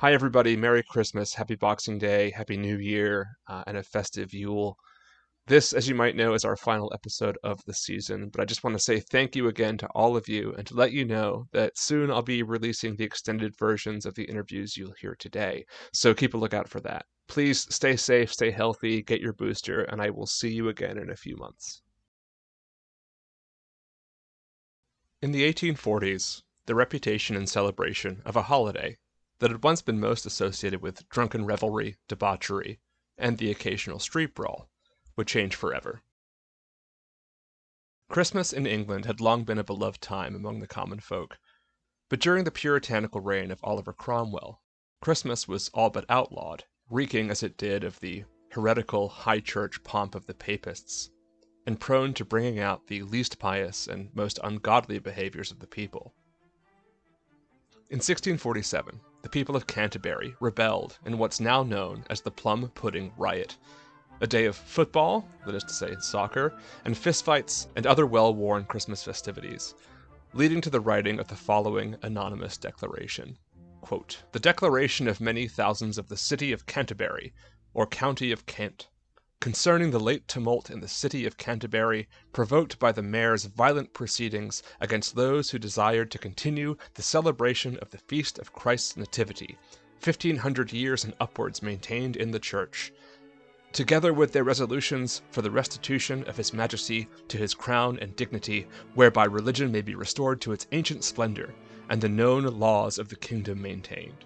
Hi, 0.00 0.12
everybody. 0.12 0.56
Merry 0.56 0.84
Christmas, 0.84 1.34
Happy 1.34 1.56
Boxing 1.56 1.98
Day, 1.98 2.30
Happy 2.30 2.56
New 2.56 2.78
Year, 2.78 3.26
uh, 3.48 3.64
and 3.66 3.76
a 3.76 3.82
festive 3.82 4.32
Yule. 4.32 4.76
This, 5.48 5.72
as 5.72 5.88
you 5.88 5.96
might 5.96 6.14
know, 6.14 6.34
is 6.34 6.44
our 6.44 6.56
final 6.56 6.92
episode 6.94 7.36
of 7.42 7.58
the 7.66 7.74
season, 7.74 8.28
but 8.28 8.40
I 8.40 8.44
just 8.44 8.62
want 8.62 8.76
to 8.76 8.82
say 8.82 9.00
thank 9.00 9.34
you 9.34 9.48
again 9.48 9.76
to 9.78 9.88
all 9.96 10.16
of 10.16 10.28
you 10.28 10.54
and 10.56 10.64
to 10.68 10.76
let 10.76 10.92
you 10.92 11.04
know 11.04 11.46
that 11.50 11.76
soon 11.76 12.12
I'll 12.12 12.22
be 12.22 12.44
releasing 12.44 12.94
the 12.94 13.02
extended 13.02 13.56
versions 13.58 14.06
of 14.06 14.14
the 14.14 14.22
interviews 14.26 14.76
you'll 14.76 14.94
hear 15.00 15.16
today. 15.18 15.64
So 15.92 16.14
keep 16.14 16.32
a 16.32 16.38
lookout 16.38 16.68
for 16.68 16.78
that. 16.82 17.04
Please 17.26 17.66
stay 17.74 17.96
safe, 17.96 18.32
stay 18.32 18.52
healthy, 18.52 19.02
get 19.02 19.20
your 19.20 19.32
booster, 19.32 19.82
and 19.82 20.00
I 20.00 20.10
will 20.10 20.28
see 20.28 20.50
you 20.50 20.68
again 20.68 20.96
in 20.96 21.10
a 21.10 21.16
few 21.16 21.36
months. 21.36 21.82
In 25.20 25.32
the 25.32 25.52
1840s, 25.52 26.42
the 26.66 26.76
reputation 26.76 27.34
and 27.34 27.48
celebration 27.48 28.22
of 28.24 28.36
a 28.36 28.42
holiday 28.42 28.96
that 29.38 29.50
had 29.50 29.62
once 29.62 29.82
been 29.82 30.00
most 30.00 30.26
associated 30.26 30.82
with 30.82 31.08
drunken 31.08 31.44
revelry, 31.44 31.96
debauchery, 32.08 32.80
and 33.16 33.38
the 33.38 33.50
occasional 33.50 33.98
street 33.98 34.34
brawl, 34.34 34.68
would 35.16 35.26
change 35.26 35.54
forever. 35.54 36.02
Christmas 38.08 38.52
in 38.52 38.66
England 38.66 39.04
had 39.04 39.20
long 39.20 39.44
been 39.44 39.58
a 39.58 39.64
beloved 39.64 40.00
time 40.00 40.34
among 40.34 40.60
the 40.60 40.66
common 40.66 40.98
folk, 40.98 41.38
but 42.08 42.20
during 42.20 42.44
the 42.44 42.50
puritanical 42.50 43.20
reign 43.20 43.50
of 43.50 43.60
Oliver 43.62 43.92
Cromwell, 43.92 44.62
Christmas 45.00 45.46
was 45.46 45.68
all 45.74 45.90
but 45.90 46.06
outlawed, 46.08 46.64
reeking 46.88 47.30
as 47.30 47.42
it 47.42 47.58
did 47.58 47.84
of 47.84 48.00
the 48.00 48.24
heretical 48.50 49.08
high 49.08 49.40
church 49.40 49.84
pomp 49.84 50.14
of 50.14 50.26
the 50.26 50.34
papists, 50.34 51.10
and 51.66 51.78
prone 51.78 52.14
to 52.14 52.24
bringing 52.24 52.58
out 52.58 52.86
the 52.86 53.02
least 53.02 53.38
pious 53.38 53.86
and 53.86 54.14
most 54.14 54.38
ungodly 54.42 54.98
behaviors 54.98 55.50
of 55.50 55.58
the 55.58 55.66
people. 55.66 56.14
In 57.90 57.98
1647, 57.98 59.00
the 59.22 59.28
people 59.28 59.56
of 59.56 59.66
Canterbury 59.66 60.34
rebelled 60.40 60.98
in 61.04 61.18
what's 61.18 61.40
now 61.40 61.62
known 61.62 62.04
as 62.08 62.20
the 62.20 62.30
Plum 62.30 62.70
Pudding 62.74 63.12
Riot, 63.16 63.56
a 64.20 64.26
day 64.26 64.44
of 64.44 64.56
football, 64.56 65.28
that 65.44 65.54
is 65.54 65.64
to 65.64 65.72
say, 65.72 65.96
soccer, 66.00 66.56
and 66.84 66.94
fistfights 66.94 67.66
and 67.76 67.86
other 67.86 68.06
well 68.06 68.34
worn 68.34 68.64
Christmas 68.64 69.02
festivities, 69.02 69.74
leading 70.32 70.60
to 70.60 70.70
the 70.70 70.80
writing 70.80 71.18
of 71.18 71.28
the 71.28 71.36
following 71.36 71.96
anonymous 72.02 72.56
declaration. 72.56 73.36
Quote, 73.80 74.22
The 74.32 74.40
declaration 74.40 75.08
of 75.08 75.20
many 75.20 75.48
thousands 75.48 75.98
of 75.98 76.08
the 76.08 76.16
city 76.16 76.52
of 76.52 76.66
Canterbury, 76.66 77.32
or 77.74 77.86
county 77.86 78.32
of 78.32 78.46
Kent, 78.46 78.88
concerning 79.40 79.90
the 79.90 80.00
late 80.00 80.26
tumult 80.26 80.68
in 80.68 80.80
the 80.80 80.88
city 80.88 81.24
of 81.24 81.36
Canterbury, 81.36 82.08
provoked 82.32 82.78
by 82.78 82.90
the 82.90 83.02
mayor's 83.02 83.44
violent 83.44 83.92
proceedings 83.92 84.62
against 84.80 85.14
those 85.14 85.50
who 85.50 85.58
desired 85.58 86.10
to 86.10 86.18
continue 86.18 86.76
the 86.94 87.02
celebration 87.02 87.76
of 87.78 87.90
the 87.90 87.98
feast 87.98 88.38
of 88.38 88.52
Christ's 88.52 88.96
Nativity, 88.96 89.56
fifteen 90.00 90.36
hundred 90.36 90.72
years 90.72 91.04
and 91.04 91.14
upwards 91.20 91.62
maintained 91.62 92.16
in 92.16 92.32
the 92.32 92.40
church, 92.40 92.92
together 93.72 94.12
with 94.12 94.32
their 94.32 94.44
resolutions 94.44 95.22
for 95.30 95.40
the 95.42 95.50
restitution 95.50 96.24
of 96.24 96.36
his 96.36 96.52
majesty 96.52 97.08
to 97.28 97.38
his 97.38 97.54
crown 97.54 97.96
and 98.00 98.16
dignity, 98.16 98.66
whereby 98.94 99.24
religion 99.24 99.70
may 99.70 99.82
be 99.82 99.94
restored 99.94 100.40
to 100.40 100.52
its 100.52 100.66
ancient 100.72 101.04
splendor, 101.04 101.54
and 101.88 102.00
the 102.00 102.08
known 102.08 102.44
laws 102.44 102.98
of 102.98 103.08
the 103.08 103.16
kingdom 103.16 103.62
maintained. 103.62 104.24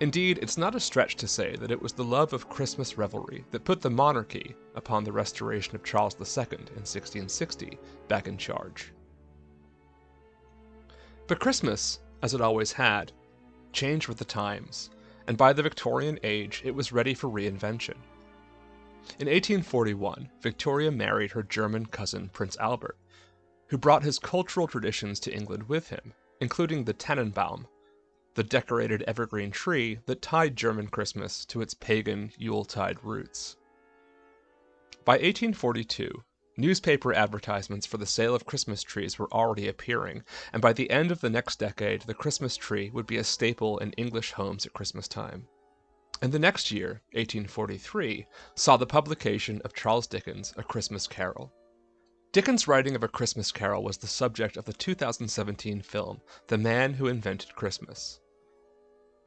Indeed, 0.00 0.38
it's 0.40 0.56
not 0.56 0.74
a 0.74 0.80
stretch 0.80 1.16
to 1.16 1.28
say 1.28 1.56
that 1.56 1.70
it 1.70 1.82
was 1.82 1.92
the 1.92 2.04
love 2.04 2.32
of 2.32 2.48
Christmas 2.48 2.96
revelry 2.96 3.44
that 3.50 3.64
put 3.64 3.82
the 3.82 3.90
monarchy, 3.90 4.56
upon 4.74 5.04
the 5.04 5.12
restoration 5.12 5.76
of 5.76 5.84
Charles 5.84 6.14
II 6.14 6.56
in 6.58 6.86
1660, 6.86 7.78
back 8.08 8.26
in 8.26 8.38
charge. 8.38 8.92
But 11.26 11.38
Christmas, 11.38 12.00
as 12.22 12.32
it 12.32 12.40
always 12.40 12.72
had, 12.72 13.12
changed 13.72 14.08
with 14.08 14.16
the 14.16 14.24
times, 14.24 14.88
and 15.26 15.36
by 15.36 15.52
the 15.52 15.62
Victorian 15.62 16.18
age 16.22 16.62
it 16.64 16.74
was 16.74 16.92
ready 16.92 17.12
for 17.12 17.28
reinvention. 17.28 17.96
In 19.18 19.28
1841, 19.28 20.30
Victoria 20.40 20.90
married 20.90 21.32
her 21.32 21.42
German 21.42 21.84
cousin 21.84 22.30
Prince 22.30 22.56
Albert, 22.56 22.96
who 23.66 23.76
brought 23.76 24.02
his 24.02 24.18
cultural 24.18 24.66
traditions 24.66 25.20
to 25.20 25.32
England 25.32 25.64
with 25.68 25.90
him, 25.90 26.14
including 26.40 26.84
the 26.84 26.94
Tannenbaum, 26.94 27.66
the 28.40 28.44
decorated 28.44 29.02
evergreen 29.02 29.50
tree 29.50 29.98
that 30.06 30.22
tied 30.22 30.56
German 30.56 30.86
Christmas 30.86 31.44
to 31.44 31.60
its 31.60 31.74
pagan 31.74 32.32
Yuletide 32.38 32.96
roots. 33.04 33.58
By 35.04 35.16
1842, 35.16 36.24
newspaper 36.56 37.12
advertisements 37.12 37.84
for 37.84 37.98
the 37.98 38.06
sale 38.06 38.34
of 38.34 38.46
Christmas 38.46 38.82
trees 38.82 39.18
were 39.18 39.30
already 39.30 39.68
appearing, 39.68 40.24
and 40.54 40.62
by 40.62 40.72
the 40.72 40.88
end 40.88 41.10
of 41.10 41.20
the 41.20 41.28
next 41.28 41.58
decade, 41.58 42.00
the 42.00 42.14
Christmas 42.14 42.56
tree 42.56 42.88
would 42.88 43.06
be 43.06 43.18
a 43.18 43.24
staple 43.24 43.76
in 43.76 43.92
English 43.98 44.32
homes 44.32 44.64
at 44.64 44.72
Christmas 44.72 45.06
time. 45.06 45.46
And 46.22 46.32
the 46.32 46.38
next 46.38 46.70
year, 46.70 47.02
1843, 47.12 48.26
saw 48.54 48.78
the 48.78 48.86
publication 48.86 49.60
of 49.66 49.74
Charles 49.74 50.06
Dickens' 50.06 50.54
A 50.56 50.62
Christmas 50.62 51.06
Carol. 51.06 51.52
Dickens' 52.32 52.66
writing 52.66 52.94
of 52.94 53.02
A 53.02 53.08
Christmas 53.08 53.52
Carol 53.52 53.84
was 53.84 53.98
the 53.98 54.06
subject 54.06 54.56
of 54.56 54.64
the 54.64 54.72
2017 54.72 55.82
film, 55.82 56.22
The 56.46 56.56
Man 56.56 56.94
Who 56.94 57.06
Invented 57.06 57.54
Christmas. 57.54 58.18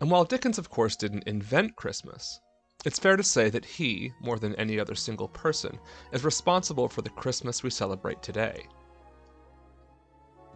And 0.03 0.11
while 0.11 0.25
Dickens, 0.25 0.57
of 0.57 0.69
course, 0.69 0.97
didn't 0.97 1.29
invent 1.29 1.77
Christmas, 1.77 2.41
it's 2.83 2.99
fair 2.99 3.15
to 3.15 3.23
say 3.23 3.49
that 3.49 3.63
he, 3.63 4.11
more 4.19 4.37
than 4.37 4.53
any 4.57 4.77
other 4.77 4.95
single 4.95 5.29
person, 5.29 5.79
is 6.11 6.25
responsible 6.25 6.89
for 6.89 7.01
the 7.01 7.09
Christmas 7.09 7.63
we 7.63 7.69
celebrate 7.69 8.21
today. 8.21 8.67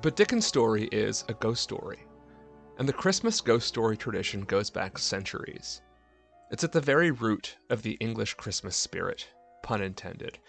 But 0.02 0.18
Dickens' 0.18 0.46
story 0.46 0.90
is 0.91 1.24
a 1.30 1.34
ghost 1.34 1.63
story, 1.63 2.06
and 2.78 2.90
the 2.90 2.91
Christmas 2.91 3.40
ghost 3.40 3.69
story 3.69 3.96
tradition 3.96 4.41
goes 4.41 4.69
back 4.69 4.97
centuries. 4.97 5.81
It's 6.52 6.66
at 6.66 6.74
the 6.74 6.81
very 6.81 7.12
root 7.12 7.56
of 7.69 7.84
the 7.84 7.94
English 8.02 8.34
Christmas 8.34 8.75
spirit, 8.75 9.30
pun 9.63 9.81
intended, 9.81 10.40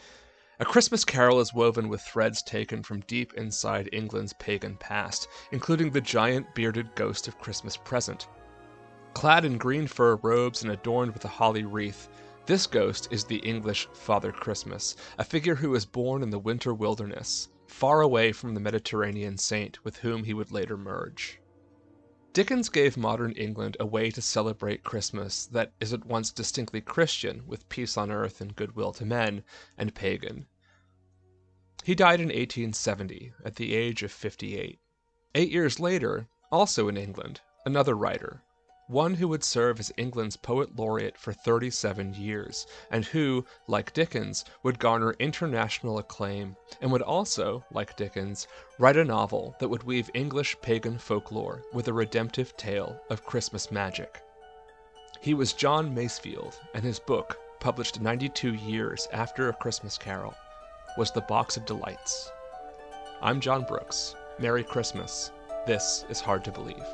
a 0.58 0.64
Christmas 0.64 1.04
Carol 1.04 1.38
is 1.38 1.54
woven 1.54 1.88
with 1.88 2.00
threads 2.00 2.42
taken 2.42 2.82
from 2.82 3.02
deep 3.02 3.32
inside 3.34 3.88
England's 3.92 4.32
pagan 4.40 4.76
past, 4.76 5.28
including 5.52 5.92
the 5.92 6.00
giant 6.00 6.52
bearded 6.52 6.92
ghost 6.96 7.28
of 7.28 7.38
Christmas 7.38 7.76
Present. 7.76 8.26
Clad 9.14 9.44
in 9.44 9.58
green 9.58 9.86
fur 9.86 10.16
robes 10.16 10.62
and 10.62 10.70
adorned 10.70 11.12
with 11.12 11.24
a 11.24 11.28
holly 11.28 11.64
wreath, 11.64 12.08
this 12.46 12.66
ghost 12.66 13.08
is 13.10 13.24
the 13.24 13.38
English 13.38 13.88
Father 13.92 14.32
Christmas, 14.32 14.96
a 15.18 15.24
figure 15.24 15.56
who 15.56 15.70
was 15.70 15.84
born 15.84 16.22
in 16.22 16.30
the 16.30 16.38
winter 16.38 16.72
wilderness, 16.72 17.48
far 17.66 18.00
away 18.00 18.32
from 18.32 18.54
the 18.54 18.60
Mediterranean 18.60 19.36
saint 19.36 19.84
with 19.84 19.98
whom 19.98 20.24
he 20.24 20.32
would 20.34 20.50
later 20.52 20.76
merge. 20.76 21.40
Dickens 22.32 22.68
gave 22.68 22.96
modern 22.96 23.32
England 23.32 23.76
a 23.80 23.86
way 23.86 24.10
to 24.10 24.22
celebrate 24.22 24.84
Christmas 24.84 25.46
that 25.46 25.72
is 25.80 25.92
at 25.92 26.06
once 26.06 26.30
distinctly 26.30 26.80
Christian, 26.80 27.46
with 27.46 27.68
peace 27.68 27.96
on 27.96 28.10
earth 28.10 28.40
and 28.40 28.54
goodwill 28.54 28.92
to 28.92 29.04
men, 29.04 29.42
and 29.76 29.94
pagan. 29.94 30.46
He 31.82 31.94
died 31.94 32.20
in 32.20 32.28
1870 32.28 33.32
at 33.44 33.56
the 33.56 33.74
age 33.74 34.02
of 34.02 34.12
58. 34.12 34.78
Eight 35.34 35.50
years 35.50 35.80
later, 35.80 36.28
also 36.52 36.88
in 36.88 36.96
England, 36.96 37.40
another 37.66 37.94
writer, 37.94 38.44
one 38.88 39.14
who 39.14 39.28
would 39.28 39.44
serve 39.44 39.78
as 39.78 39.92
England's 39.98 40.36
poet 40.36 40.74
laureate 40.74 41.16
for 41.18 41.32
37 41.32 42.14
years, 42.14 42.66
and 42.90 43.04
who, 43.04 43.44
like 43.66 43.92
Dickens, 43.92 44.46
would 44.62 44.78
garner 44.78 45.14
international 45.18 45.98
acclaim, 45.98 46.56
and 46.80 46.90
would 46.90 47.02
also, 47.02 47.62
like 47.70 47.96
Dickens, 47.96 48.48
write 48.78 48.96
a 48.96 49.04
novel 49.04 49.54
that 49.60 49.68
would 49.68 49.82
weave 49.82 50.10
English 50.14 50.56
pagan 50.62 50.98
folklore 50.98 51.62
with 51.72 51.86
a 51.86 51.92
redemptive 51.92 52.56
tale 52.56 52.98
of 53.10 53.26
Christmas 53.26 53.70
magic. 53.70 54.22
He 55.20 55.34
was 55.34 55.52
John 55.52 55.94
Masefield, 55.94 56.58
and 56.74 56.82
his 56.82 56.98
book, 56.98 57.38
published 57.60 58.00
92 58.00 58.54
years 58.54 59.06
after 59.12 59.50
A 59.50 59.52
Christmas 59.52 59.98
Carol, 59.98 60.34
was 60.96 61.12
The 61.12 61.20
Box 61.20 61.58
of 61.58 61.66
Delights. 61.66 62.30
I'm 63.20 63.40
John 63.40 63.64
Brooks. 63.64 64.14
Merry 64.38 64.64
Christmas. 64.64 65.30
This 65.66 66.06
is 66.08 66.20
hard 66.20 66.44
to 66.44 66.52
believe. 66.52 66.86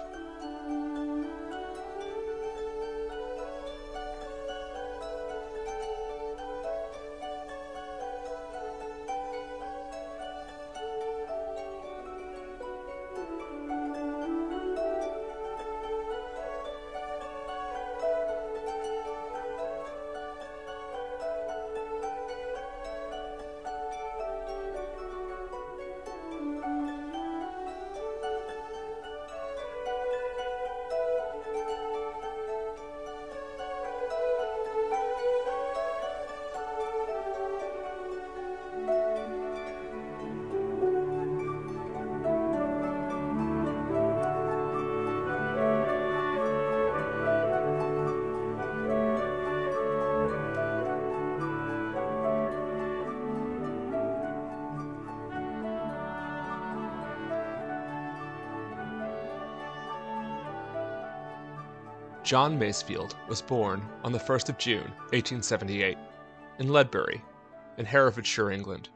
John 62.24 62.58
Masefield 62.58 63.14
was 63.28 63.42
born 63.42 63.86
on 64.02 64.12
the 64.12 64.18
1st 64.18 64.48
of 64.48 64.56
June, 64.56 64.90
1878, 65.12 65.98
in 66.58 66.68
Ledbury, 66.68 67.22
in 67.76 67.84
Herefordshire, 67.84 68.50
England, 68.50 68.88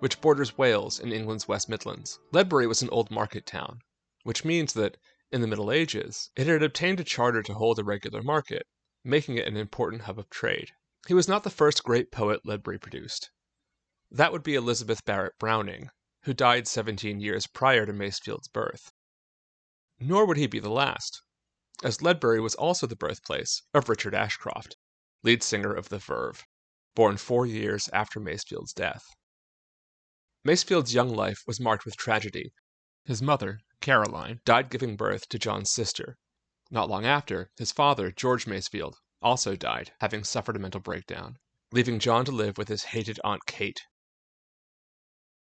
which 0.00 0.20
borders 0.20 0.58
Wales 0.58 0.98
in 0.98 1.12
England's 1.12 1.46
West 1.46 1.68
Midlands. 1.68 2.18
Ledbury 2.32 2.66
was 2.66 2.82
an 2.82 2.90
old 2.90 3.12
market 3.12 3.46
town, 3.46 3.82
which 4.24 4.44
means 4.44 4.72
that, 4.72 4.96
in 5.30 5.40
the 5.40 5.46
Middle 5.46 5.70
Ages, 5.70 6.30
it 6.34 6.48
had 6.48 6.64
obtained 6.64 6.98
a 6.98 7.04
charter 7.04 7.44
to 7.44 7.54
hold 7.54 7.78
a 7.78 7.84
regular 7.84 8.24
market, 8.24 8.66
making 9.04 9.36
it 9.36 9.46
an 9.46 9.56
important 9.56 10.02
hub 10.02 10.18
of 10.18 10.28
trade. 10.28 10.72
He 11.06 11.14
was 11.14 11.28
not 11.28 11.44
the 11.44 11.50
first 11.50 11.84
great 11.84 12.10
poet 12.10 12.40
Ledbury 12.44 12.80
produced. 12.80 13.30
That 14.10 14.32
would 14.32 14.42
be 14.42 14.56
Elizabeth 14.56 15.04
Barrett 15.04 15.38
Browning, 15.38 15.90
who 16.24 16.34
died 16.34 16.66
17 16.66 17.20
years 17.20 17.46
prior 17.46 17.86
to 17.86 17.92
Masefield's 17.92 18.48
birth. 18.48 18.90
Nor 20.00 20.26
would 20.26 20.36
he 20.36 20.48
be 20.48 20.58
the 20.58 20.70
last 20.70 21.22
as 21.82 22.02
Ledbury 22.02 22.40
was 22.40 22.54
also 22.56 22.86
the 22.86 22.96
birthplace 22.96 23.62
of 23.72 23.88
Richard 23.88 24.14
Ashcroft, 24.14 24.76
lead 25.22 25.42
singer 25.42 25.72
of 25.72 25.88
The 25.88 25.98
Verve, 25.98 26.44
born 26.94 27.16
four 27.16 27.46
years 27.46 27.88
after 27.92 28.18
Masefield's 28.18 28.72
death. 28.72 29.04
Masefield's 30.44 30.94
young 30.94 31.10
life 31.10 31.42
was 31.46 31.60
marked 31.60 31.84
with 31.84 31.96
tragedy. 31.96 32.52
His 33.04 33.22
mother, 33.22 33.60
Caroline, 33.80 34.40
died 34.44 34.70
giving 34.70 34.96
birth 34.96 35.28
to 35.28 35.38
John's 35.38 35.70
sister. 35.70 36.16
Not 36.70 36.88
long 36.88 37.06
after, 37.06 37.50
his 37.56 37.72
father, 37.72 38.10
George 38.10 38.46
Masefield, 38.46 38.96
also 39.22 39.56
died, 39.56 39.92
having 40.00 40.24
suffered 40.24 40.56
a 40.56 40.58
mental 40.58 40.80
breakdown, 40.80 41.38
leaving 41.72 41.98
John 41.98 42.24
to 42.24 42.32
live 42.32 42.58
with 42.58 42.68
his 42.68 42.84
hated 42.84 43.20
Aunt 43.22 43.46
Kate. 43.46 43.82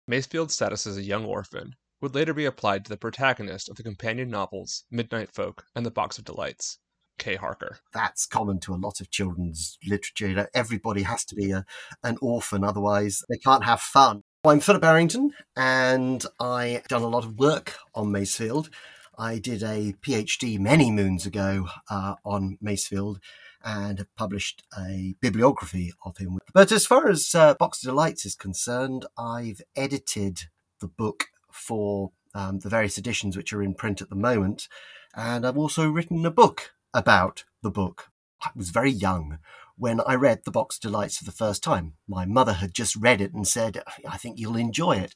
Masefield's 0.07 0.55
status 0.55 0.87
as 0.87 0.97
a 0.97 1.03
young 1.03 1.25
orphan 1.25 1.75
would 2.01 2.15
later 2.15 2.33
be 2.33 2.45
applied 2.45 2.85
to 2.85 2.89
the 2.89 2.97
protagonist 2.97 3.69
of 3.69 3.77
the 3.77 3.83
companion 3.83 4.31
novels 4.31 4.85
Midnight 4.91 5.33
Folk 5.33 5.65
and 5.75 5.85
The 5.85 5.91
Box 5.91 6.19
of 6.19 6.25
Delights, 6.25 6.79
Kay 7.19 7.37
Harker. 7.37 7.79
That's 7.93 8.27
common 8.27 8.59
to 8.61 8.75
a 8.75 8.77
lot 8.77 9.01
of 9.01 9.11
children's 9.11 9.79
literature. 9.87 10.49
Everybody 10.55 11.03
has 11.03 11.25
to 11.27 11.35
be 11.35 11.51
a, 11.51 11.65
an 12.03 12.17
orphan, 12.23 12.65
otherwise 12.65 13.23
they 13.29 13.39
can't 13.39 13.65
have 13.65 13.81
fun. 13.81 14.23
I'm 14.45 14.61
Philip 14.61 14.85
Errington, 14.85 15.33
and 15.55 16.25
I've 16.39 16.89
done 16.89 17.03
a 17.03 17.09
lot 17.09 17.25
of 17.25 17.39
work 17.39 17.75
on 17.95 18.07
Masefield. 18.07 18.71
I 19.19 19.39
did 19.39 19.63
a 19.63 19.95
PhD 20.01 20.59
many 20.59 20.91
moons 20.91 21.27
ago 21.27 21.69
uh, 21.91 22.15
on 22.25 22.57
Masefield 22.65 23.19
and 23.63 24.07
published 24.17 24.63
a 24.79 25.15
bibliography 25.21 25.93
of 26.07 26.17
him. 26.17 26.39
But 26.55 26.73
as 26.73 26.87
far 26.87 27.11
as 27.11 27.35
uh, 27.35 27.53
Box 27.53 27.83
of 27.85 27.91
Delights 27.91 28.25
is 28.25 28.35
concerned, 28.35 29.05
I've 29.19 29.61
edited 29.77 30.45
the 30.81 30.89
book 30.89 31.27
for 31.53 32.13
um, 32.35 32.61
the 32.61 32.69
various 32.69 32.99
editions 32.99 33.37
which 33.37 33.53
are 33.53 33.63
in 33.63 33.75
print 33.75 34.01
at 34.01 34.11
the 34.11 34.17
moment. 34.17 34.69
And 35.15 35.47
I've 35.47 35.59
also 35.59 35.89
written 35.91 36.25
a 36.25 36.31
book 36.31 36.73
about 36.95 37.45
the 37.63 37.71
book. 37.71 38.09
I 38.43 38.51
was 38.55 38.71
very 38.71 38.91
young 38.91 39.39
when 39.77 40.01
I 40.07 40.15
read 40.15 40.43
The 40.45 40.51
Box 40.51 40.79
Delights 40.79 41.19
for 41.19 41.25
the 41.25 41.33
first 41.33 41.63
time. 41.63 41.95
My 42.07 42.27
mother 42.27 42.55
had 42.55 42.75
just 42.75 42.97
read 42.97 43.21
it 43.21 43.33
and 43.33 43.47
said, 43.47 43.83
I 44.09 44.19
think 44.19 44.39
you'll 44.39 44.57
enjoy 44.57 44.97
it. 44.97 45.15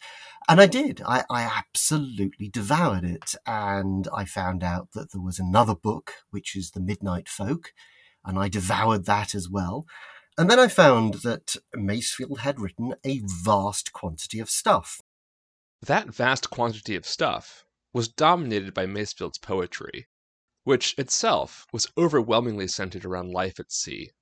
And 0.49 0.61
I 0.61 0.67
did. 0.67 1.03
I, 1.07 1.25
I 1.31 1.43
absolutely 1.43 2.49
devoured 2.49 3.05
it. 3.05 3.35
And 3.47 4.09
I 4.15 4.25
found 4.25 4.65
out 4.65 4.89
that 4.95 5.13
there 5.13 5.21
was 5.21 5.39
another 5.39 5.75
book, 5.75 6.15
which 6.31 6.57
is 6.57 6.71
The 6.71 6.81
Midnight 6.81 7.29
Folk, 7.29 7.73
and 8.25 8.39
I 8.39 8.49
devoured 8.49 9.05
that 9.05 9.35
as 9.35 9.49
well. 9.49 9.87
And 10.37 10.51
then 10.51 10.59
I 10.59 10.69
found 10.69 11.15
that 11.23 11.57
Masefield 11.77 12.39
had 12.39 12.59
written 12.59 12.95
a 13.05 13.21
vast 13.25 13.93
quantity 13.93 14.41
of 14.41 14.51
stuff. 14.51 15.01
That 15.87 16.09
vast 16.09 16.49
quantity 16.49 16.97
of 16.97 17.05
stuff 17.05 17.67
was 17.93 18.09
dominated 18.09 18.73
by 18.73 18.87
Masefield's 18.87 19.37
poetry, 19.37 20.09
which 20.63 20.95
itself 20.97 21.67
was 21.75 21.93
overwhelmingly 21.99 22.69
centered 22.69 23.05
around 23.05 23.33
life 23.33 23.61
at 23.61 23.71
sea. 23.71 24.13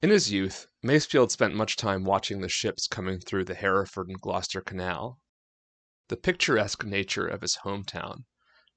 In 0.00 0.08
his 0.08 0.32
youth, 0.32 0.68
Masefield 0.82 1.30
spent 1.32 1.54
much 1.54 1.76
time 1.76 2.04
watching 2.04 2.40
the 2.40 2.48
ships 2.48 2.86
coming 2.86 3.20
through 3.20 3.44
the 3.44 3.54
Hereford 3.54 4.08
and 4.08 4.18
Gloucester 4.18 4.62
Canal. 4.62 5.20
The 6.08 6.16
picturesque 6.16 6.82
nature 6.82 7.28
of 7.28 7.42
his 7.42 7.56
hometown, 7.58 8.24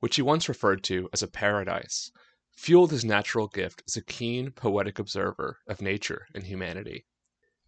which 0.01 0.17
he 0.17 0.21
once 0.21 0.49
referred 0.49 0.83
to 0.83 1.09
as 1.13 1.23
a 1.23 1.27
paradise, 1.29 2.11
fueled 2.51 2.91
his 2.91 3.05
natural 3.05 3.47
gift 3.47 3.81
as 3.87 3.95
a 3.95 4.03
keen, 4.03 4.51
poetic 4.51 4.99
observer 4.99 5.61
of 5.67 5.81
nature 5.81 6.27
and 6.33 6.43
humanity. 6.43 7.05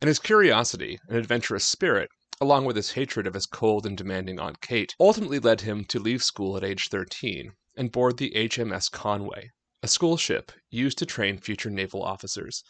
And 0.01 0.10
his 0.10 0.19
curiosity 0.19 1.00
and 1.07 1.16
adventurous 1.16 1.66
spirit 1.66 2.10
along 2.39 2.66
with 2.66 2.75
his 2.75 2.92
hatred 2.92 3.25
of 3.25 3.34
his 3.34 3.45
cold 3.45 3.86
and 3.86 3.98
demanding 3.98 4.39
Aunt 4.39 4.62
Kate, 4.62 4.95
ultimately 5.00 5.39
led 5.39 5.62
him 5.62 5.84
to 5.86 6.00
leave 6.00 6.24
school 6.24 6.56
at 6.56 6.63
age 6.63 6.89
13 6.89 7.54
and 7.75 7.92
board 7.92 8.18
the 8.18 8.31
HMS 8.36 8.92
Conway, 8.92 9.51
a 9.84 9.88
school 9.88 10.18
ship 10.18 10.51
used 10.69 10.98
to 10.98 11.06
train 11.06 11.38
future 11.38 11.69
naval 11.69 12.04
officers. 12.04 12.63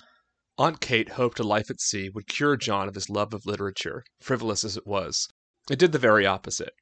Aunt 0.57 0.81
Kate 0.81 1.09
hoped 1.09 1.39
a 1.39 1.43
life 1.43 1.69
at 1.69 1.79
sea 1.79 2.09
would 2.09 2.27
cure 2.27 2.57
John 2.57 2.87
of 2.87 2.95
his 2.95 3.09
love 3.09 3.33
of 3.33 3.45
literature, 3.45 4.03
frivolous 4.19 4.63
as 4.63 4.75
it 4.75 4.87
was. 4.87 5.27
It 5.69 5.79
did 5.79 5.91
the 5.91 5.99
very 5.99 6.25
opposite. 6.25 6.73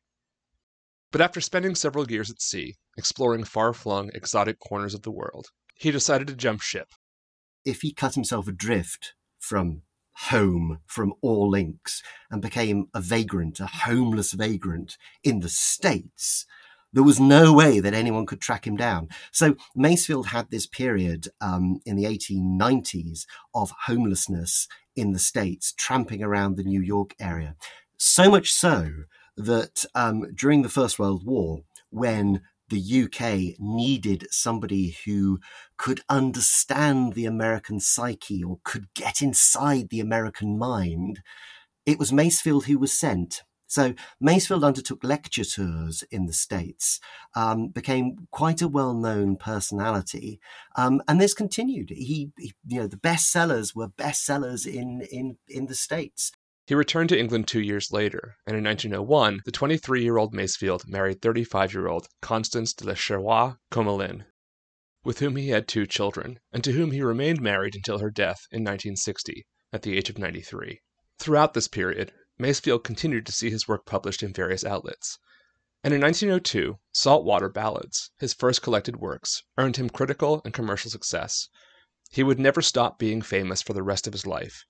But 1.11 1.21
after 1.21 1.41
spending 1.41 1.75
several 1.75 2.09
years 2.09 2.29
at 2.29 2.41
sea, 2.41 2.75
exploring 2.97 3.43
far 3.43 3.73
flung, 3.73 4.09
exotic 4.13 4.59
corners 4.59 4.93
of 4.93 5.03
the 5.03 5.11
world, 5.11 5.47
he 5.75 5.91
decided 5.91 6.27
to 6.27 6.35
jump 6.35 6.61
ship. 6.61 6.89
If 7.63 7.81
he 7.81 7.93
cut 7.93 8.15
himself 8.15 8.47
adrift 8.47 9.13
from 9.39 9.83
home 10.15 10.79
from 10.85 11.13
all 11.21 11.50
links 11.50 12.01
and 12.31 12.41
became 12.41 12.88
a 12.94 13.01
vagrant, 13.01 13.59
a 13.59 13.67
homeless 13.67 14.31
vagrant 14.33 14.97
in 15.23 15.41
the 15.41 15.50
States, 15.50 16.45
there 16.95 17.03
was 17.03 17.19
no 17.19 17.51
way 17.51 17.81
that 17.81 17.94
anyone 17.94 18.25
could 18.25 18.39
track 18.39 18.65
him 18.65 18.77
down. 18.77 19.09
So 19.31 19.57
Masefield 19.77 20.27
had 20.27 20.50
this 20.50 20.65
period 20.65 21.27
um, 21.41 21.81
in 21.85 21.97
the 21.97 22.06
1890s 22.06 23.25
of 23.53 23.73
homelessness 23.85 24.69
in 24.95 25.12
the 25.12 25.19
States, 25.19 25.73
tramping 25.73 26.23
around 26.23 26.56
the 26.56 26.63
New 26.63 26.81
York 26.81 27.13
area. 27.19 27.56
So 27.97 28.31
much 28.31 28.53
so 28.53 28.89
that 29.35 29.83
um, 29.94 30.33
during 30.33 30.62
the 30.62 30.69
First 30.69 30.97
World 30.97 31.25
War, 31.25 31.63
when 31.89 32.41
the 32.69 33.03
UK 33.03 33.59
needed 33.59 34.27
somebody 34.31 34.97
who 35.06 35.39
could 35.77 36.01
understand 36.10 37.13
the 37.13 37.25
American 37.25 37.79
psyche 37.79 38.43
or 38.43 38.60
could 38.63 38.88
get 38.93 39.22
inside 39.22 39.89
the 39.89 40.00
American 40.00 40.57
mind, 40.57 41.22
it 41.86 42.00
was 42.00 42.12
Masefield 42.12 42.65
who 42.65 42.79
was 42.79 42.98
sent. 42.98 43.43
So 43.67 43.93
Masefield 44.24 44.63
undertook 44.63 45.03
lecture 45.03 45.43
tours 45.43 46.03
in 46.12 46.27
the 46.27 46.34
States, 46.34 47.00
um, 47.36 47.69
became 47.69 48.27
quite 48.31 48.62
a 48.62 48.67
well-known 48.67 49.38
personality, 49.38 50.39
um, 50.75 51.01
and 51.07 51.19
this 51.19 51.34
continued. 51.34 51.89
He, 51.89 52.31
he, 52.38 52.53
you 52.67 52.81
know, 52.81 52.88
the 52.88 52.98
bestsellers 52.98 53.75
were 53.75 53.89
bestsellers 53.89 54.67
in 54.67 55.01
in 55.12 55.38
in 55.48 55.65
the 55.65 55.75
States. 55.75 56.31
He 56.67 56.74
returned 56.74 57.10
to 57.10 57.19
England 57.19 57.48
two 57.48 57.62
years 57.62 57.91
later, 57.91 58.38
and 58.48 58.57
in 58.57 58.63
1901, 58.63 59.41
the 59.45 59.51
23 59.51 60.01
year 60.01 60.17
old 60.17 60.34
Masefield 60.34 60.88
married 60.88 61.22
35 61.22 61.75
year 61.75 61.88
old 61.88 62.07
Constance 62.22 62.74
de 62.74 62.88
la 62.88 62.95
Cherois 62.95 63.57
Crommelin, 63.69 64.25
with 65.03 65.19
whom 65.19 65.36
he 65.36 65.50
had 65.50 65.67
two 65.67 65.86
children, 65.86 66.39
and 66.51 66.63
to 66.63 66.72
whom 66.72 66.89
he 66.89 67.03
remained 67.03 67.39
married 67.39 67.75
until 67.75 68.00
her 68.00 68.10
death 68.10 68.48
in 68.50 68.63
1960, 68.63 69.45
at 69.72 69.84
the 69.84 69.95
age 69.95 70.10
of 70.10 70.17
93. 70.17 70.81
Throughout 71.19 71.53
this 71.53 71.67
period, 71.67 72.12
Masefield 72.39 72.84
continued 72.84 73.27
to 73.27 73.31
see 73.31 73.51
his 73.51 73.67
work 73.67 73.86
published 73.86 74.24
in 74.24 74.34
various 74.34 74.65
outlets, 74.65 75.19
and 75.84 75.93
in 75.93 76.01
1902, 76.01 76.79
Saltwater 76.91 77.48
Ballads, 77.48 78.10
his 78.17 78.34
first 78.34 78.63
collected 78.63 78.95
works, 78.95 79.43
earned 79.60 79.77
him 79.77 79.88
critical 79.88 80.41
and 80.43 80.51
commercial 80.51 80.89
success. 80.89 81.48
He 82.10 82.24
would 82.24 82.39
never 82.39 82.63
stop 82.63 82.98
being 82.98 83.22
famous 83.22 83.62
for 83.62 83.74
the 83.74 83.84
rest 83.84 84.07
of 84.07 84.13
his 84.13 84.25
life, 84.25 84.65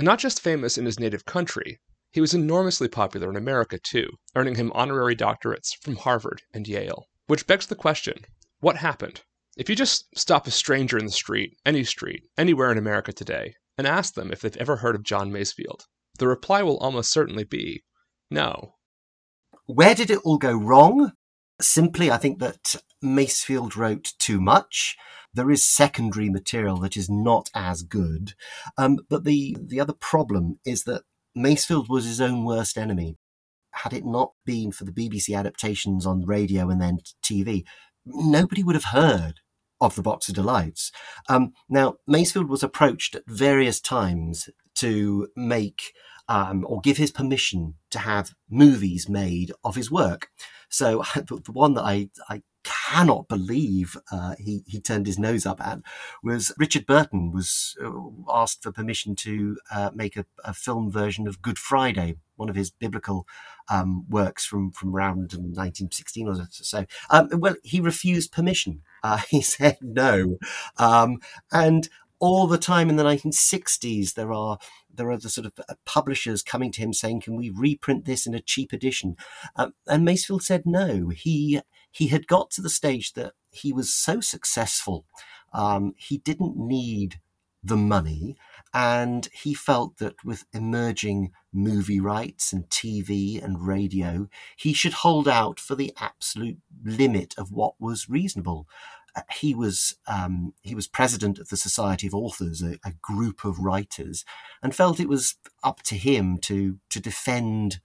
not 0.00 0.18
just 0.18 0.40
famous 0.40 0.76
in 0.76 0.86
his 0.86 0.98
native 0.98 1.24
country, 1.24 1.80
he 2.12 2.20
was 2.20 2.34
enormously 2.34 2.88
popular 2.88 3.28
in 3.30 3.36
America 3.36 3.78
too, 3.78 4.08
earning 4.36 4.54
him 4.54 4.72
honorary 4.72 5.16
doctorates 5.16 5.70
from 5.80 5.96
Harvard 5.96 6.42
and 6.52 6.66
Yale. 6.66 7.06
Which 7.26 7.46
begs 7.46 7.66
the 7.66 7.74
question 7.74 8.24
what 8.60 8.76
happened? 8.76 9.22
If 9.56 9.68
you 9.68 9.76
just 9.76 10.06
stop 10.16 10.46
a 10.46 10.50
stranger 10.50 10.98
in 10.98 11.06
the 11.06 11.12
street, 11.12 11.56
any 11.64 11.84
street, 11.84 12.24
anywhere 12.36 12.72
in 12.72 12.78
America 12.78 13.12
today, 13.12 13.54
and 13.76 13.86
ask 13.86 14.14
them 14.14 14.32
if 14.32 14.40
they've 14.40 14.56
ever 14.56 14.76
heard 14.76 14.94
of 14.94 15.02
John 15.02 15.30
Masefield, 15.30 15.86
the 16.18 16.28
reply 16.28 16.62
will 16.62 16.78
almost 16.78 17.12
certainly 17.12 17.44
be 17.44 17.84
no. 18.30 18.74
Where 19.66 19.94
did 19.94 20.10
it 20.10 20.20
all 20.24 20.38
go 20.38 20.52
wrong? 20.52 21.12
Simply, 21.60 22.10
I 22.10 22.16
think 22.16 22.38
that 22.40 22.76
Masefield 23.04 23.76
wrote 23.76 24.14
too 24.18 24.40
much 24.40 24.96
there 25.34 25.50
is 25.50 25.68
secondary 25.68 26.30
material 26.30 26.76
that 26.78 26.96
is 26.96 27.10
not 27.10 27.50
as 27.54 27.82
good. 27.82 28.34
Um, 28.78 29.00
but 29.10 29.24
the, 29.24 29.56
the 29.60 29.80
other 29.80 29.92
problem 29.92 30.60
is 30.64 30.84
that 30.84 31.02
Masefield 31.36 31.88
was 31.88 32.06
his 32.06 32.20
own 32.20 32.44
worst 32.44 32.78
enemy. 32.78 33.16
Had 33.72 33.92
it 33.92 34.06
not 34.06 34.32
been 34.46 34.70
for 34.70 34.84
the 34.84 34.92
BBC 34.92 35.36
adaptations 35.36 36.06
on 36.06 36.24
radio 36.24 36.70
and 36.70 36.80
then 36.80 36.98
TV, 37.22 37.64
nobody 38.06 38.62
would 38.62 38.76
have 38.76 38.84
heard 38.84 39.40
of 39.80 39.96
the 39.96 40.02
Box 40.02 40.28
of 40.28 40.36
Delights. 40.36 40.92
Um, 41.28 41.52
now, 41.68 41.96
Masefield 42.08 42.48
was 42.48 42.62
approached 42.62 43.16
at 43.16 43.24
various 43.26 43.80
times 43.80 44.48
to 44.76 45.28
make 45.36 45.92
um, 46.28 46.64
or 46.66 46.80
give 46.80 46.96
his 46.96 47.10
permission 47.10 47.74
to 47.90 47.98
have 47.98 48.30
movies 48.48 49.08
made 49.08 49.52
of 49.64 49.74
his 49.74 49.90
work. 49.90 50.28
So 50.70 51.02
the 51.14 51.52
one 51.52 51.74
that 51.74 51.82
I, 51.82 52.08
I 52.30 52.42
cannot 52.94 53.26
believe 53.26 53.96
uh, 54.12 54.34
he 54.38 54.62
he 54.66 54.80
turned 54.80 55.06
his 55.06 55.18
nose 55.18 55.44
up 55.46 55.60
at 55.60 55.80
was 56.22 56.52
Richard 56.58 56.86
Burton 56.86 57.32
was 57.32 57.76
uh, 57.84 57.90
asked 58.32 58.62
for 58.62 58.70
permission 58.70 59.16
to 59.16 59.58
uh, 59.72 59.90
make 59.94 60.16
a, 60.16 60.24
a, 60.44 60.54
film 60.54 60.92
version 60.92 61.26
of 61.26 61.42
Good 61.42 61.58
Friday, 61.58 62.16
one 62.36 62.48
of 62.48 62.54
his 62.54 62.70
biblical 62.70 63.26
um, 63.68 64.04
works 64.08 64.46
from 64.46 64.70
from 64.70 64.94
around 64.94 65.32
1916 65.32 66.28
or 66.28 66.46
so. 66.50 66.86
Um, 67.10 67.28
well, 67.32 67.56
he 67.64 67.80
refused 67.80 68.30
permission. 68.30 68.82
Uh, 69.02 69.16
he 69.28 69.42
said 69.42 69.78
no, 69.80 70.38
um, 70.78 71.18
and 71.50 71.88
all 72.20 72.46
the 72.46 72.58
time 72.58 72.88
in 72.88 72.96
the 72.96 73.02
1960s 73.02 74.14
there 74.14 74.32
are 74.32 74.58
there 74.96 75.10
are 75.10 75.18
the 75.18 75.28
sort 75.28 75.46
of 75.46 75.52
uh, 75.68 75.74
publishers 75.84 76.44
coming 76.44 76.70
to 76.70 76.80
him 76.80 76.92
saying, 76.92 77.22
"Can 77.22 77.34
we 77.34 77.50
reprint 77.50 78.04
this 78.04 78.24
in 78.24 78.34
a 78.34 78.40
cheap 78.40 78.72
edition?" 78.72 79.16
Um, 79.56 79.74
and 79.88 80.06
Masefield 80.06 80.42
said 80.42 80.62
no. 80.64 81.08
He 81.08 81.60
he 81.94 82.08
had 82.08 82.26
got 82.26 82.50
to 82.50 82.60
the 82.60 82.68
stage 82.68 83.12
that 83.12 83.34
he 83.52 83.72
was 83.72 83.94
so 83.94 84.20
successful, 84.20 85.06
um, 85.52 85.94
he 85.96 86.18
didn't 86.18 86.56
need 86.56 87.20
the 87.62 87.76
money, 87.76 88.36
and 88.74 89.28
he 89.32 89.54
felt 89.54 89.98
that 89.98 90.16
with 90.24 90.44
emerging 90.52 91.30
movie 91.52 92.00
rights 92.00 92.52
and 92.52 92.68
TV 92.68 93.42
and 93.42 93.64
radio, 93.64 94.28
he 94.56 94.72
should 94.72 94.92
hold 94.92 95.28
out 95.28 95.60
for 95.60 95.76
the 95.76 95.92
absolute 95.98 96.58
limit 96.84 97.32
of 97.38 97.52
what 97.52 97.74
was 97.80 98.10
reasonable. 98.10 98.66
He 99.32 99.54
was 99.54 99.94
um, 100.08 100.54
he 100.62 100.74
was 100.74 100.88
president 100.88 101.38
of 101.38 101.48
the 101.48 101.56
Society 101.56 102.08
of 102.08 102.14
Authors, 102.14 102.60
a, 102.60 102.80
a, 102.84 102.92
group 103.00 103.44
of 103.44 103.60
writers, 103.60 104.24
and 104.60 104.74
felt 104.74 104.98
it 104.98 105.08
was 105.08 105.36
up 105.62 105.82
to 105.84 105.94
him 105.94 106.38
to 106.38 106.80
to 106.90 106.98
defend 106.98 107.78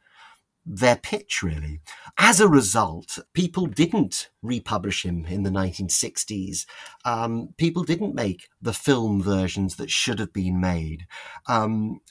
their 0.70 0.98
pitch 0.98 1.42
really. 1.42 1.82
As 2.20 2.40
a 2.40 2.48
result, 2.48 3.18
people 3.34 3.66
didn't 3.66 4.30
republish 4.44 5.04
him 5.04 5.26
in 5.26 5.42
the 5.42 5.50
1960s. 5.50 6.66
Um, 7.04 7.50
people 7.58 7.84
didn't 7.84 8.14
make 8.14 8.48
the 8.62 8.74
film 8.74 9.22
versions 9.22 9.78
that 9.78 9.90
should 9.90 10.20
have 10.20 10.32
been 10.32 10.62
made, 10.62 11.08
um, 11.48 12.02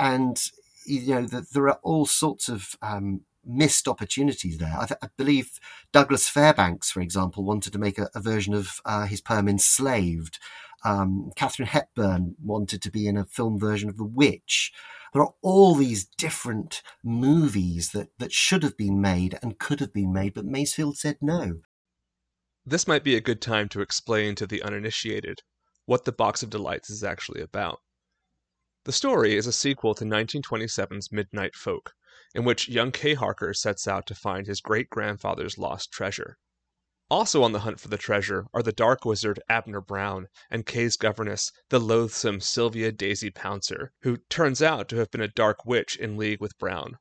and 0.00 0.50
you 0.84 1.14
know 1.14 1.26
the, 1.26 1.46
there 1.52 1.68
are 1.68 1.78
all 1.84 2.06
sorts 2.06 2.48
of 2.48 2.74
um, 2.82 3.20
missed 3.44 3.86
opportunities 3.86 4.58
there. 4.58 4.76
I, 4.76 4.86
th- 4.86 4.98
I, 5.00 5.08
believe 5.16 5.60
Douglas 5.92 6.28
Fairbanks, 6.28 6.90
for 6.90 7.00
example, 7.00 7.44
wanted 7.44 7.72
to 7.72 7.78
make 7.78 7.98
a, 7.98 8.10
a 8.14 8.20
version 8.20 8.52
of 8.52 8.80
uh, 8.84 9.06
his 9.06 9.20
poem 9.20 9.48
Enslaved. 9.48 10.40
Um, 10.84 11.30
Katharine 11.36 11.68
Hepburn 11.68 12.34
wanted 12.42 12.82
to 12.82 12.90
be 12.90 13.06
in 13.06 13.16
a 13.16 13.24
film 13.24 13.58
version 13.58 13.88
of 13.88 13.96
The 13.96 14.04
Witch. 14.04 14.72
There 15.16 15.24
are 15.24 15.34
all 15.40 15.74
these 15.74 16.04
different 16.04 16.82
movies 17.02 17.92
that, 17.92 18.10
that 18.18 18.34
should 18.34 18.62
have 18.62 18.76
been 18.76 19.00
made 19.00 19.38
and 19.40 19.58
could 19.58 19.80
have 19.80 19.94
been 19.94 20.12
made, 20.12 20.34
but 20.34 20.44
Masefield 20.44 20.98
said 20.98 21.16
no. 21.22 21.62
This 22.66 22.86
might 22.86 23.02
be 23.02 23.16
a 23.16 23.22
good 23.22 23.40
time 23.40 23.70
to 23.70 23.80
explain 23.80 24.34
to 24.34 24.46
the 24.46 24.62
uninitiated 24.62 25.40
what 25.86 26.04
The 26.04 26.12
Box 26.12 26.42
of 26.42 26.50
Delights 26.50 26.90
is 26.90 27.02
actually 27.02 27.40
about. 27.40 27.78
The 28.84 28.92
story 28.92 29.36
is 29.36 29.46
a 29.46 29.52
sequel 29.52 29.94
to 29.94 30.04
1927's 30.04 31.10
Midnight 31.10 31.54
Folk, 31.54 31.94
in 32.34 32.44
which 32.44 32.68
young 32.68 32.92
Kay 32.92 33.14
Harker 33.14 33.54
sets 33.54 33.88
out 33.88 34.06
to 34.08 34.14
find 34.14 34.46
his 34.46 34.60
great 34.60 34.90
grandfather's 34.90 35.56
lost 35.56 35.90
treasure. 35.90 36.36
Also 37.08 37.44
on 37.44 37.52
the 37.52 37.60
hunt 37.60 37.78
for 37.78 37.86
the 37.86 37.96
treasure 37.96 38.46
are 38.52 38.64
the 38.64 38.72
dark 38.72 39.04
wizard 39.04 39.40
Abner 39.48 39.80
Brown 39.80 40.26
and 40.50 40.66
Kay's 40.66 40.96
governess, 40.96 41.52
the 41.68 41.78
loathsome 41.78 42.40
Sylvia 42.40 42.90
Daisy 42.90 43.30
Pouncer, 43.30 43.92
who 44.00 44.16
turns 44.28 44.60
out 44.60 44.88
to 44.88 44.96
have 44.96 45.12
been 45.12 45.20
a 45.20 45.28
dark 45.28 45.64
witch 45.64 45.94
in 45.94 46.16
league 46.16 46.40
with 46.40 46.58
Brown. 46.58 46.98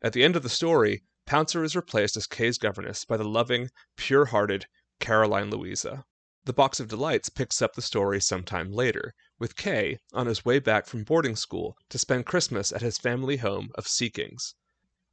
At 0.00 0.12
the 0.12 0.22
end 0.22 0.36
of 0.36 0.44
the 0.44 0.48
story, 0.48 1.02
Pouncer 1.26 1.64
is 1.64 1.74
replaced 1.74 2.16
as 2.16 2.28
Kay's 2.28 2.56
governess 2.56 3.04
by 3.04 3.16
the 3.16 3.24
loving, 3.24 3.70
pure 3.96 4.26
hearted 4.26 4.66
Caroline 5.00 5.50
Louisa. 5.50 6.04
The 6.44 6.52
Box 6.52 6.78
of 6.78 6.86
Delights 6.86 7.30
picks 7.30 7.60
up 7.60 7.74
the 7.74 7.82
story 7.82 8.20
sometime 8.20 8.70
later, 8.70 9.12
with 9.40 9.56
Kay 9.56 9.98
on 10.12 10.28
his 10.28 10.44
way 10.44 10.60
back 10.60 10.86
from 10.86 11.02
boarding 11.02 11.34
school 11.34 11.76
to 11.88 11.98
spend 11.98 12.26
Christmas 12.26 12.70
at 12.70 12.80
his 12.80 12.96
family 12.96 13.38
home 13.38 13.70
of 13.74 13.88
Seekings. 13.88 14.54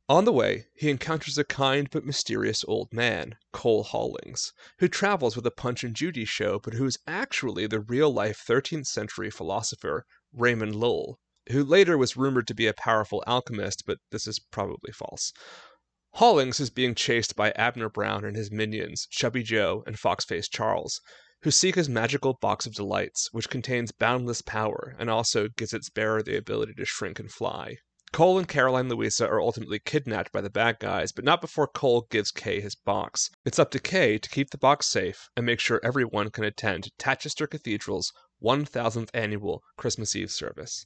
On 0.10 0.24
the 0.24 0.32
way, 0.32 0.68
he 0.74 0.90
encounters 0.90 1.38
a 1.38 1.44
kind 1.44 1.90
but 1.90 2.06
mysterious 2.06 2.64
old 2.66 2.94
man, 2.94 3.36
Cole 3.52 3.84
Hawlings, 3.84 4.54
who 4.80 4.88
travels 4.88 5.36
with 5.36 5.46
a 5.46 5.52
Punch 5.52 5.84
and 5.84 5.94
Judy 5.94 6.24
show, 6.24 6.60
but 6.60 6.76
who 6.76 6.86
is 6.86 6.98
actually 7.06 7.68
the 7.68 7.82
real 7.82 8.10
life 8.10 8.42
13th 8.48 8.88
century 8.88 9.30
philosopher 9.30 10.06
Raymond 10.32 10.78
Lull, 10.78 11.20
who 11.52 11.62
later 11.62 11.98
was 11.98 12.16
rumored 12.16 12.48
to 12.48 12.56
be 12.56 12.68
a 12.68 12.74
powerful 12.74 13.22
alchemist, 13.28 13.84
but 13.86 13.98
this 14.12 14.28
is 14.28 14.40
probably 14.40 14.94
false. 14.94 15.34
Hawlings 16.14 16.62
is 16.62 16.70
being 16.70 16.96
chased 16.96 17.36
by 17.36 17.52
Abner 17.58 17.90
Brown 17.90 18.24
and 18.24 18.38
his 18.38 18.50
minions, 18.50 19.08
Chubby 19.12 19.44
Joe 19.44 19.84
and 19.86 20.00
Foxface 20.00 20.50
Charles, 20.50 21.02
who 21.42 21.52
seek 21.52 21.76
his 21.76 21.90
magical 21.90 22.36
box 22.36 22.66
of 22.66 22.74
delights, 22.74 23.28
which 23.34 23.50
contains 23.50 23.92
boundless 23.92 24.42
power 24.42 24.96
and 24.98 25.10
also 25.10 25.50
gives 25.50 25.74
its 25.74 25.90
bearer 25.90 26.24
the 26.24 26.38
ability 26.38 26.76
to 26.76 26.86
shrink 26.86 27.20
and 27.20 27.30
fly. 27.30 27.80
Cole 28.14 28.38
and 28.38 28.48
Caroline 28.48 28.88
Louisa 28.88 29.28
are 29.28 29.42
ultimately 29.42 29.80
kidnapped 29.80 30.32
by 30.32 30.40
the 30.40 30.50
bad 30.50 30.80
guys, 30.80 31.12
but 31.12 31.26
not 31.26 31.42
before 31.42 31.68
Cole 31.68 32.08
gives 32.10 32.32
Kay 32.32 32.62
his 32.62 32.74
box. 32.74 33.30
It's 33.44 33.60
up 33.60 33.70
to 33.72 33.80
Kay 33.80 34.18
to 34.18 34.30
keep 34.30 34.50
the 34.50 34.58
box 34.58 34.88
safe 34.88 35.30
and 35.36 35.46
make 35.46 35.60
sure 35.60 35.82
everyone 35.84 36.32
can 36.32 36.46
attend 36.46 36.90
Tatchester 36.98 37.48
Cathedral's 37.48 38.14
1000th 38.42 39.10
annual 39.14 39.62
Christmas 39.76 40.16
Eve 40.16 40.32
service. 40.32 40.86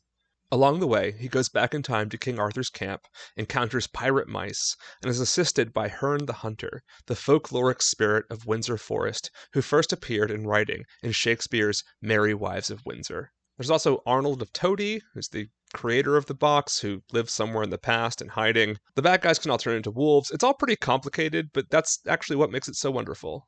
Along 0.51 0.79
the 0.79 0.87
way, 0.87 1.11
he 1.11 1.29
goes 1.29 1.47
back 1.47 1.73
in 1.75 1.83
time 1.83 2.09
to 2.09 2.17
King 2.17 2.39
Arthur's 2.39 2.69
camp, 2.69 3.05
encounters 3.37 3.85
pirate 3.85 4.27
mice, 4.27 4.75
and 5.01 5.09
is 5.11 5.19
assisted 5.19 5.71
by 5.71 5.89
Herne 5.89 6.25
the 6.25 6.33
Hunter, 6.41 6.83
the 7.05 7.15
folkloric 7.15 7.81
spirit 7.81 8.25
of 8.29 8.47
Windsor 8.47 8.77
Forest, 8.77 9.29
who 9.53 9.61
first 9.61 9.93
appeared 9.93 10.31
in 10.31 10.47
writing 10.47 10.85
in 11.03 11.11
Shakespeare's 11.11 11.83
Merry 12.01 12.33
Wives 12.33 12.71
of 12.71 12.85
Windsor. 12.85 13.31
There's 13.57 13.69
also 13.69 14.01
Arnold 14.05 14.41
of 14.41 14.51
Toady, 14.51 15.01
who's 15.13 15.29
the 15.29 15.49
creator 15.73 16.17
of 16.17 16.25
the 16.25 16.33
box, 16.33 16.79
who 16.79 17.01
lives 17.11 17.33
somewhere 17.33 17.63
in 17.63 17.69
the 17.69 17.77
past 17.77 18.21
and 18.21 18.31
hiding. 18.31 18.77
The 18.95 19.01
bad 19.01 19.21
guys 19.21 19.39
can 19.39 19.51
all 19.51 19.57
turn 19.57 19.77
into 19.77 19.91
wolves. 19.91 20.31
It's 20.31 20.43
all 20.43 20.53
pretty 20.53 20.75
complicated, 20.75 21.49
but 21.53 21.69
that's 21.69 21.99
actually 22.07 22.37
what 22.37 22.51
makes 22.51 22.67
it 22.67 22.75
so 22.75 22.91
wonderful. 22.91 23.47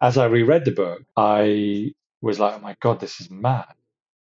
As 0.00 0.16
I 0.16 0.26
reread 0.26 0.64
the 0.64 0.70
book, 0.70 1.02
I 1.16 1.92
was 2.20 2.38
like, 2.38 2.54
oh 2.54 2.60
my 2.60 2.76
God, 2.80 3.00
this 3.00 3.20
is 3.20 3.30
mad. 3.30 3.72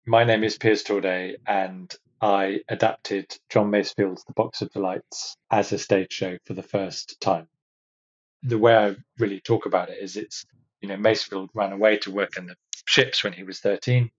My 0.06 0.24
name 0.24 0.44
is 0.44 0.58
Piers 0.58 0.84
Torday, 0.84 1.36
and 1.46 1.94
I 2.22 2.62
adapted 2.70 3.38
John 3.50 3.70
Masefield's 3.70 4.24
The 4.24 4.34
Box 4.34 4.62
of 4.62 4.72
Delights 4.72 5.36
as 5.51 5.72
a 5.72 5.77
stage 5.77 6.12
show 6.12 6.38
for 6.46 6.54
the 6.54 6.63
first 6.63 7.20
time. 7.22 7.48
The 8.44 8.58
way 8.58 8.75
I 8.75 8.96
really 9.20 9.39
talk 9.39 9.66
about 9.66 9.89
it 9.89 9.98
is 10.01 10.16
it's, 10.16 10.46
you 10.82 10.89
know, 10.89 10.96
Masefield 10.98 11.50
ran 11.54 11.74
away 11.74 11.98
to 11.98 12.12
work 12.12 12.38
in 12.38 12.48
the 12.48 12.56
ships 12.86 13.24
when 13.24 13.34
he 13.34 13.44
was 13.44 13.60
13. 13.60 14.10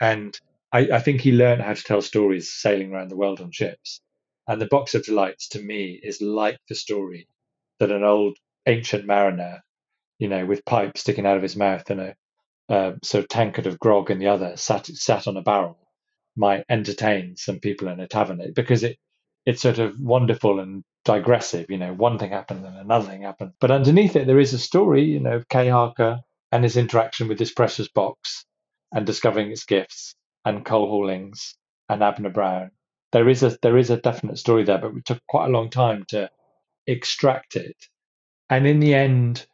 And 0.00 0.38
I, 0.72 0.88
I 0.92 0.98
think 1.00 1.20
he 1.20 1.32
learned 1.32 1.62
how 1.62 1.74
to 1.74 1.82
tell 1.82 2.02
stories 2.02 2.52
sailing 2.52 2.92
around 2.92 3.10
the 3.10 3.16
world 3.16 3.40
on 3.40 3.50
ships. 3.52 4.00
And 4.48 4.60
The 4.60 4.66
Box 4.66 4.94
of 4.94 5.04
Delights 5.04 5.48
to 5.50 5.62
me 5.62 6.00
is 6.02 6.20
like 6.20 6.58
the 6.68 6.74
story 6.74 7.28
that 7.78 7.92
an 7.92 8.02
old 8.02 8.36
ancient 8.66 9.06
mariner, 9.06 9.62
you 10.18 10.28
know, 10.28 10.46
with 10.46 10.64
pipe 10.64 10.98
sticking 10.98 11.26
out 11.26 11.36
of 11.36 11.42
his 11.42 11.56
mouth 11.56 11.88
and 11.90 12.00
a 12.00 12.16
uh, 12.68 12.92
sort 13.02 13.24
of 13.24 13.28
tankard 13.28 13.66
of 13.66 13.78
grog 13.78 14.10
in 14.10 14.18
the 14.18 14.28
other, 14.28 14.56
sat 14.56 14.86
sat 14.86 15.26
on 15.26 15.36
a 15.36 15.42
barrel 15.42 15.78
might 16.36 16.64
entertain 16.68 17.36
some 17.36 17.60
people 17.60 17.88
in 17.88 18.00
a 18.00 18.08
tavern 18.08 18.52
because 18.54 18.82
it 18.82 18.98
it's 19.44 19.62
sort 19.62 19.78
of 19.78 20.00
wonderful 20.00 20.60
and 20.60 20.84
digressive. 21.04 21.66
You 21.68 21.78
know, 21.78 21.92
one 21.92 22.18
thing 22.18 22.30
happened 22.30 22.64
and 22.64 22.76
another 22.78 23.08
thing 23.08 23.22
happened, 23.22 23.52
but 23.60 23.70
underneath 23.70 24.16
it 24.16 24.26
there 24.26 24.38
is 24.38 24.54
a 24.54 24.58
story. 24.58 25.04
You 25.04 25.20
know, 25.20 25.36
of 25.36 25.48
Kay 25.48 25.68
Harker 25.68 26.20
and 26.52 26.64
his 26.64 26.76
interaction 26.76 27.28
with 27.28 27.38
this 27.38 27.52
precious 27.52 27.88
box 27.88 28.44
and 28.92 29.06
discovering 29.06 29.50
its 29.50 29.64
gifts, 29.64 30.14
and 30.44 30.64
Cole 30.64 30.88
Hawlings 30.88 31.54
and 31.88 32.02
Abner 32.02 32.30
Brown. 32.30 32.70
There 33.12 33.28
is 33.28 33.42
a 33.42 33.56
there 33.62 33.76
is 33.76 33.90
a 33.90 33.96
definite 33.98 34.38
story 34.38 34.64
there, 34.64 34.78
but 34.78 34.94
it 34.96 35.04
took 35.04 35.20
quite 35.28 35.46
a 35.46 35.52
long 35.52 35.70
time 35.70 36.04
to 36.08 36.30
extract 36.86 37.56
it. 37.56 37.76
And 38.48 38.66
in 38.66 38.80
the 38.80 38.94
end, 38.94 39.46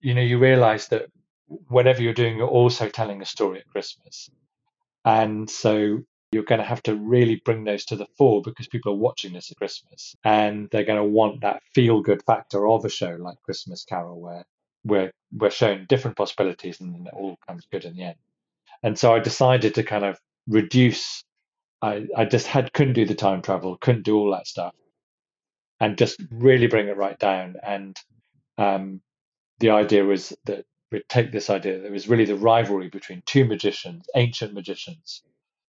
you 0.00 0.14
know, 0.14 0.22
you 0.22 0.38
realize 0.38 0.88
that 0.88 1.06
whatever 1.68 2.02
you're 2.02 2.14
doing, 2.14 2.36
you're 2.36 2.48
also 2.48 2.88
telling 2.88 3.22
a 3.22 3.26
story 3.26 3.60
at 3.60 3.68
Christmas. 3.68 4.30
And 5.04 5.48
so 5.48 6.02
you're 6.32 6.44
going 6.44 6.60
to 6.60 6.66
have 6.66 6.82
to 6.84 6.96
really 6.96 7.40
bring 7.44 7.64
those 7.64 7.84
to 7.86 7.96
the 7.96 8.06
fore 8.16 8.40
because 8.42 8.66
people 8.66 8.92
are 8.92 8.96
watching 8.96 9.34
this 9.34 9.50
at 9.50 9.58
Christmas 9.58 10.16
and 10.24 10.68
they're 10.70 10.84
going 10.84 10.98
to 10.98 11.04
want 11.04 11.42
that 11.42 11.62
feel 11.74 12.00
good 12.00 12.22
factor 12.24 12.66
of 12.66 12.84
a 12.84 12.88
show 12.88 13.16
like 13.20 13.42
Christmas 13.42 13.84
Carol 13.84 14.20
where 14.20 14.44
we're, 14.84 15.12
we're 15.32 15.50
shown 15.50 15.86
different 15.88 16.16
possibilities 16.16 16.80
and 16.80 17.06
it 17.06 17.12
all 17.14 17.36
comes 17.46 17.66
good 17.70 17.84
in 17.84 17.94
the 17.94 18.02
end. 18.02 18.16
And 18.82 18.98
so 18.98 19.14
I 19.14 19.18
decided 19.18 19.74
to 19.74 19.82
kind 19.82 20.04
of 20.04 20.18
reduce. 20.48 21.24
I, 21.82 22.06
I 22.16 22.24
just 22.26 22.46
had 22.46 22.72
couldn't 22.72 22.94
do 22.94 23.06
the 23.06 23.14
time 23.14 23.42
travel, 23.42 23.78
couldn't 23.78 24.04
do 24.04 24.16
all 24.18 24.32
that 24.32 24.46
stuff, 24.48 24.74
and 25.80 25.98
just 25.98 26.20
really 26.30 26.68
bring 26.68 26.88
it 26.88 26.96
right 26.96 27.18
down. 27.18 27.56
And 27.64 27.96
um, 28.58 29.02
the 29.60 29.70
idea 29.70 30.04
was 30.04 30.34
that 30.46 30.64
we'd 30.92 31.08
take 31.08 31.32
this 31.32 31.50
idea 31.50 31.78
that 31.80 31.86
it 31.86 31.92
was 31.92 32.08
really 32.08 32.26
the 32.26 32.36
rivalry 32.36 32.90
between 32.90 33.22
two 33.26 33.46
magicians, 33.46 34.06
ancient 34.16 34.54
magicians, 34.54 35.22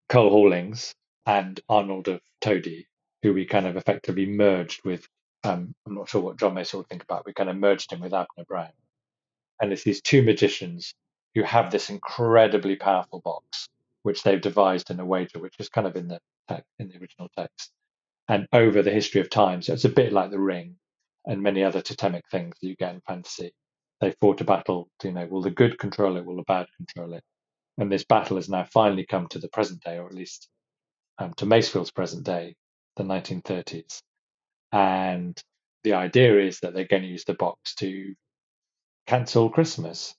Cole 0.10 0.30
Hawlings 0.30 0.94
and 1.26 1.60
Arnold 1.70 2.08
of 2.08 2.22
Todi, 2.42 2.88
who 3.24 3.34
we 3.34 3.46
kind 3.46 3.68
of 3.68 3.78
effectively 3.78 4.26
merged 4.28 4.84
with. 4.86 5.08
Um, 5.44 5.76
I'm 5.88 5.96
not 5.96 6.10
sure 6.10 6.22
what 6.22 6.40
John 6.40 6.56
Mason 6.56 6.80
would 6.80 6.90
think 6.90 7.04
about. 7.04 7.26
We 7.26 7.34
kind 7.34 7.50
of 7.50 7.58
merged 7.58 7.94
him 7.94 8.02
with 8.02 8.14
Abner 8.14 8.46
Brown, 8.48 8.72
And 9.62 9.74
it's 9.74 9.86
these 9.86 10.02
two 10.04 10.24
magicians 10.24 10.96
who 11.36 11.44
have 11.44 11.72
this 11.72 11.92
incredibly 11.92 12.78
powerful 12.78 13.22
box, 13.22 13.70
which 14.10 14.24
they've 14.24 14.42
devised 14.42 14.90
in 14.90 15.00
a 15.00 15.06
wager, 15.06 15.40
which 15.40 15.54
is 15.60 15.70
kind 15.70 15.86
of 15.86 15.96
in 15.96 16.08
the 16.08 16.20
in 16.80 16.90
the 16.90 16.98
original 16.98 17.30
text. 17.38 17.70
And 18.28 18.48
over 18.52 18.82
the 18.82 18.90
history 18.90 19.22
of 19.22 19.30
time, 19.30 19.62
so 19.62 19.74
it's 19.74 19.86
a 19.86 19.90
bit 19.90 20.12
like 20.12 20.32
the 20.32 20.40
ring 20.40 20.78
and 21.28 21.44
many 21.44 21.64
other 21.64 21.80
totemic 21.80 22.24
things 22.32 22.56
that 22.60 22.68
you 22.68 22.76
get 22.76 22.96
in 22.96 23.02
fantasy. 23.02 23.52
They 24.02 24.16
fought 24.20 24.42
a 24.42 24.46
battle, 24.46 24.90
you 25.04 25.12
know, 25.12 25.28
will 25.28 25.44
the 25.44 25.52
good 25.52 25.78
control 25.78 26.18
it, 26.18 26.26
will 26.26 26.38
the 26.38 26.44
bad 26.48 26.66
control 26.76 27.14
it? 27.14 27.24
And 27.78 27.92
this 27.92 28.04
battle 28.04 28.38
has 28.38 28.50
now 28.50 28.66
finally 28.74 29.06
come 29.06 29.28
to 29.28 29.38
the 29.38 29.50
present 29.50 29.84
day, 29.84 30.00
or 30.00 30.08
at 30.08 30.16
least 30.16 30.50
um, 31.20 31.36
to 31.36 31.46
Masefield's 31.46 31.92
present 31.92 32.26
day, 32.26 32.56
the 32.98 33.04
1930s. 33.04 34.02
And 34.72 35.40
the 35.84 35.94
idea 35.94 36.40
is 36.40 36.62
that 36.62 36.74
they're 36.74 36.88
going 36.88 37.04
to 37.04 37.10
use 37.10 37.26
the 37.26 37.36
box 37.36 37.76
to 37.76 38.16
cancel 39.06 39.52
Christmas. 39.52 40.16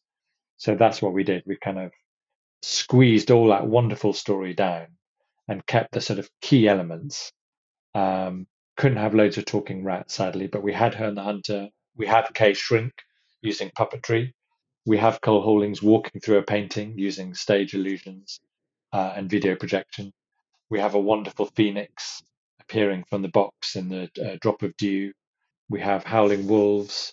So 0.58 0.76
that's 0.76 1.02
what 1.02 1.12
we 1.12 1.24
did. 1.24 1.42
We 1.44 1.56
kind 1.56 1.80
of 1.80 1.90
squeezed 2.62 3.30
all 3.30 3.48
that 3.48 3.66
wonderful 3.66 4.12
story 4.12 4.54
down 4.54 4.86
and 5.48 5.66
kept 5.66 5.92
the 5.92 6.00
sort 6.00 6.18
of 6.18 6.30
key 6.40 6.68
elements. 6.68 7.32
Um, 7.94 8.46
couldn't 8.76 8.98
have 8.98 9.14
loads 9.14 9.36
of 9.36 9.44
talking 9.44 9.84
rats, 9.84 10.14
sadly, 10.14 10.46
but 10.46 10.62
we 10.62 10.72
had 10.72 10.94
her 10.94 11.06
Herne 11.06 11.14
the 11.14 11.22
Hunter. 11.22 11.68
We 11.96 12.06
had 12.06 12.32
Kay 12.34 12.54
Shrink 12.54 12.92
using 13.42 13.70
puppetry. 13.70 14.32
We 14.86 14.96
have 14.98 15.20
Cole 15.20 15.42
Hawlings 15.42 15.82
walking 15.82 16.20
through 16.20 16.38
a 16.38 16.42
painting 16.42 16.98
using 16.98 17.34
stage 17.34 17.74
illusions 17.74 18.40
uh, 18.92 19.12
and 19.16 19.28
video 19.28 19.54
projection. 19.54 20.12
We 20.70 20.78
have 20.78 20.94
a 20.94 21.00
wonderful 21.00 21.46
phoenix 21.46 22.22
appearing 22.60 23.04
from 23.08 23.22
the 23.22 23.28
box 23.28 23.76
in 23.76 23.88
the 23.88 24.08
uh, 24.24 24.36
drop 24.40 24.62
of 24.62 24.76
dew. 24.76 25.12
We 25.68 25.80
have 25.80 26.04
howling 26.04 26.46
wolves. 26.46 27.12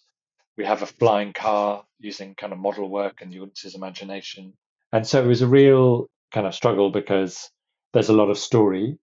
We 0.57 0.65
have 0.65 0.83
a 0.83 0.87
flying 0.87 1.33
car 1.33 1.83
using 1.99 2.35
kind 2.35 2.53
of 2.53 2.59
model 2.59 2.89
work 2.89 3.21
and 3.21 3.31
the 3.31 3.39
audience's 3.39 3.75
imagination. 3.75 4.53
And 4.91 5.05
so 5.05 5.23
it 5.23 5.27
was 5.27 5.41
a 5.41 5.47
real 5.47 6.07
kind 6.31 6.47
of 6.47 6.55
struggle 6.55 6.89
because 6.91 7.49
there's 7.93 8.09
a 8.09 8.13
lot 8.13 8.29
of 8.29 8.37
story. 8.37 8.97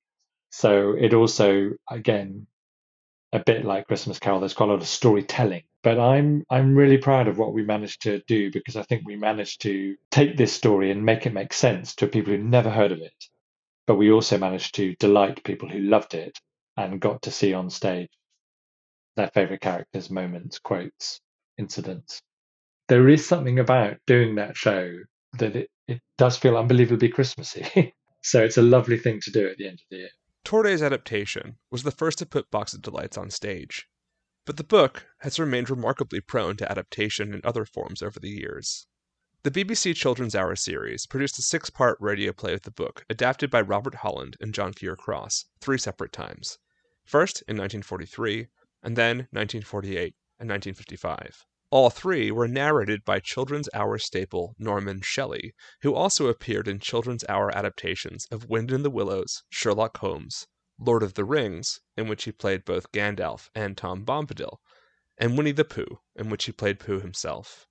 So 0.50 0.94
it 0.98 1.14
also, 1.14 1.72
again, 1.90 2.46
a 3.32 3.40
bit 3.40 3.64
like 3.64 3.88
Christmas 3.88 4.18
Carol, 4.18 4.40
there's 4.40 4.54
quite 4.54 4.68
a 4.70 4.72
lot 4.72 4.82
of 4.82 4.88
storytelling. 4.88 5.64
But 5.82 5.98
I'm 6.00 6.44
I'm 6.50 6.74
really 6.74 6.98
proud 6.98 7.28
of 7.28 7.36
what 7.38 7.52
we 7.52 7.62
managed 7.62 8.02
to 8.02 8.22
do 8.26 8.50
because 8.50 8.76
I 8.76 8.82
think 8.84 9.02
we 9.04 9.16
managed 9.16 9.62
to 9.62 9.96
take 10.10 10.36
this 10.36 10.52
story 10.52 10.90
and 10.90 11.04
make 11.04 11.26
it 11.26 11.34
make 11.34 11.52
sense 11.52 11.94
to 11.96 12.06
people 12.06 12.32
who 12.32 12.38
never 12.42 12.70
heard 12.70 12.92
of 12.92 13.00
it. 13.00 13.28
But 13.86 13.96
we 13.96 14.10
also 14.10 14.38
managed 14.38 14.76
to 14.76 14.94
delight 14.96 15.44
people 15.44 15.68
who 15.68 15.80
loved 15.80 16.14
it 16.14 16.38
and 16.76 17.00
got 17.00 17.22
to 17.22 17.30
see 17.30 17.52
on 17.54 17.70
stage 17.70 18.10
their 19.16 19.28
favorite 19.28 19.60
characters, 19.60 20.10
moments, 20.10 20.58
quotes, 20.58 21.20
incidents. 21.58 22.22
There 22.88 23.08
is 23.08 23.26
something 23.26 23.58
about 23.58 23.98
doing 24.06 24.36
that 24.36 24.56
show 24.56 24.92
that 25.38 25.56
it, 25.56 25.70
it 25.88 26.00
does 26.18 26.36
feel 26.36 26.56
unbelievably 26.56 27.08
Christmassy. 27.08 27.94
so 28.22 28.42
it's 28.42 28.56
a 28.56 28.62
lovely 28.62 28.98
thing 28.98 29.20
to 29.22 29.30
do 29.30 29.48
at 29.48 29.56
the 29.58 29.66
end 29.66 29.80
of 29.80 29.86
the 29.90 29.96
year. 29.98 30.08
Torday's 30.44 30.82
adaptation 30.82 31.56
was 31.70 31.82
the 31.82 31.90
first 31.90 32.18
to 32.18 32.26
put 32.26 32.50
Box 32.50 32.74
of 32.74 32.82
Delights 32.82 33.16
on 33.16 33.30
stage, 33.30 33.88
but 34.44 34.58
the 34.58 34.64
book 34.64 35.06
has 35.20 35.38
remained 35.38 35.70
remarkably 35.70 36.20
prone 36.20 36.56
to 36.58 36.70
adaptation 36.70 37.32
in 37.32 37.40
other 37.44 37.64
forms 37.64 38.02
over 38.02 38.20
the 38.20 38.30
years. 38.30 38.86
The 39.42 39.50
BBC 39.50 39.94
Children's 39.94 40.34
Hour 40.34 40.56
series 40.56 41.06
produced 41.06 41.38
a 41.38 41.42
six 41.42 41.70
part 41.70 41.98
radio 42.00 42.32
play 42.32 42.54
of 42.54 42.62
the 42.62 42.70
book, 42.70 43.04
adapted 43.10 43.50
by 43.50 43.60
Robert 43.60 43.96
Holland 43.96 44.36
and 44.40 44.54
John 44.54 44.72
Keir 44.72 44.96
Cross, 44.96 45.46
three 45.60 45.78
separate 45.78 46.12
times. 46.12 46.58
First 47.04 47.42
in 47.42 47.56
1943, 47.56 48.48
and 48.82 48.96
then 48.96 49.28
1948 49.32 50.14
and 50.38 50.48
1955. 50.48 51.44
All 51.74 51.90
three 51.90 52.30
were 52.30 52.46
narrated 52.46 53.04
by 53.04 53.18
Children's 53.18 53.68
Hour 53.74 53.98
staple 53.98 54.54
Norman 54.60 55.00
Shelley, 55.00 55.56
who 55.80 55.92
also 55.92 56.28
appeared 56.28 56.68
in 56.68 56.78
Children's 56.78 57.24
Hour 57.28 57.50
adaptations 57.52 58.28
of 58.30 58.48
Wind 58.48 58.70
in 58.70 58.84
the 58.84 58.90
Willows, 58.90 59.42
Sherlock 59.48 59.96
Holmes, 59.96 60.46
Lord 60.78 61.02
of 61.02 61.14
the 61.14 61.24
Rings, 61.24 61.80
in 61.96 62.06
which 62.06 62.26
he 62.26 62.30
played 62.30 62.64
both 62.64 62.92
Gandalf 62.92 63.50
and 63.56 63.76
Tom 63.76 64.04
Bombadil, 64.04 64.60
and 65.18 65.36
Winnie 65.36 65.50
the 65.50 65.64
Pooh, 65.64 65.98
in 66.14 66.30
which 66.30 66.44
he 66.44 66.52
played 66.52 66.78
Pooh 66.78 67.00
himself. 67.00 67.66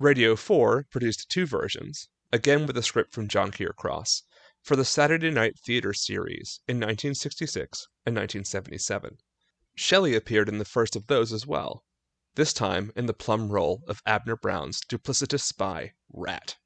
Radio 0.00 0.34
4 0.34 0.88
produced 0.90 1.30
two 1.30 1.46
versions, 1.46 2.08
again 2.32 2.66
with 2.66 2.76
a 2.76 2.82
script 2.82 3.14
from 3.14 3.28
John 3.28 3.52
Keir 3.52 3.72
Cross, 3.72 4.24
for 4.62 4.74
the 4.74 4.84
Saturday 4.84 5.30
Night 5.30 5.60
Theatre 5.60 5.94
series 5.94 6.58
in 6.66 6.78
1966 6.78 7.86
and 8.04 8.16
1977. 8.16 9.18
Shelley 9.76 10.16
appeared 10.16 10.48
in 10.48 10.58
the 10.58 10.64
first 10.64 10.96
of 10.96 11.06
those 11.06 11.32
as 11.32 11.46
well, 11.46 11.84
this 12.34 12.52
time 12.52 12.92
in 12.96 13.06
the 13.06 13.14
plum 13.14 13.50
role 13.50 13.82
of 13.86 14.02
Abner 14.06 14.36
Brown's 14.36 14.80
duplicitous 14.80 15.42
spy, 15.42 15.92
Rat. 16.12 16.56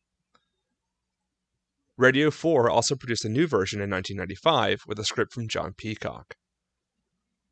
Radio 1.96 2.30
4 2.30 2.70
also 2.70 2.94
produced 2.94 3.24
a 3.24 3.28
new 3.28 3.46
version 3.46 3.80
in 3.80 3.90
1995 3.90 4.82
with 4.86 4.98
a 4.98 5.04
script 5.04 5.32
from 5.32 5.48
John 5.48 5.74
Peacock. 5.74 6.36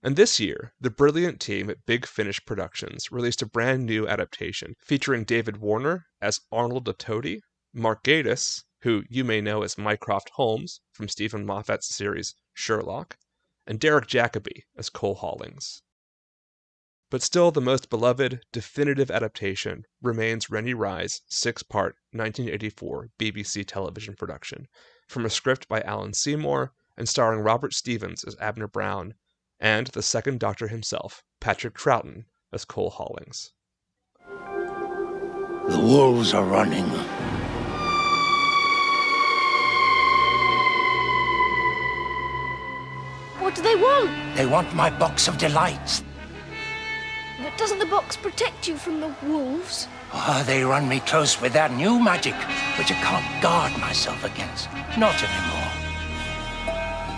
And 0.02 0.14
this 0.14 0.38
year, 0.38 0.72
the 0.80 0.88
brilliant 0.88 1.40
team 1.40 1.68
at 1.68 1.84
Big 1.84 2.06
Finish 2.06 2.44
Productions 2.46 3.10
released 3.10 3.42
a 3.42 3.46
brand 3.46 3.86
new 3.86 4.06
adaptation 4.06 4.74
featuring 4.78 5.24
David 5.24 5.56
Warner 5.56 6.06
as 6.20 6.40
Arnold 6.52 6.88
Todi, 6.98 7.40
Mark 7.72 8.04
Gatiss, 8.04 8.62
who 8.82 9.02
you 9.08 9.24
may 9.24 9.40
know 9.40 9.62
as 9.62 9.76
Mycroft 9.76 10.30
Holmes 10.34 10.80
from 10.92 11.08
Steven 11.08 11.44
Moffat's 11.44 11.92
series 11.92 12.36
Sherlock, 12.54 13.16
and 13.66 13.80
Derek 13.80 14.06
Jacobi 14.06 14.62
as 14.76 14.88
Cole 14.90 15.16
Hawlings. 15.16 15.82
But 17.08 17.22
still, 17.22 17.52
the 17.52 17.60
most 17.60 17.88
beloved, 17.88 18.40
definitive 18.52 19.12
adaptation 19.12 19.84
remains 20.02 20.50
Rennie 20.50 20.74
Rye's 20.74 21.22
six 21.28 21.62
part 21.62 21.94
1984 22.10 23.10
BBC 23.18 23.64
television 23.64 24.16
production, 24.16 24.66
from 25.06 25.24
a 25.24 25.30
script 25.30 25.68
by 25.68 25.82
Alan 25.82 26.14
Seymour 26.14 26.72
and 26.96 27.08
starring 27.08 27.40
Robert 27.40 27.74
Stephens 27.74 28.24
as 28.24 28.36
Abner 28.40 28.66
Brown 28.66 29.14
and 29.60 29.86
the 29.88 30.02
second 30.02 30.40
Doctor 30.40 30.66
himself, 30.68 31.22
Patrick 31.40 31.74
Troughton, 31.74 32.24
as 32.52 32.64
Cole 32.64 32.90
Hawlings. 32.90 33.52
The 34.28 35.80
wolves 35.80 36.34
are 36.34 36.44
running. 36.44 36.86
What 43.38 43.54
do 43.54 43.62
they 43.62 43.76
want? 43.76 44.36
They 44.36 44.46
want 44.46 44.74
my 44.74 44.90
box 44.90 45.28
of 45.28 45.38
delights. 45.38 46.02
But 47.42 47.56
doesn't 47.58 47.78
the 47.78 47.86
box 47.86 48.16
protect 48.16 48.66
you 48.66 48.76
from 48.76 49.00
the 49.00 49.14
wolves? 49.22 49.88
Oh, 50.12 50.42
they 50.46 50.64
run 50.64 50.88
me 50.88 51.00
close 51.00 51.40
with 51.40 51.52
their 51.52 51.68
new 51.68 52.00
magic, 52.00 52.34
which 52.78 52.90
I 52.90 52.94
can't 52.94 53.42
guard 53.42 53.78
myself 53.78 54.24
against. 54.24 54.68
Not 54.96 55.14
anymore. 55.22 55.72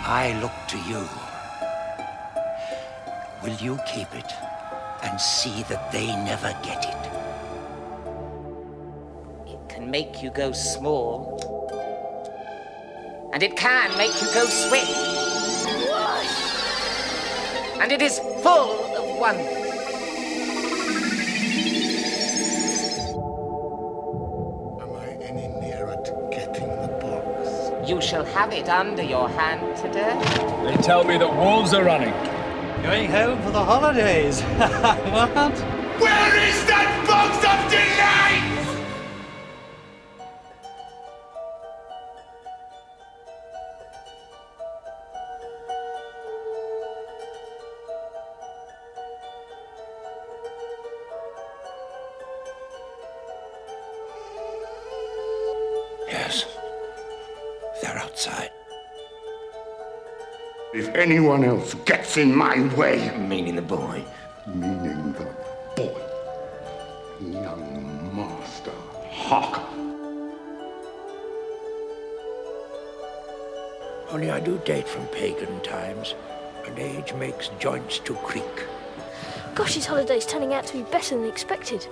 I 0.05 0.37
look 0.41 0.51
to 0.69 0.77
you. 0.89 1.07
Will 3.43 3.55
you 3.63 3.79
keep 3.87 4.13
it 4.13 4.31
and 5.03 5.19
see 5.21 5.63
that 5.63 5.91
they 5.91 6.07
never 6.07 6.53
get 6.63 6.83
it? 6.85 7.11
It 9.53 9.69
can 9.69 9.89
make 9.89 10.21
you 10.21 10.31
go 10.31 10.51
small. 10.51 11.39
And 13.31 13.41
it 13.43 13.55
can 13.55 13.97
make 13.97 14.21
you 14.21 14.27
go 14.33 14.45
swift 14.45 15.09
and 17.79 17.93
it 17.93 18.01
is 18.01 18.19
full 18.43 18.71
of 18.97 19.19
wonder. 19.19 19.58
You 27.99 28.05
shall 28.05 28.23
have 28.27 28.53
it 28.53 28.69
under 28.69 29.03
your 29.03 29.27
hand 29.27 29.75
today. 29.75 30.17
They 30.63 30.81
tell 30.81 31.03
me 31.03 31.17
that 31.17 31.35
wolves 31.35 31.73
are 31.73 31.83
running. 31.83 32.13
Going 32.81 33.11
home 33.11 33.41
for 33.41 33.51
the 33.51 33.61
holidays. 33.61 34.39
what? 35.11 35.78
Anyone 60.99 61.43
else 61.43 61.73
gets 61.85 62.17
in 62.17 62.35
my 62.35 62.73
way, 62.75 63.11
Meaning 63.17 63.55
the 63.55 63.61
boy. 63.61 64.03
meaning 64.47 65.13
the 65.13 65.27
boy, 65.75 66.01
young 67.21 68.15
master 68.15 68.71
Harker. 69.09 69.61
Only 74.11 74.31
I 74.31 74.39
do 74.39 74.57
date 74.65 74.87
from 74.87 75.05
pagan 75.07 75.61
times, 75.61 76.15
and 76.65 76.77
age 76.79 77.13
makes 77.13 77.49
joints 77.59 77.99
to 77.99 78.15
creak. 78.15 78.65
Gosh, 79.53 79.75
this 79.75 79.85
holiday's 79.85 80.25
turning 80.25 80.53
out 80.53 80.65
to 80.67 80.77
be 80.77 80.83
better 80.83 81.15
than 81.15 81.27
expected. 81.27 81.87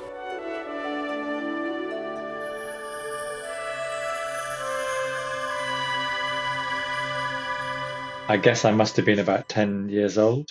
I 8.30 8.36
guess 8.36 8.66
I 8.66 8.72
must 8.72 8.98
have 8.98 9.06
been 9.06 9.20
about 9.20 9.48
10 9.48 9.88
years 9.88 10.18
old. 10.18 10.50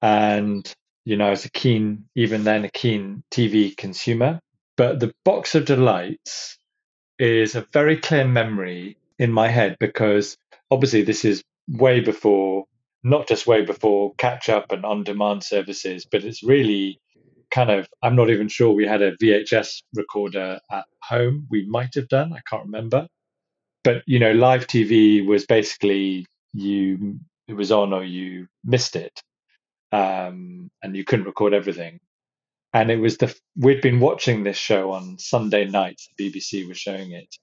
And, 0.00 0.66
you 1.04 1.18
know, 1.18 1.26
I 1.26 1.30
was 1.30 1.44
a 1.44 1.50
keen, 1.50 2.06
even 2.14 2.42
then, 2.44 2.64
a 2.64 2.70
keen 2.70 3.22
TV 3.30 3.76
consumer. 3.76 4.40
But 4.78 5.00
the 5.00 5.12
Box 5.22 5.54
of 5.54 5.66
Delights 5.66 6.58
is 7.18 7.54
a 7.54 7.66
very 7.72 7.98
clear 7.98 8.26
memory 8.26 8.96
in 9.18 9.30
my 9.30 9.48
head 9.48 9.76
because 9.78 10.38
obviously 10.70 11.02
this 11.02 11.26
is 11.26 11.42
way 11.68 12.00
before, 12.00 12.64
not 13.04 13.28
just 13.28 13.46
way 13.46 13.62
before 13.62 14.14
catch 14.16 14.48
up 14.48 14.72
and 14.72 14.86
on 14.86 15.04
demand 15.04 15.44
services, 15.44 16.06
but 16.10 16.24
it's 16.24 16.42
really 16.42 16.98
kind 17.50 17.70
of, 17.70 17.86
I'm 18.02 18.16
not 18.16 18.30
even 18.30 18.48
sure 18.48 18.72
we 18.72 18.86
had 18.86 19.02
a 19.02 19.16
VHS 19.18 19.82
recorder 19.94 20.60
at 20.70 20.84
home. 21.02 21.46
We 21.50 21.66
might 21.66 21.94
have 21.94 22.08
done, 22.08 22.32
I 22.32 22.40
can't 22.48 22.64
remember. 22.64 23.06
But, 23.84 24.02
you 24.06 24.18
know, 24.18 24.32
live 24.32 24.66
TV 24.66 25.24
was 25.26 25.44
basically 25.44 26.26
you, 26.56 27.20
it 27.48 27.54
was 27.54 27.72
on 27.72 27.92
or 27.92 28.04
you 28.04 28.48
missed 28.64 28.96
it. 28.96 29.22
Um, 29.92 30.70
and 30.82 30.96
you 30.96 31.04
couldn't 31.04 31.26
record 31.26 31.54
everything. 31.54 32.00
And 32.72 32.90
it 32.90 32.96
was 32.96 33.18
the, 33.18 33.34
we'd 33.56 33.80
been 33.80 34.00
watching 34.00 34.42
this 34.42 34.56
show 34.56 34.92
on 34.92 35.18
Sunday 35.18 35.66
nights, 35.66 36.08
the 36.18 36.30
BBC 36.30 36.66
was 36.68 36.76
showing 36.76 37.12
it. 37.12 37.34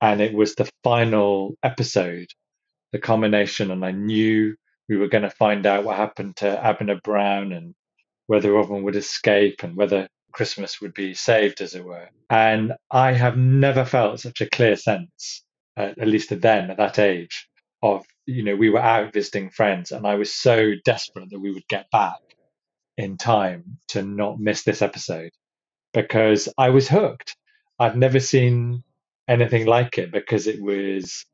And 0.00 0.20
it 0.20 0.32
was 0.32 0.54
the 0.54 0.70
final 0.84 1.56
episode, 1.62 2.28
the 2.92 2.98
culmination. 2.98 3.70
And 3.70 3.84
I 3.84 3.92
knew 3.92 4.54
we 4.88 4.96
were 4.96 5.08
going 5.08 5.24
to 5.24 5.30
find 5.30 5.66
out 5.66 5.84
what 5.84 5.96
happened 5.96 6.36
to 6.36 6.64
Abner 6.64 7.00
Brown 7.02 7.52
and 7.52 7.74
whether 8.26 8.56
everyone 8.56 8.84
would 8.84 8.96
escape 8.96 9.62
and 9.62 9.76
whether 9.76 10.08
Christmas 10.32 10.80
would 10.80 10.94
be 10.94 11.14
saved, 11.14 11.60
as 11.60 11.74
it 11.74 11.84
were. 11.84 12.08
And 12.28 12.74
I 12.90 13.12
have 13.12 13.36
never 13.36 13.84
felt 13.84 14.20
such 14.20 14.40
a 14.40 14.48
clear 14.48 14.76
sense, 14.76 15.42
uh, 15.76 15.92
at 15.98 16.08
least 16.08 16.28
then 16.40 16.70
at 16.70 16.76
that 16.76 16.98
age, 16.98 17.48
of, 17.82 18.04
you 18.30 18.44
know, 18.44 18.56
we 18.56 18.70
were 18.70 18.80
out 18.80 19.12
visiting 19.12 19.50
friends 19.50 19.92
and 19.92 20.06
I 20.06 20.16
was 20.16 20.34
so 20.34 20.72
desperate 20.84 21.30
that 21.30 21.40
we 21.40 21.52
would 21.52 21.68
get 21.68 21.90
back 21.90 22.18
in 22.96 23.16
time 23.16 23.78
to 23.88 24.02
not 24.02 24.40
miss 24.40 24.64
this 24.64 24.82
episode 24.82 25.32
because 25.92 26.48
I 26.58 26.70
was 26.70 26.88
hooked. 26.88 27.36
I've 27.78 27.96
never 27.96 28.20
seen 28.20 28.84
anything 29.28 29.66
like 29.66 29.98
it 29.98 30.12
because 30.12 30.46
it 30.46 30.62
was 30.62 31.24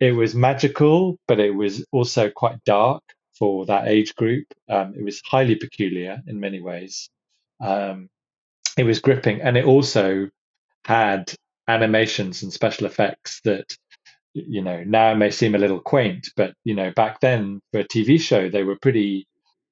it 0.00 0.12
was 0.12 0.34
magical, 0.34 1.18
but 1.28 1.40
it 1.40 1.54
was 1.54 1.84
also 1.92 2.30
quite 2.30 2.64
dark 2.64 3.02
for 3.38 3.66
that 3.66 3.88
age 3.88 4.14
group. 4.14 4.46
Um, 4.68 4.94
it 4.96 5.04
was 5.04 5.22
highly 5.24 5.56
peculiar 5.56 6.18
in 6.26 6.40
many 6.40 6.60
ways. 6.60 7.10
Um, 7.60 8.08
it 8.78 8.84
was 8.84 9.00
gripping, 9.00 9.42
and 9.42 9.56
it 9.56 9.66
also 9.66 10.28
had 10.84 11.32
animations 11.68 12.42
and 12.42 12.52
special 12.52 12.86
effects 12.86 13.40
that 13.44 13.66
you 14.32 14.62
know 14.62 14.82
now 14.84 15.14
may 15.14 15.30
seem 15.30 15.54
a 15.54 15.58
little 15.58 15.80
quaint, 15.80 16.28
but 16.36 16.54
you 16.64 16.74
know 16.74 16.90
back 16.90 17.20
then 17.20 17.60
for 17.72 17.80
a 17.80 17.84
TV 17.84 18.20
show 18.20 18.48
they 18.48 18.62
were 18.62 18.78
pretty 18.80 19.26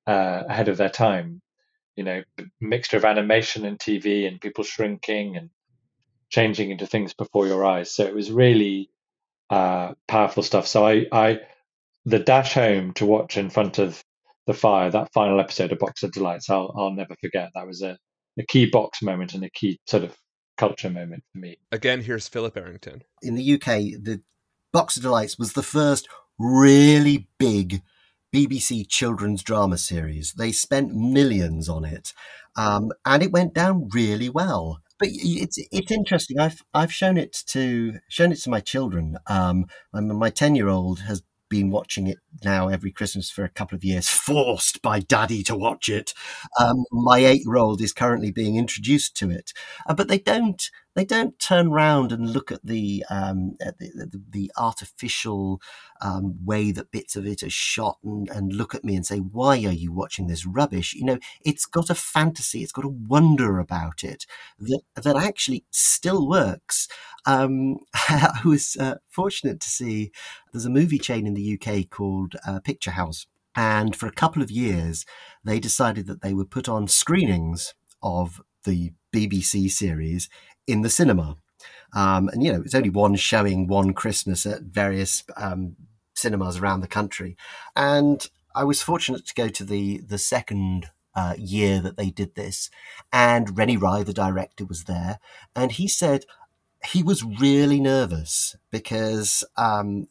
uh, 0.06 0.44
ahead 0.48 0.68
of 0.68 0.76
their 0.76 0.90
time. 0.90 1.40
You 1.96 2.04
know, 2.04 2.22
mixture 2.60 2.96
of 2.96 3.04
animation 3.04 3.64
and 3.64 3.78
TV, 3.78 4.26
and 4.26 4.40
people 4.40 4.64
shrinking 4.64 5.36
and 5.36 5.50
changing 6.30 6.70
into 6.70 6.86
things 6.86 7.14
before 7.14 7.46
your 7.46 7.64
eyes. 7.64 7.92
So 7.92 8.04
it 8.04 8.14
was 8.14 8.30
really 8.30 8.90
uh, 9.50 9.94
powerful 10.06 10.42
stuff. 10.42 10.66
So 10.66 10.86
I, 10.86 11.06
I 11.10 11.40
the 12.04 12.18
dash 12.18 12.54
home 12.54 12.92
to 12.94 13.06
watch 13.06 13.36
in 13.36 13.50
front 13.50 13.78
of 13.78 14.02
the 14.46 14.54
fire, 14.54 14.90
that 14.90 15.12
final 15.12 15.40
episode 15.40 15.72
of 15.72 15.78
Box 15.78 16.02
of 16.02 16.12
Delights, 16.12 16.48
I'll 16.50 16.72
I'll 16.76 16.92
never 16.92 17.14
forget. 17.20 17.50
That 17.54 17.66
was 17.66 17.82
a, 17.82 17.98
a 18.38 18.46
key 18.46 18.66
box 18.66 19.02
moment 19.02 19.34
and 19.34 19.44
a 19.44 19.50
key 19.50 19.78
sort 19.86 20.04
of 20.04 20.16
culture 20.56 20.90
moment 20.90 21.22
for 21.32 21.38
me. 21.38 21.58
Again, 21.70 22.00
here's 22.00 22.28
Philip 22.28 22.56
Errington. 22.56 23.02
In 23.22 23.34
the 23.34 23.54
UK, 23.54 23.66
the 24.02 24.22
Box 24.72 24.96
of 24.96 25.02
Delights 25.02 25.38
was 25.38 25.52
the 25.52 25.62
first 25.62 26.08
really 26.38 27.28
big 27.38 27.82
BBC 28.34 28.86
children's 28.88 29.42
drama 29.42 29.78
series. 29.78 30.32
They 30.34 30.52
spent 30.52 30.94
millions 30.94 31.68
on 31.68 31.84
it, 31.84 32.12
um, 32.56 32.92
and 33.06 33.22
it 33.22 33.32
went 33.32 33.54
down 33.54 33.88
really 33.92 34.28
well 34.28 34.80
but 34.98 35.08
it's 35.12 35.58
it's 35.70 35.90
interesting. 35.90 36.38
I've 36.38 36.62
I've 36.74 36.92
shown 36.92 37.16
it 37.16 37.32
to 37.48 37.98
shown 38.08 38.32
it 38.32 38.36
to 38.40 38.50
my 38.50 38.60
children. 38.60 39.16
Um, 39.26 39.66
my 39.92 40.30
ten 40.30 40.54
year 40.54 40.68
old 40.68 41.00
has 41.00 41.22
been 41.48 41.70
watching 41.70 42.06
it 42.06 42.18
now 42.44 42.68
every 42.68 42.90
Christmas 42.90 43.30
for 43.30 43.44
a 43.44 43.48
couple 43.48 43.76
of 43.76 43.84
years, 43.84 44.08
forced 44.08 44.82
by 44.82 45.00
daddy 45.00 45.42
to 45.44 45.56
watch 45.56 45.88
it. 45.88 46.12
Um, 46.60 46.84
my 46.90 47.18
eight 47.20 47.42
year 47.44 47.56
old 47.56 47.80
is 47.80 47.92
currently 47.92 48.30
being 48.30 48.56
introduced 48.56 49.16
to 49.18 49.30
it, 49.30 49.52
uh, 49.86 49.94
but 49.94 50.08
they 50.08 50.18
don't 50.18 50.70
they 50.98 51.04
don't 51.04 51.38
turn 51.38 51.68
around 51.68 52.10
and 52.10 52.28
look 52.28 52.50
at 52.50 52.58
the 52.64 53.04
um, 53.08 53.54
at 53.60 53.78
the, 53.78 53.88
the, 53.94 54.20
the, 54.30 54.52
artificial 54.56 55.60
um, 56.00 56.44
way 56.44 56.72
that 56.72 56.90
bits 56.90 57.14
of 57.14 57.24
it 57.24 57.44
are 57.44 57.50
shot 57.50 57.98
and, 58.02 58.28
and 58.30 58.52
look 58.52 58.74
at 58.74 58.84
me 58.84 58.96
and 58.96 59.06
say, 59.06 59.18
"Why 59.18 59.54
are 59.64 59.72
you 59.72 59.92
watching 59.92 60.26
this 60.26 60.44
rubbish?" 60.44 60.94
You 60.94 61.04
know, 61.04 61.18
it's 61.44 61.66
got 61.66 61.88
a 61.88 61.94
fantasy, 61.94 62.64
it's 62.64 62.72
got 62.72 62.84
a 62.84 62.88
wonder 62.88 63.60
about 63.60 64.02
it 64.02 64.26
that 64.58 64.82
that 64.96 65.14
actually 65.16 65.64
still 65.70 66.28
works. 66.28 66.88
Um, 67.26 67.76
I 67.94 68.40
was 68.44 68.76
uh, 68.80 68.96
fortunate 69.08 69.60
to 69.60 69.68
see 69.68 70.10
there's 70.52 70.66
a 70.66 70.70
movie 70.70 70.98
chain 70.98 71.28
in 71.28 71.34
the 71.34 71.60
UK 71.60 71.88
called 71.88 72.34
uh, 72.44 72.58
Picture 72.58 72.92
House. 72.92 73.28
And 73.54 73.94
for 73.94 74.08
a 74.08 74.12
couple 74.12 74.42
of 74.42 74.50
years, 74.50 75.06
they 75.44 75.60
decided 75.60 76.08
that 76.08 76.22
they 76.22 76.34
would 76.34 76.50
put 76.50 76.68
on 76.68 76.88
screenings 76.88 77.74
of 78.02 78.40
the 78.64 78.92
BBC 79.12 79.70
series 79.70 80.28
in 80.68 80.82
the 80.82 80.90
cinema. 80.90 81.36
Um, 81.94 82.28
and 82.28 82.42
you 82.44 82.52
know, 82.52 82.60
it's 82.60 82.74
only 82.74 82.90
one 82.90 83.16
showing 83.16 83.66
one 83.66 83.94
Christmas 83.94 84.46
at 84.46 84.62
various 84.62 85.24
um, 85.36 85.74
cinemas 86.14 86.58
around 86.58 86.80
the 86.80 86.86
country. 86.86 87.36
And 87.74 88.24
I 88.54 88.64
was 88.64 88.82
fortunate 88.82 89.26
to 89.26 89.34
go 89.34 89.48
to 89.48 89.64
the 89.64 89.98
the 89.98 90.18
second 90.18 90.90
uh, 91.14 91.34
year 91.36 91.80
that 91.80 91.96
they 91.96 92.10
did 92.10 92.34
this, 92.34 92.70
and 93.12 93.56
Rennie 93.56 93.76
Rye, 93.76 94.04
the 94.04 94.12
director, 94.12 94.64
was 94.64 94.84
there, 94.84 95.18
and 95.56 95.72
he 95.72 95.88
said 95.88 96.24
he 96.84 97.02
was 97.02 97.24
really 97.24 97.80
nervous 97.80 98.54
because 98.70 99.42
um, 99.56 100.06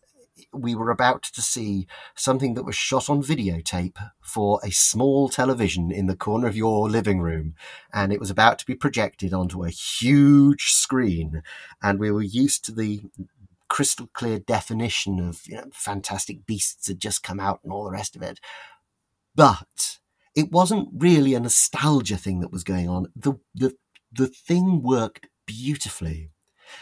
we 0.54 0.76
were 0.76 0.90
about 0.90 1.24
to 1.24 1.42
see 1.42 1.88
something 2.16 2.54
that 2.54 2.64
was 2.64 2.76
shot 2.76 3.10
on 3.10 3.22
videotape 3.22 3.98
for 4.22 4.60
a 4.64 4.72
small 4.72 5.30
television 5.30 5.92
in 5.92 6.08
the 6.08 6.16
corner 6.16 6.48
of 6.48 6.56
your 6.56 6.90
living 6.90 7.20
room. 7.20 7.56
And 7.94 8.14
it 8.14 8.20
was 8.20 8.30
about 8.30 8.60
to 8.60 8.66
be 8.66 8.76
projected 8.76 9.34
onto 9.34 9.64
a 9.64 9.70
huge 9.70 10.72
screen. 10.72 11.44
And 11.82 12.00
we 12.00 12.12
were 12.12 12.24
used 12.24 12.66
to 12.66 12.72
the 12.72 13.02
crystal 13.68 14.10
clear 14.14 14.40
definition 14.40 15.20
of 15.20 15.42
you 15.46 15.56
know, 15.56 15.66
fantastic 15.74 16.46
beasts 16.46 16.88
had 16.88 17.00
just 17.00 17.24
come 17.24 17.40
out 17.40 17.60
and 17.64 17.72
all 17.72 17.84
the 17.84 17.92
rest 17.92 18.16
of 18.16 18.22
it. 18.22 18.40
But 19.36 20.00
it 20.36 20.52
wasn't 20.52 20.90
really 20.94 21.34
a 21.34 21.40
nostalgia 21.40 22.18
thing 22.18 22.40
that 22.40 22.52
was 22.52 22.64
going 22.64 22.88
on. 22.88 23.12
The, 23.16 23.34
the, 23.54 23.76
the 24.12 24.28
thing 24.28 24.82
worked 24.82 25.28
beautifully. 25.46 26.30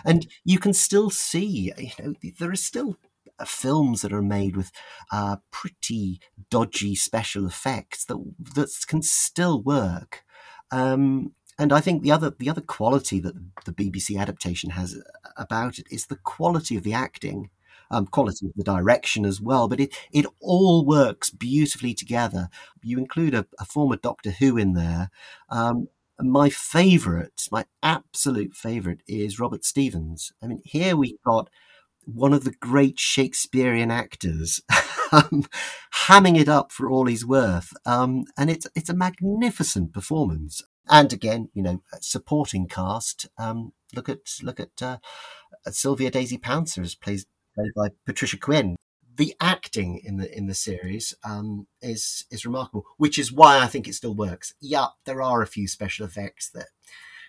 And 0.03 0.27
you 0.43 0.59
can 0.59 0.73
still 0.73 1.09
see, 1.09 1.73
you 1.77 1.91
know, 1.99 2.13
there 2.39 2.51
is 2.51 2.63
still 2.63 2.97
films 3.45 4.01
that 4.01 4.13
are 4.13 4.21
made 4.21 4.55
with 4.55 4.71
uh, 5.11 5.37
pretty 5.51 6.19
dodgy 6.49 6.95
special 6.95 7.45
effects 7.45 8.05
that 8.05 8.17
that 8.55 8.69
can 8.87 9.01
still 9.01 9.61
work. 9.61 10.23
Um, 10.71 11.33
and 11.57 11.71
I 11.71 11.79
think 11.79 12.03
the 12.03 12.11
other 12.11 12.31
the 12.37 12.49
other 12.49 12.61
quality 12.61 13.19
that 13.21 13.35
the 13.65 13.71
BBC 13.71 14.19
adaptation 14.19 14.71
has 14.71 15.01
about 15.37 15.79
it 15.79 15.87
is 15.89 16.05
the 16.05 16.17
quality 16.17 16.75
of 16.75 16.83
the 16.83 16.93
acting, 16.93 17.49
um, 17.89 18.07
quality 18.07 18.47
of 18.47 18.53
the 18.55 18.63
direction 18.63 19.25
as 19.25 19.39
well. 19.39 19.67
But 19.67 19.79
it 19.79 19.95
it 20.11 20.25
all 20.41 20.85
works 20.85 21.29
beautifully 21.29 21.93
together. 21.93 22.49
You 22.83 22.97
include 22.97 23.33
a, 23.33 23.45
a 23.59 23.65
former 23.65 23.95
Doctor 23.95 24.31
Who 24.31 24.57
in 24.57 24.73
there. 24.73 25.09
Um, 25.49 25.87
my 26.19 26.49
favourite, 26.49 27.47
my 27.51 27.65
absolute 27.83 28.55
favourite, 28.55 29.01
is 29.07 29.39
Robert 29.39 29.65
Stephens. 29.65 30.31
I 30.41 30.47
mean, 30.47 30.61
here 30.63 30.95
we've 30.95 31.21
got 31.25 31.49
one 32.05 32.33
of 32.33 32.43
the 32.43 32.53
great 32.59 32.99
Shakespearean 32.99 33.91
actors, 33.91 34.61
um, 35.11 35.45
hamming 36.07 36.39
it 36.39 36.49
up 36.49 36.71
for 36.71 36.89
all 36.89 37.05
he's 37.05 37.25
worth. 37.25 37.73
Um, 37.85 38.25
and 38.37 38.49
it's 38.49 38.67
it's 38.75 38.89
a 38.89 38.95
magnificent 38.95 39.93
performance. 39.93 40.63
And 40.87 41.11
again, 41.11 41.49
you 41.53 41.63
know, 41.63 41.81
supporting 41.99 42.67
cast. 42.67 43.27
Um, 43.37 43.73
look 43.95 44.09
at 44.09 44.19
look 44.43 44.59
at 44.59 44.81
uh, 44.81 44.97
Sylvia 45.69 46.11
Daisy 46.11 46.37
Pouncer 46.37 46.81
as 46.81 46.95
plays 46.95 47.25
played 47.55 47.73
by 47.75 47.89
Patricia 48.05 48.37
Quinn. 48.37 48.75
The 49.17 49.33
acting 49.39 50.01
in 50.03 50.17
the 50.17 50.35
in 50.35 50.47
the 50.47 50.53
series 50.53 51.15
um, 51.23 51.67
is 51.81 52.25
is 52.29 52.45
remarkable, 52.45 52.85
which 52.97 53.17
is 53.17 53.31
why 53.31 53.59
I 53.59 53.67
think 53.67 53.87
it 53.87 53.95
still 53.95 54.13
works. 54.13 54.53
Yeah, 54.59 54.87
there 55.05 55.21
are 55.21 55.41
a 55.41 55.47
few 55.47 55.67
special 55.67 56.05
effects 56.05 56.49
that 56.51 56.67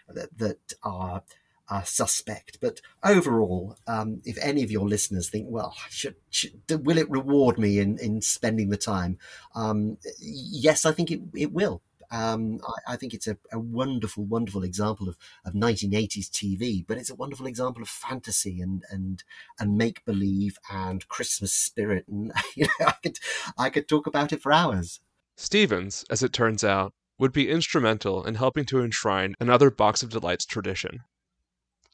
that, 0.09 0.37
that 0.37 0.59
are 0.83 1.23
uh, 1.69 1.83
suspect. 1.83 2.59
But 2.61 2.81
overall, 3.05 3.77
um, 3.87 4.23
if 4.25 4.39
any 4.41 4.63
of 4.63 4.71
your 4.71 4.89
listeners 4.89 5.29
think, 5.29 5.47
well, 5.49 5.75
should, 5.91 6.17
should, 6.31 6.61
will 6.69 6.99
it 6.99 7.11
reward 7.11 7.59
me 7.59 7.79
in, 7.79 7.99
in 7.99 8.23
spending 8.23 8.69
the 8.69 8.77
time? 8.77 9.19
Um, 9.55 9.99
yes, 10.21 10.85
I 10.85 10.93
think 10.93 11.11
it, 11.11 11.21
it 11.35 11.53
will. 11.53 11.83
Um, 12.11 12.61
I, 12.65 12.93
I, 12.93 12.97
think 12.97 13.15
it's 13.15 13.27
a, 13.27 13.37
a, 13.53 13.59
wonderful, 13.59 14.25
wonderful 14.25 14.63
example 14.63 15.09
of, 15.09 15.17
of 15.45 15.55
1980s 15.55 16.31
TV, 16.31 16.87
but 16.87 16.99
it's 16.99 17.11
a 17.11 17.17
wonderful 17.17 17.47
example 17.47 17.83
of 17.83 17.89
fantasy 17.89 18.61
and 18.61 18.85
and 18.91 19.25
and 19.59 19.77
make 19.77 20.05
believe 20.05 20.57
and 20.71 21.07
Christmas 21.09 21.53
spirit. 21.53 22.05
And 22.07 22.33
you 22.55 22.67
know, 22.79 22.87
I 22.87 22.95
could 23.03 23.19
I 23.59 23.71
could 23.71 23.89
talk 23.89 24.07
about 24.07 24.33
it 24.33 24.41
for 24.41 24.53
hours. 24.53 25.01
Stephens, 25.37 26.05
as 26.09 26.23
it 26.23 26.33
turns 26.33 26.63
out, 26.63 26.93
would 27.19 27.33
be 27.33 27.51
instrumental 27.51 28.25
in 28.25 28.37
helping 28.37 28.65
to 28.67 28.83
enshrine 28.83 29.35
another 29.41 29.71
Box 29.71 30.03
of 30.03 30.11
Delights 30.11 30.47
tradition. 30.47 31.01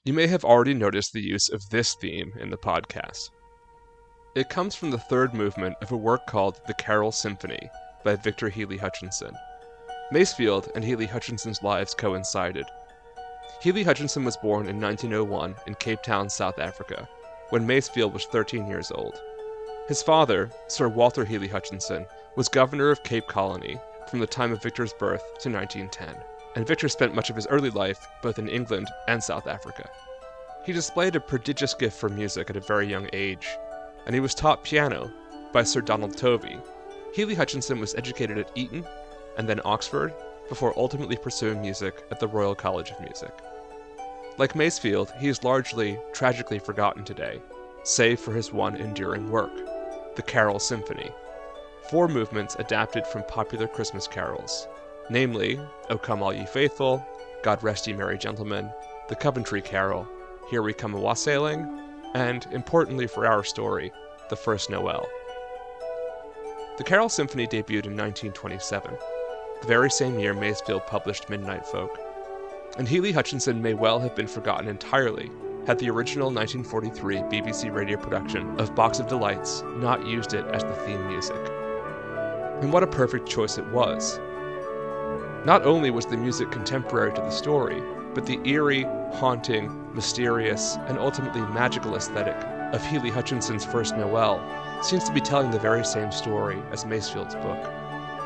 You 0.04 0.12
may 0.12 0.26
have 0.26 0.44
already 0.44 0.74
noticed 0.74 1.12
the 1.12 1.22
use 1.22 1.48
of 1.48 1.70
this 1.70 1.94
theme 1.94 2.32
in 2.40 2.50
the 2.50 2.56
podcast. 2.56 3.30
It 4.34 4.48
comes 4.48 4.74
from 4.74 4.90
the 4.90 4.98
third 4.98 5.32
movement 5.32 5.76
of 5.80 5.92
a 5.92 5.96
work 5.96 6.26
called 6.26 6.60
The 6.66 6.74
Carol 6.74 7.12
Symphony 7.12 7.70
by 8.02 8.16
Victor 8.16 8.48
Hely-Hutchinson. 8.48 9.32
Masefield 10.12 10.72
and 10.74 10.82
Hely-Hutchinson's 10.82 11.62
lives 11.62 11.94
coincided. 11.94 12.66
Hely-Hutchinson 13.60 14.24
was 14.24 14.36
born 14.38 14.66
in 14.66 14.80
1901 14.80 15.54
in 15.68 15.74
Cape 15.76 16.02
Town, 16.02 16.28
South 16.28 16.58
Africa, 16.58 17.08
when 17.50 17.64
Masefield 17.64 18.12
was 18.12 18.24
13 18.24 18.66
years 18.66 18.90
old. 18.90 19.22
His 19.86 20.02
father, 20.02 20.50
Sir 20.66 20.88
Walter 20.88 21.24
Hely-Hutchinson, 21.24 22.06
was 22.34 22.48
governor 22.48 22.90
of 22.90 23.04
Cape 23.04 23.28
Colony 23.28 23.78
from 24.10 24.18
the 24.18 24.26
time 24.26 24.50
of 24.50 24.60
Victor's 24.64 24.94
birth 24.94 25.22
to 25.38 25.48
1910, 25.48 26.16
and 26.54 26.66
Victor 26.66 26.88
spent 26.88 27.14
much 27.14 27.30
of 27.30 27.36
his 27.36 27.46
early 27.46 27.70
life 27.70 28.06
both 28.22 28.38
in 28.38 28.48
England 28.48 28.88
and 29.08 29.22
South 29.22 29.46
Africa. 29.46 29.88
He 30.64 30.72
displayed 30.72 31.16
a 31.16 31.20
prodigious 31.20 31.74
gift 31.74 31.98
for 31.98 32.08
music 32.08 32.50
at 32.50 32.56
a 32.56 32.60
very 32.60 32.86
young 32.86 33.08
age, 33.12 33.48
and 34.06 34.14
he 34.14 34.20
was 34.20 34.34
taught 34.34 34.64
piano 34.64 35.10
by 35.52 35.62
Sir 35.62 35.80
Donald 35.80 36.16
Tovey. 36.16 36.58
Hely-Hutchinson 37.14 37.80
was 37.80 37.94
educated 37.94 38.38
at 38.38 38.50
Eton 38.54 38.86
and 39.36 39.48
then 39.48 39.60
Oxford 39.64 40.14
before 40.48 40.72
ultimately 40.76 41.16
pursuing 41.16 41.60
music 41.60 42.04
at 42.10 42.20
the 42.20 42.28
Royal 42.28 42.54
College 42.54 42.90
of 42.90 43.00
Music. 43.00 43.32
Like 44.38 44.54
Masefield, 44.54 45.16
he 45.18 45.28
is 45.28 45.44
largely 45.44 45.98
tragically 46.12 46.58
forgotten 46.58 47.04
today, 47.04 47.40
save 47.82 48.20
for 48.20 48.32
his 48.32 48.52
one 48.52 48.76
enduring 48.76 49.30
work, 49.30 49.52
the 50.16 50.22
Carol 50.22 50.58
Symphony, 50.58 51.10
four 51.90 52.08
movements 52.08 52.56
adapted 52.58 53.06
from 53.06 53.24
popular 53.24 53.66
Christmas 53.66 54.06
carols, 54.06 54.68
namely 55.10 55.60
O 55.90 55.98
Come 55.98 56.22
All 56.22 56.32
Ye 56.32 56.46
Faithful, 56.46 57.04
God 57.42 57.62
Rest 57.62 57.86
Ye 57.86 57.92
Merry 57.92 58.18
Gentlemen, 58.18 58.70
the 59.08 59.16
Coventry 59.16 59.60
Carol, 59.60 60.08
Here 60.50 60.62
We 60.62 60.72
Come 60.72 60.94
a 60.94 61.00
Wassailing, 61.00 61.80
and, 62.14 62.46
importantly 62.52 63.06
for 63.06 63.26
our 63.26 63.44
story, 63.44 63.92
the 64.30 64.36
first 64.36 64.70
Noel. 64.70 65.08
The 66.78 66.84
Carol 66.84 67.08
Symphony 67.08 67.46
debuted 67.46 67.86
in 67.86 67.96
1927, 67.96 68.96
the 69.60 69.66
very 69.66 69.90
same 69.90 70.18
year 70.18 70.34
Masefield 70.34 70.86
published 70.86 71.28
Midnight 71.28 71.66
Folk, 71.66 71.98
and 72.78 72.88
Hely-Hutchinson 72.88 73.60
may 73.60 73.74
well 73.74 74.00
have 74.00 74.16
been 74.16 74.26
forgotten 74.26 74.68
entirely 74.68 75.30
had 75.66 75.78
the 75.78 75.90
original 75.90 76.32
1943 76.32 77.16
BBC 77.18 77.72
radio 77.72 77.96
production 77.96 78.58
of 78.58 78.74
Box 78.74 78.98
of 78.98 79.06
Delights 79.06 79.62
not 79.76 80.06
used 80.06 80.34
it 80.34 80.44
as 80.46 80.64
the 80.64 80.74
theme 80.74 81.06
music. 81.06 81.40
And 82.60 82.72
what 82.72 82.82
a 82.82 82.86
perfect 82.88 83.28
choice 83.28 83.58
it 83.58 83.66
was. 83.68 84.18
Not 85.44 85.66
only 85.66 85.90
was 85.90 86.06
the 86.06 86.16
music 86.16 86.52
contemporary 86.52 87.12
to 87.14 87.20
the 87.20 87.30
story, 87.30 87.82
but 88.14 88.26
the 88.26 88.38
eerie, 88.44 88.84
haunting, 89.14 89.92
mysterious, 89.92 90.76
and 90.86 90.96
ultimately 90.96 91.40
magical 91.40 91.96
aesthetic 91.96 92.36
of 92.72 92.80
Hely-Hutchinson's 92.86 93.64
First 93.64 93.96
Noel 93.96 94.40
seems 94.84 95.02
to 95.02 95.12
be 95.12 95.20
telling 95.20 95.50
the 95.50 95.58
very 95.58 95.84
same 95.84 96.12
story 96.12 96.62
as 96.70 96.86
Masefield's 96.86 97.34
book. 97.34 97.58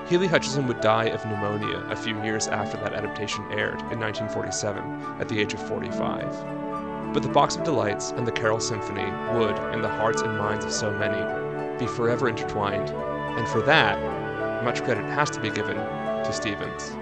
Hely-Hutchinson 0.09 0.66
would 0.66 0.83
die 0.83 1.07
of 1.07 1.24
pneumonia 1.24 1.79
a 1.88 1.96
few 1.96 2.22
years 2.22 2.48
after 2.48 2.76
that 2.76 2.92
adaptation 2.92 3.44
aired 3.50 3.81
in 3.90 3.98
1947 3.98 4.83
at 5.18 5.26
the 5.26 5.40
age 5.40 5.55
of 5.55 5.66
45. 5.66 7.14
But 7.14 7.22
the 7.22 7.31
Box 7.31 7.57
of 7.57 7.64
Delights 7.64 8.11
and 8.11 8.26
the 8.26 8.33
Carol 8.33 8.61
Symphony 8.61 9.11
would, 9.38 9.57
in 9.72 9.81
the 9.81 9.88
hearts 9.88 10.20
and 10.20 10.37
minds 10.37 10.66
of 10.66 10.72
so 10.72 10.92
many, 10.92 11.79
be 11.79 11.87
forever 11.87 12.29
intertwined, 12.29 12.90
and 12.90 13.48
for 13.48 13.62
that, 13.62 14.62
much 14.62 14.85
credit 14.85 15.05
has 15.07 15.31
to 15.31 15.40
be 15.40 15.48
given 15.48 15.76
to 15.76 16.31
Stephens 16.31 16.94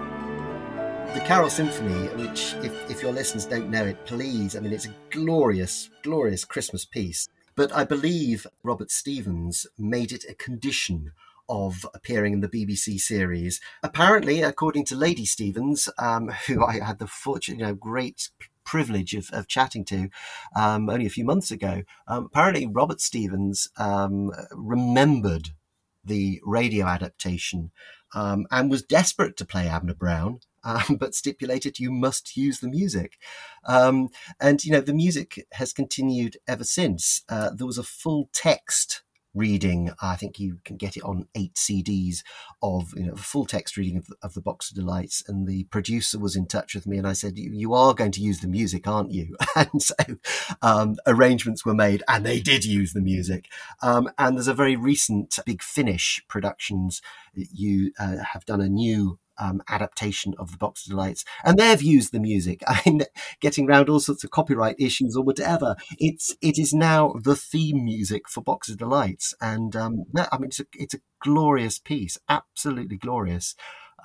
the 1.15 1.21
Carol 1.21 1.49
Symphony, 1.49 2.09
which, 2.21 2.55
if, 2.55 2.91
if 2.91 3.01
your 3.01 3.13
listeners 3.13 3.45
don't 3.45 3.69
know 3.69 3.85
it, 3.85 4.05
please, 4.05 4.53
I 4.53 4.59
mean, 4.59 4.73
it's 4.73 4.85
a 4.85 4.93
glorious, 5.09 5.89
glorious 6.03 6.43
Christmas 6.43 6.83
piece. 6.83 7.29
But 7.55 7.71
I 7.73 7.85
believe 7.85 8.45
Robert 8.63 8.91
Stephens 8.91 9.65
made 9.77 10.11
it 10.11 10.25
a 10.27 10.35
condition 10.35 11.13
of 11.47 11.85
appearing 11.93 12.33
in 12.33 12.41
the 12.41 12.49
BBC 12.49 12.99
series. 12.99 13.61
Apparently, 13.81 14.41
according 14.41 14.83
to 14.85 14.95
Lady 14.97 15.25
Stephens, 15.25 15.87
um, 15.97 16.27
who 16.47 16.65
I 16.65 16.81
had 16.81 16.99
the 16.99 17.07
fortune, 17.07 17.59
you 17.59 17.65
know, 17.65 17.75
great 17.75 18.29
privilege 18.65 19.13
of, 19.13 19.29
of 19.31 19.47
chatting 19.47 19.85
to 19.85 20.09
um, 20.53 20.89
only 20.89 21.05
a 21.05 21.09
few 21.09 21.23
months 21.23 21.49
ago, 21.49 21.83
um, 22.09 22.25
apparently 22.25 22.67
Robert 22.67 22.99
Stephens 22.99 23.69
um, 23.77 24.31
remembered 24.51 25.51
the 26.03 26.41
radio 26.43 26.85
adaptation 26.85 27.71
um, 28.13 28.47
and 28.51 28.69
was 28.69 28.83
desperate 28.83 29.37
to 29.37 29.45
play 29.45 29.65
Abner 29.65 29.93
Brown 29.93 30.41
um, 30.65 30.95
but 30.99 31.15
stipulated 31.15 31.79
you 31.79 31.91
must 31.91 32.35
use 32.35 32.59
the 32.59 32.67
music. 32.67 33.17
Um, 33.65 34.09
and, 34.39 34.63
you 34.65 34.71
know, 34.71 34.81
the 34.81 34.93
music 34.93 35.45
has 35.53 35.71
continued 35.71 36.37
ever 36.47 36.63
since. 36.63 37.23
Uh, 37.29 37.51
there 37.51 37.67
was 37.67 37.77
a 37.77 37.83
full 37.83 38.29
text 38.33 39.03
reading. 39.35 39.91
I 40.01 40.15
think 40.15 40.39
you 40.39 40.59
can 40.63 40.77
get 40.77 40.95
it 40.95 41.03
on 41.03 41.27
eight 41.35 41.55
CDs 41.55 42.23
of 42.63 42.93
you 42.95 43.05
know 43.05 43.13
a 43.13 43.17
full 43.17 43.45
text 43.45 43.77
reading 43.77 43.97
of, 43.97 44.07
of, 44.23 44.33
the 44.33 44.41
Box 44.41 44.71
of 44.71 44.77
Delights. 44.77 45.23
And 45.27 45.45
the 45.45 45.65
producer 45.65 46.17
was 46.17 46.35
in 46.35 46.47
touch 46.47 46.73
with 46.73 46.87
me, 46.87 46.97
and 46.97 47.05
I 47.05 47.13
said, 47.13 47.37
"You, 47.37 47.51
you 47.51 47.73
are 47.73 47.93
going 47.93 48.11
to 48.13 48.21
use 48.21 48.39
the 48.39 48.47
music, 48.47 48.87
aren't 48.87 49.11
you?" 49.11 49.35
And 49.55 49.81
so 49.81 49.95
um, 50.61 50.95
arrangements 51.05 51.65
were 51.65 51.73
made, 51.73 52.03
and 52.07 52.25
they 52.25 52.39
did 52.39 52.65
use 52.65 52.93
the 52.93 53.01
music. 53.01 53.47
Um, 53.81 54.09
and 54.17 54.35
there's 54.35 54.47
a 54.47 54.53
very 54.53 54.75
recent 54.75 55.37
Big 55.45 55.61
Finish 55.61 56.23
Productions. 56.27 57.01
You 57.33 57.91
uh, 57.99 58.17
have 58.33 58.45
done 58.45 58.61
a 58.61 58.69
new 58.69 59.19
um, 59.37 59.61
adaptation 59.69 60.33
of 60.37 60.51
the 60.51 60.57
Box 60.57 60.85
of 60.85 60.91
Delights, 60.91 61.25
and 61.43 61.57
they've 61.57 61.81
used 61.81 62.11
the 62.11 62.19
music. 62.19 62.61
I 62.67 62.81
mean, 62.85 63.01
getting 63.39 63.69
around 63.69 63.89
all 63.89 63.99
sorts 63.99 64.23
of 64.23 64.31
copyright 64.31 64.75
issues 64.79 65.15
or 65.15 65.23
whatever. 65.23 65.75
It's 65.97 66.35
it 66.41 66.57
is 66.57 66.73
now 66.73 67.15
the 67.23 67.35
theme 67.35 67.83
music 67.83 68.29
for 68.29 68.41
Box 68.41 68.69
of 68.69 68.77
Delights, 68.77 69.33
and 69.41 69.75
um, 69.75 70.05
I 70.31 70.37
mean, 70.37 70.47
it's 70.47 70.59
a, 70.59 70.65
it's 70.73 70.93
a 70.93 71.01
glorious 71.21 71.79
piece, 71.79 72.17
absolutely 72.29 72.97
glorious. 72.97 73.55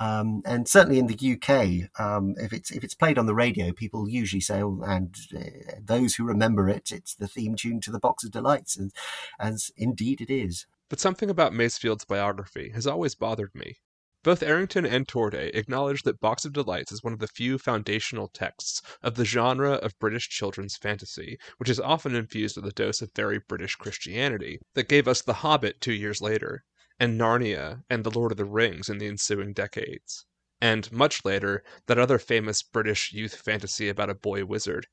Um, 0.00 0.40
and 0.46 0.66
certainly 0.66 0.98
in 0.98 1.08
the 1.08 1.34
UK, 1.34 1.90
um, 2.00 2.34
if 2.38 2.54
it's 2.54 2.70
if 2.70 2.82
it's 2.82 2.94
played 2.94 3.18
on 3.18 3.26
the 3.26 3.34
radio, 3.34 3.70
people 3.70 4.08
usually 4.08 4.40
say, 4.40 4.62
"Oh, 4.62 4.80
and 4.86 5.14
uh, 5.36 5.74
those 5.84 6.14
who 6.14 6.24
remember 6.24 6.70
it, 6.70 6.90
it's 6.90 7.14
the 7.14 7.28
theme 7.28 7.54
tune 7.54 7.80
to 7.82 7.90
the 7.90 7.98
Box 7.98 8.24
of 8.24 8.30
Delights," 8.30 8.78
and 8.78 8.92
as 9.38 9.70
indeed 9.76 10.22
it 10.22 10.30
is. 10.30 10.66
But 10.88 11.00
something 11.00 11.28
about 11.28 11.52
Masefield's 11.52 12.06
biography 12.06 12.70
has 12.70 12.86
always 12.86 13.14
bothered 13.14 13.54
me. 13.54 13.76
Both 14.22 14.42
Errington 14.42 14.84
and 14.84 15.08
Torday 15.08 15.48
acknowledge 15.54 16.02
that 16.02 16.20
Box 16.20 16.44
of 16.44 16.52
Delights 16.52 16.92
is 16.92 17.02
one 17.02 17.14
of 17.14 17.20
the 17.20 17.26
few 17.26 17.56
foundational 17.56 18.28
texts 18.28 18.82
of 19.02 19.14
the 19.14 19.24
genre 19.24 19.76
of 19.76 19.98
British 19.98 20.28
children's 20.28 20.76
fantasy, 20.76 21.38
which 21.56 21.70
is 21.70 21.80
often 21.80 22.14
infused 22.14 22.56
with 22.56 22.66
a 22.66 22.72
dose 22.72 23.00
of 23.00 23.14
very 23.14 23.38
British 23.38 23.76
Christianity, 23.76 24.60
that 24.74 24.90
gave 24.90 25.08
us 25.08 25.22
The 25.22 25.40
Hobbit 25.40 25.80
two 25.80 25.94
years 25.94 26.20
later, 26.20 26.64
and 26.98 27.18
Narnia 27.18 27.82
and 27.88 28.04
The 28.04 28.10
Lord 28.10 28.30
of 28.30 28.36
the 28.36 28.44
Rings 28.44 28.90
in 28.90 28.98
the 28.98 29.06
ensuing 29.06 29.54
decades, 29.54 30.26
and, 30.60 30.92
much 30.92 31.24
later, 31.24 31.64
that 31.86 31.98
other 31.98 32.18
famous 32.18 32.62
British 32.62 33.14
youth 33.14 33.36
fantasy 33.36 33.88
about 33.88 34.10
a 34.10 34.14
boy 34.14 34.44
wizard. 34.44 34.86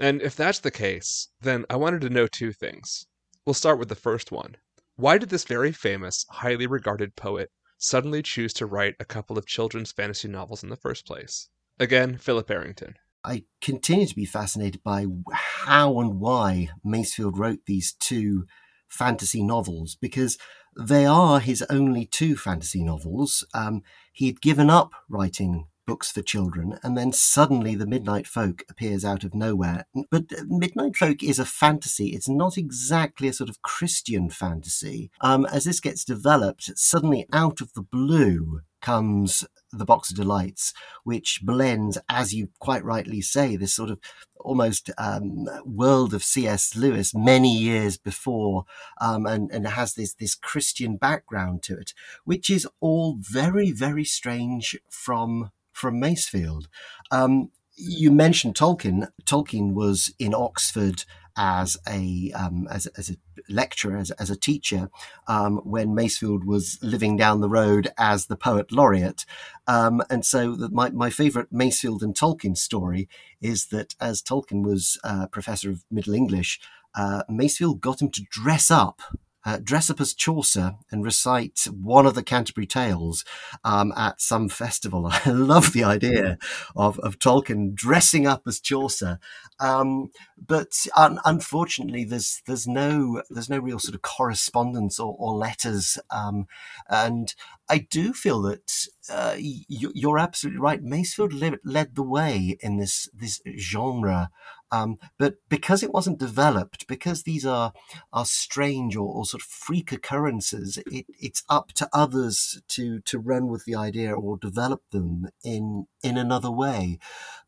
And 0.00 0.20
if 0.20 0.34
that's 0.34 0.58
the 0.58 0.72
case, 0.72 1.28
then 1.40 1.64
I 1.70 1.76
wanted 1.76 2.00
to 2.00 2.10
know 2.10 2.26
two 2.26 2.52
things. 2.52 3.06
We'll 3.46 3.54
start 3.54 3.78
with 3.78 3.88
the 3.88 3.94
first 3.94 4.32
one. 4.32 4.56
Why 4.96 5.16
did 5.16 5.28
this 5.28 5.44
very 5.44 5.70
famous, 5.70 6.26
highly 6.28 6.66
regarded 6.66 7.14
poet 7.14 7.52
suddenly 7.82 8.22
choose 8.22 8.52
to 8.54 8.66
write 8.66 8.94
a 9.00 9.04
couple 9.04 9.36
of 9.36 9.46
children's 9.46 9.92
fantasy 9.92 10.28
novels 10.28 10.62
in 10.62 10.70
the 10.70 10.76
first 10.76 11.04
place? 11.04 11.48
Again, 11.78 12.16
Philip 12.16 12.50
Errington. 12.50 12.94
I 13.24 13.44
continue 13.60 14.06
to 14.06 14.14
be 14.14 14.24
fascinated 14.24 14.82
by 14.82 15.06
how 15.32 16.00
and 16.00 16.20
why 16.20 16.70
Masefield 16.84 17.38
wrote 17.38 17.60
these 17.66 17.92
two 17.92 18.46
fantasy 18.88 19.42
novels 19.42 19.96
because 20.00 20.38
they 20.76 21.06
are 21.06 21.40
his 21.40 21.62
only 21.70 22.06
two 22.06 22.36
fantasy 22.36 22.82
novels. 22.82 23.44
Um, 23.54 23.82
he 24.12 24.26
had 24.26 24.40
given 24.40 24.70
up 24.70 24.92
writing 25.08 25.66
books 25.86 26.10
for 26.10 26.22
children, 26.22 26.78
and 26.82 26.96
then 26.96 27.12
suddenly 27.12 27.74
the 27.74 27.86
Midnight 27.86 28.26
Folk 28.26 28.64
appears 28.68 29.04
out 29.04 29.24
of 29.24 29.34
nowhere. 29.34 29.86
But 30.10 30.26
Midnight 30.46 30.96
Folk 30.96 31.22
is 31.22 31.38
a 31.38 31.44
fantasy. 31.44 32.08
It's 32.08 32.28
not 32.28 32.56
exactly 32.56 33.28
a 33.28 33.32
sort 33.32 33.50
of 33.50 33.62
Christian 33.62 34.30
fantasy. 34.30 35.10
Um, 35.20 35.46
as 35.46 35.64
this 35.64 35.80
gets 35.80 36.04
developed, 36.04 36.78
suddenly 36.78 37.26
out 37.32 37.60
of 37.60 37.72
the 37.74 37.82
blue 37.82 38.62
comes 38.80 39.44
the 39.72 39.84
Box 39.84 40.10
of 40.10 40.16
Delights, 40.16 40.74
which 41.04 41.40
blends, 41.42 41.96
as 42.08 42.34
you 42.34 42.50
quite 42.58 42.84
rightly 42.84 43.22
say, 43.22 43.56
this 43.56 43.72
sort 43.72 43.90
of 43.90 43.98
almost 44.36 44.90
um, 44.98 45.48
world 45.64 46.12
of 46.12 46.22
C.S. 46.22 46.76
Lewis 46.76 47.14
many 47.14 47.56
years 47.56 47.96
before, 47.96 48.64
um, 49.00 49.24
and 49.24 49.50
and 49.50 49.66
has 49.66 49.94
this 49.94 50.14
this 50.14 50.34
Christian 50.34 50.96
background 50.96 51.62
to 51.64 51.78
it, 51.78 51.94
which 52.24 52.50
is 52.50 52.68
all 52.80 53.16
very 53.18 53.70
very 53.70 54.04
strange 54.04 54.76
from 54.90 55.50
from 55.72 56.00
Masefield. 56.00 56.66
Um, 57.10 57.50
you 57.74 58.10
mentioned 58.10 58.54
Tolkien. 58.54 59.08
Tolkien 59.24 59.72
was 59.72 60.12
in 60.18 60.34
Oxford 60.34 61.04
as 61.36 61.78
a 61.88 62.30
um, 62.34 62.68
as, 62.70 62.86
as 62.88 63.10
a 63.10 63.16
lecturer, 63.48 63.96
as, 63.96 64.10
as 64.12 64.30
a 64.30 64.36
teacher, 64.36 64.90
um, 65.26 65.58
when 65.64 65.88
Masefield 65.88 66.44
was 66.44 66.78
living 66.82 67.16
down 67.16 67.40
the 67.40 67.48
road 67.48 67.88
as 67.98 68.26
the 68.26 68.36
poet 68.36 68.70
laureate. 68.72 69.24
Um, 69.66 70.02
and 70.10 70.24
so, 70.24 70.54
the, 70.54 70.68
my 70.68 70.90
my 70.90 71.10
favourite 71.10 71.52
Masefield 71.52 72.02
and 72.02 72.14
Tolkien 72.14 72.56
story 72.56 73.08
is 73.40 73.66
that 73.68 73.94
as 74.00 74.22
Tolkien 74.22 74.62
was 74.62 74.98
uh, 75.04 75.26
professor 75.28 75.70
of 75.70 75.84
Middle 75.90 76.14
English, 76.14 76.60
uh, 76.94 77.22
Masefield 77.30 77.80
got 77.80 78.02
him 78.02 78.10
to 78.10 78.22
dress 78.30 78.70
up 78.70 79.00
uh, 79.44 79.58
dress 79.62 79.90
up 79.90 80.00
as 80.00 80.14
Chaucer 80.14 80.74
and 80.90 81.04
recite 81.04 81.66
one 81.70 82.06
of 82.06 82.14
the 82.14 82.22
Canterbury 82.22 82.66
Tales 82.66 83.24
um, 83.64 83.92
at 83.96 84.20
some 84.20 84.48
festival. 84.48 85.08
I 85.24 85.30
love 85.30 85.72
the 85.72 85.84
idea 85.84 86.38
of, 86.76 86.98
of 87.00 87.18
Tolkien 87.18 87.74
dressing 87.74 88.26
up 88.26 88.42
as 88.46 88.60
Chaucer, 88.60 89.18
um, 89.60 90.10
but 90.44 90.86
un- 90.96 91.20
unfortunately, 91.24 92.04
there's 92.04 92.42
there's 92.46 92.66
no 92.66 93.22
there's 93.30 93.50
no 93.50 93.58
real 93.58 93.78
sort 93.78 93.94
of 93.94 94.02
correspondence 94.02 94.98
or, 94.98 95.14
or 95.18 95.34
letters, 95.34 95.98
um, 96.10 96.46
and 96.88 97.34
I 97.68 97.78
do 97.78 98.12
feel 98.12 98.42
that 98.42 98.86
uh, 99.10 99.34
you, 99.38 100.10
are 100.10 100.18
absolutely 100.18 100.60
right. 100.60 100.84
Masefield 100.84 101.32
led, 101.32 101.58
led 101.64 101.94
the 101.94 102.02
way 102.02 102.56
in 102.60 102.76
this 102.76 103.08
this 103.14 103.40
genre 103.58 104.30
um, 104.72 104.96
but 105.18 105.36
because 105.50 105.82
it 105.82 105.92
wasn't 105.92 106.18
developed, 106.18 106.86
because 106.88 107.22
these 107.22 107.44
are 107.44 107.72
are 108.12 108.24
strange 108.24 108.96
or, 108.96 109.06
or 109.06 109.26
sort 109.26 109.42
of 109.42 109.46
freak 109.46 109.92
occurrences, 109.92 110.78
it, 110.90 111.06
it's 111.20 111.44
up 111.48 111.72
to 111.74 111.88
others 111.92 112.62
to 112.68 113.00
to 113.00 113.18
run 113.18 113.48
with 113.48 113.66
the 113.66 113.76
idea 113.76 114.12
or 114.12 114.38
develop 114.38 114.82
them 114.90 115.28
in 115.44 115.86
in 116.02 116.16
another 116.16 116.50
way. 116.50 116.98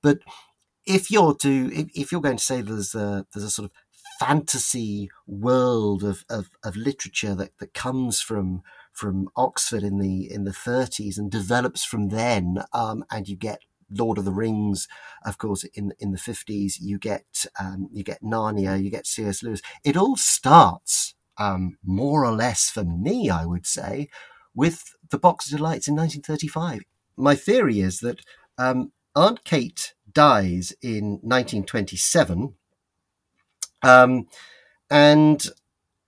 But 0.03 0.19
if 0.87 1.11
you're 1.11 1.35
to 1.37 1.71
if, 1.73 1.87
if 1.95 2.13
you're 2.13 2.21
going 2.21 2.37
to 2.37 2.45
say 2.45 2.61
there's 2.61 2.95
a 2.95 3.27
there's 3.33 3.45
a 3.45 3.51
sort 3.51 3.65
of 3.65 3.73
fantasy 4.21 5.11
world 5.27 6.05
of, 6.05 6.25
of, 6.29 6.49
of 6.63 6.77
literature 6.77 7.35
that, 7.35 7.51
that 7.59 7.75
comes 7.75 8.21
from 8.21 8.63
from 8.93 9.29
Oxford 9.35 9.83
in 9.83 9.99
the 9.99 10.31
in 10.31 10.45
the 10.45 10.53
30s 10.53 11.19
and 11.19 11.31
develops 11.31 11.85
from 11.85 12.11
then, 12.11 12.63
um, 12.73 13.05
and 13.11 13.29
you 13.29 13.35
get 13.35 13.61
Lord 13.91 14.19
of 14.19 14.25
the 14.25 14.33
Rings, 14.33 14.89
of 15.25 15.39
course, 15.39 15.65
in 15.75 15.93
in 15.99 16.13
the 16.13 16.19
fifties, 16.19 16.79
you 16.81 16.99
get 16.99 17.47
um, 17.61 17.89
you 17.93 18.03
get 18.03 18.23
Narnia, 18.23 18.83
you 18.83 18.91
get 18.91 19.07
C.S. 19.07 19.43
Lewis. 19.43 19.63
It 19.85 19.97
all 19.97 20.17
starts 20.17 21.15
um, 21.39 21.79
more 21.85 22.25
or 22.25 22.33
less 22.33 22.71
for 22.71 22.85
me, 22.85 23.31
I 23.31 23.45
would 23.45 23.67
say, 23.67 24.09
with 24.55 24.95
the 25.11 25.19
Box 25.19 25.51
of 25.51 25.59
Delights 25.59 25.89
in 25.89 25.97
1935. 25.97 26.83
My 27.17 27.35
theory 27.35 27.81
is 27.81 28.01
that 28.01 28.21
um, 28.59 28.93
Aunt 29.15 29.45
Kate 29.45 29.95
dies 30.13 30.75
in 30.83 31.19
1927, 31.23 32.55
um, 33.83 34.27
and 34.91 35.47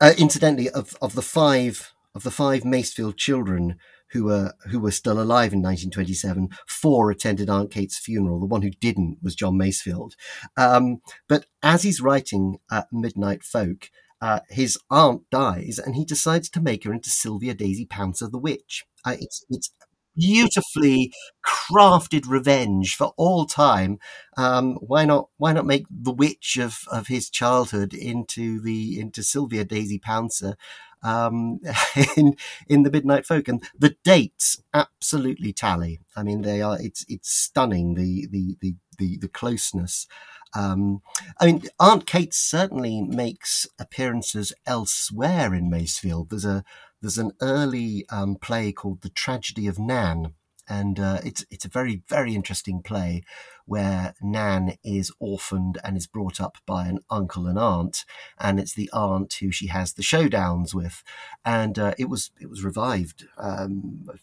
uh, 0.00 0.12
incidentally, 0.18 0.70
of 0.70 0.96
of 1.00 1.14
the 1.14 1.22
five 1.22 1.92
of 2.14 2.22
the 2.22 2.30
five 2.30 2.62
Masefield 2.62 3.16
children 3.16 3.76
who 4.12 4.24
were 4.24 4.54
who 4.70 4.80
were 4.80 4.90
still 4.90 5.20
alive 5.20 5.52
in 5.52 5.62
1927. 5.62 6.48
Four 6.66 7.10
attended 7.10 7.50
Aunt 7.50 7.70
Kate's 7.70 7.98
funeral. 7.98 8.40
The 8.40 8.46
one 8.46 8.62
who 8.62 8.70
didn't 8.70 9.18
was 9.22 9.34
John 9.34 9.58
Masefield. 9.58 10.12
Um, 10.56 11.00
but 11.28 11.46
as 11.62 11.82
he's 11.82 12.00
writing 12.00 12.58
uh, 12.70 12.82
Midnight 12.92 13.42
Folk, 13.42 13.90
uh, 14.20 14.40
his 14.48 14.78
aunt 14.90 15.22
dies, 15.30 15.78
and 15.78 15.94
he 15.94 16.04
decides 16.04 16.48
to 16.50 16.60
make 16.60 16.84
her 16.84 16.92
into 16.92 17.10
Sylvia 17.10 17.54
Daisy 17.54 17.86
Pouncer 17.86 18.28
the 18.28 18.38
witch. 18.38 18.84
Uh, 19.04 19.16
it's 19.20 19.44
it's 19.50 19.70
beautifully 20.16 21.12
crafted 21.44 22.24
revenge 22.26 22.96
for 22.96 23.12
all 23.16 23.44
time. 23.44 23.98
Um, 24.36 24.76
why 24.76 25.04
not? 25.04 25.28
Why 25.36 25.52
not 25.52 25.66
make 25.66 25.84
the 25.90 26.12
witch 26.12 26.56
of, 26.58 26.80
of 26.90 27.08
his 27.08 27.28
childhood 27.30 27.92
into 27.92 28.60
the 28.60 28.98
into 28.98 29.22
Sylvia 29.22 29.64
Daisy 29.64 29.98
Pouncer? 29.98 30.56
Um, 31.02 31.60
in 32.16 32.36
in 32.68 32.82
the 32.82 32.90
Midnight 32.90 33.26
Folk, 33.26 33.48
and 33.48 33.62
the 33.78 33.96
dates 34.04 34.62
absolutely 34.74 35.52
tally. 35.52 36.00
I 36.16 36.22
mean, 36.22 36.42
they 36.42 36.62
are 36.62 36.80
it's 36.80 37.04
it's 37.08 37.30
stunning 37.30 37.94
the 37.94 38.26
the 38.30 38.56
the 38.60 38.74
the, 38.98 39.18
the 39.18 39.28
closeness. 39.28 40.06
Um, 40.54 41.02
I 41.38 41.46
mean, 41.46 41.62
Aunt 41.78 42.06
Kate 42.06 42.32
certainly 42.32 43.02
makes 43.02 43.66
appearances 43.78 44.52
elsewhere 44.66 45.54
in 45.54 45.70
Masefield. 45.70 46.30
There's 46.30 46.46
a 46.46 46.64
there's 47.02 47.18
an 47.18 47.32
early 47.42 48.06
um, 48.08 48.36
play 48.36 48.72
called 48.72 49.02
The 49.02 49.10
Tragedy 49.10 49.66
of 49.66 49.78
Nan, 49.78 50.32
and 50.68 50.98
uh, 50.98 51.20
it's 51.24 51.44
it's 51.50 51.64
a 51.64 51.70
very 51.70 52.02
very 52.08 52.34
interesting 52.34 52.82
play 52.82 53.22
where 53.66 54.14
Nan 54.22 54.76
is 54.84 55.12
orphaned 55.18 55.78
and 55.82 55.96
is 55.96 56.06
brought 56.06 56.40
up 56.40 56.58
by 56.66 56.86
an 56.86 57.00
uncle 57.10 57.46
and 57.46 57.58
aunt, 57.58 58.04
and 58.38 58.60
it's 58.60 58.74
the 58.74 58.90
aunt 58.92 59.34
who 59.34 59.50
she 59.50 59.66
has 59.68 59.92
the 59.92 60.02
showdowns 60.02 60.74
with, 60.74 61.02
and 61.44 61.78
uh, 61.78 61.94
it 61.98 62.08
was 62.08 62.30
it 62.40 62.48
was 62.48 62.64
revived. 62.64 63.26
Um, 63.38 64.08
a 64.12 64.18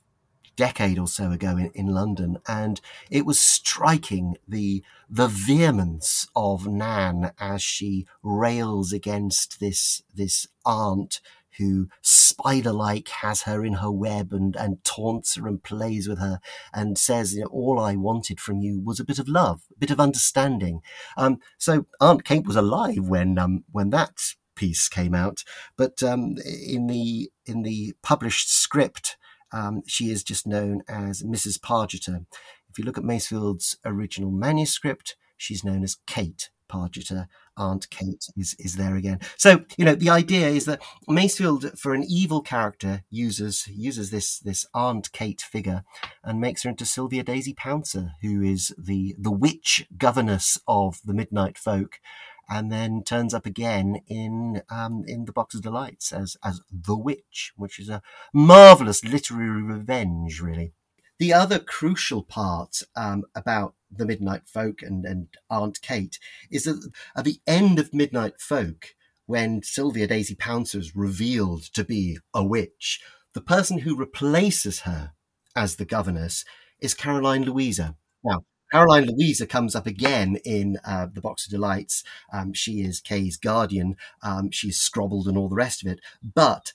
decade 0.56 1.00
or 1.00 1.08
so 1.08 1.32
ago 1.32 1.58
in, 1.58 1.72
in 1.74 1.88
London, 1.88 2.38
and 2.48 2.80
it 3.10 3.26
was 3.26 3.40
striking 3.40 4.38
the 4.48 4.84
the 5.10 5.28
vehemence 5.28 6.28
of 6.36 6.68
Nan 6.68 7.32
as 7.40 7.62
she 7.62 8.06
rails 8.22 8.94
against 8.94 9.60
this 9.60 10.04
this 10.14 10.48
aunt 10.66 11.22
who 11.58 11.88
spider 12.02 12.72
like 12.72 13.10
has 13.10 13.44
her 13.44 13.64
in 13.64 13.74
her 13.74 13.92
web 13.92 14.32
and, 14.32 14.56
and 14.56 14.84
taunts 14.84 15.36
her 15.36 15.48
and 15.48 15.64
plays 15.64 16.08
with 16.08 16.20
her 16.20 16.40
and 16.74 16.98
says, 16.98 17.36
you 17.36 17.42
know, 17.42 17.48
all 17.48 17.80
I 17.80 17.96
wanted 17.96 18.40
from 18.40 18.60
you 18.60 18.82
was 18.84 19.00
a 19.00 19.06
bit 19.06 19.20
of 19.20 19.28
love, 19.28 19.62
a 19.76 19.80
bit 19.80 19.92
of 19.92 20.00
understanding. 20.00 20.82
Um, 21.18 21.40
so 21.58 21.86
Aunt 22.00 22.24
Kate 22.24 22.46
was 22.46 22.56
alive 22.56 23.08
when 23.08 23.38
um, 23.38 23.64
when 23.72 23.90
that 23.92 24.36
piece 24.56 24.88
came 24.88 25.16
out, 25.16 25.44
but 25.78 26.04
um, 26.04 26.36
in 26.46 26.88
the 26.88 27.32
in 27.46 27.64
the 27.64 27.94
published 28.02 28.52
script, 28.52 29.18
um, 29.52 29.82
she 29.88 30.10
is 30.10 30.24
just 30.24 30.48
known 30.48 30.82
as 30.88 31.24
Mrs. 31.24 31.60
Pargeter. 31.60 32.26
If 32.70 32.80
you 32.80 32.86
look 32.86 32.98
at 32.98 33.04
Masefield's 33.04 33.78
original 33.86 34.32
manuscript, 34.32 35.16
she's 35.38 35.64
known 35.64 35.84
as 35.84 35.98
Kate 36.08 36.50
Pargeter, 36.74 37.28
Aunt 37.56 37.90
Kate 37.90 38.26
is, 38.36 38.56
is 38.58 38.76
there 38.76 38.96
again. 38.96 39.20
So, 39.38 39.64
you 39.78 39.86
know, 39.86 39.96
the 39.96 40.10
idea 40.10 40.48
is 40.48 40.66
that 40.66 40.82
Masefield, 41.08 41.78
for 41.78 41.94
an 41.94 42.04
evil 42.04 42.42
character, 42.42 43.04
uses 43.10 43.68
uses 43.68 44.10
this 44.10 44.40
this 44.40 44.66
Aunt 44.74 45.12
Kate 45.12 45.42
figure 45.42 45.84
and 46.24 46.42
makes 46.42 46.64
her 46.64 46.70
into 46.70 46.86
Sylvia 46.86 47.24
Daisy 47.24 47.54
Pouncer, 47.54 48.14
who 48.22 48.42
is 48.42 48.74
the 48.78 49.16
the 49.20 49.32
witch 49.32 49.86
governess 49.98 50.60
of 50.68 51.00
the 51.06 51.14
Midnight 51.14 51.58
Folk, 51.58 52.00
and 52.50 52.72
then 52.72 53.04
turns 53.04 53.34
up 53.34 53.46
again 53.46 54.02
in 54.08 54.64
um, 54.70 55.04
in 55.08 55.26
the 55.26 55.32
Box 55.32 55.54
of 55.54 55.62
Delights 55.62 56.12
as 56.12 56.38
as 56.44 56.62
the 56.72 56.98
witch, 56.98 57.54
which 57.56 57.80
is 57.80 57.90
a 57.90 58.02
marvelous 58.34 59.04
literary 59.04 59.62
revenge, 59.62 60.42
really. 60.42 60.74
The 61.24 61.32
other 61.32 61.58
crucial 61.58 62.22
part 62.22 62.84
um, 62.98 63.24
about 63.34 63.76
the 63.90 64.06
Midnight 64.06 64.42
Folk 64.46 64.82
and, 64.82 65.06
and 65.06 65.30
Aunt 65.50 65.82
Kate 65.82 66.20
is 66.52 66.66
that 66.66 66.92
at 67.16 67.24
the 67.24 67.40
end 67.48 67.80
of 67.80 67.94
Midnight 67.94 68.42
Folk, 68.42 68.88
when 69.26 69.64
Sylvia 69.64 70.06
Daisy 70.06 70.36
Pouncer 70.36 70.80
is 70.80 70.98
revealed 70.98 71.62
to 71.76 71.86
be 71.86 72.18
a 72.34 72.44
witch, 72.44 73.02
the 73.34 73.40
person 73.40 73.78
who 73.80 73.96
replaces 73.96 74.82
her 74.82 75.14
as 75.56 75.78
the 75.78 75.86
governess 75.86 76.44
is 76.82 76.94
Caroline 76.94 77.46
Louisa. 77.46 77.96
Now, 78.22 78.44
Caroline 78.70 79.06
Louisa 79.06 79.48
comes 79.48 79.78
up 79.78 79.88
again 79.88 80.40
in 80.44 80.78
uh, 80.84 81.08
the 81.10 81.22
Box 81.22 81.46
of 81.46 81.52
Delights. 81.52 82.04
Um, 82.34 82.52
she 82.52 82.82
is 82.82 83.00
Kay's 83.00 83.38
guardian. 83.38 83.96
Um, 84.22 84.52
she's 84.52 84.78
scrobbled 84.78 85.30
and 85.30 85.38
all 85.38 85.48
the 85.48 85.56
rest 85.56 85.86
of 85.86 85.90
it. 85.90 86.02
But 86.22 86.74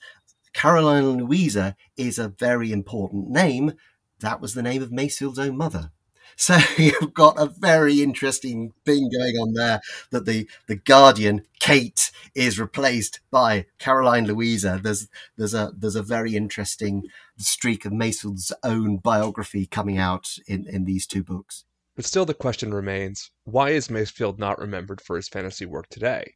Caroline 0.53 1.19
Louisa 1.19 1.75
is 1.95 2.17
a 2.17 2.29
very 2.29 2.71
important 2.71 3.29
name. 3.29 3.73
That 4.21 4.41
was 4.41 4.53
the 4.53 4.63
name 4.63 4.81
of 4.81 4.91
Masefield's 4.91 5.39
own 5.39 5.57
mother. 5.57 5.91
So 6.35 6.57
you've 6.77 7.13
got 7.13 7.39
a 7.39 7.47
very 7.47 8.01
interesting 8.01 8.73
thing 8.85 9.09
going 9.09 9.35
on 9.35 9.53
there 9.53 9.81
that 10.11 10.25
the, 10.25 10.47
the 10.67 10.75
Guardian, 10.75 11.45
Kate, 11.59 12.11
is 12.33 12.59
replaced 12.59 13.19
by 13.29 13.65
Caroline 13.77 14.25
Louisa. 14.25 14.79
There's 14.81 15.09
there's 15.37 15.53
a 15.53 15.73
there's 15.75 15.97
a 15.97 16.03
very 16.03 16.35
interesting 16.35 17.03
streak 17.37 17.85
of 17.85 17.91
Masefield's 17.91 18.53
own 18.63 18.97
biography 18.97 19.65
coming 19.65 19.97
out 19.97 20.37
in, 20.47 20.65
in 20.67 20.85
these 20.85 21.05
two 21.05 21.23
books. 21.23 21.65
But 21.95 22.05
still 22.05 22.25
the 22.25 22.33
question 22.33 22.73
remains, 22.73 23.31
why 23.43 23.71
is 23.71 23.89
Masefield 23.89 24.39
not 24.39 24.59
remembered 24.59 25.01
for 25.01 25.17
his 25.17 25.27
fantasy 25.27 25.65
work 25.65 25.89
today? 25.89 26.35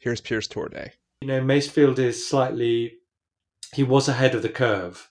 Here's 0.00 0.20
Piers 0.20 0.48
Torday. 0.48 0.90
You 1.20 1.28
know, 1.28 1.40
Masefield 1.40 2.00
is 2.00 2.28
slightly 2.28 2.98
he 3.72 3.84
was 3.84 4.08
ahead 4.08 4.34
of 4.34 4.42
the 4.42 4.48
curve 4.48 5.08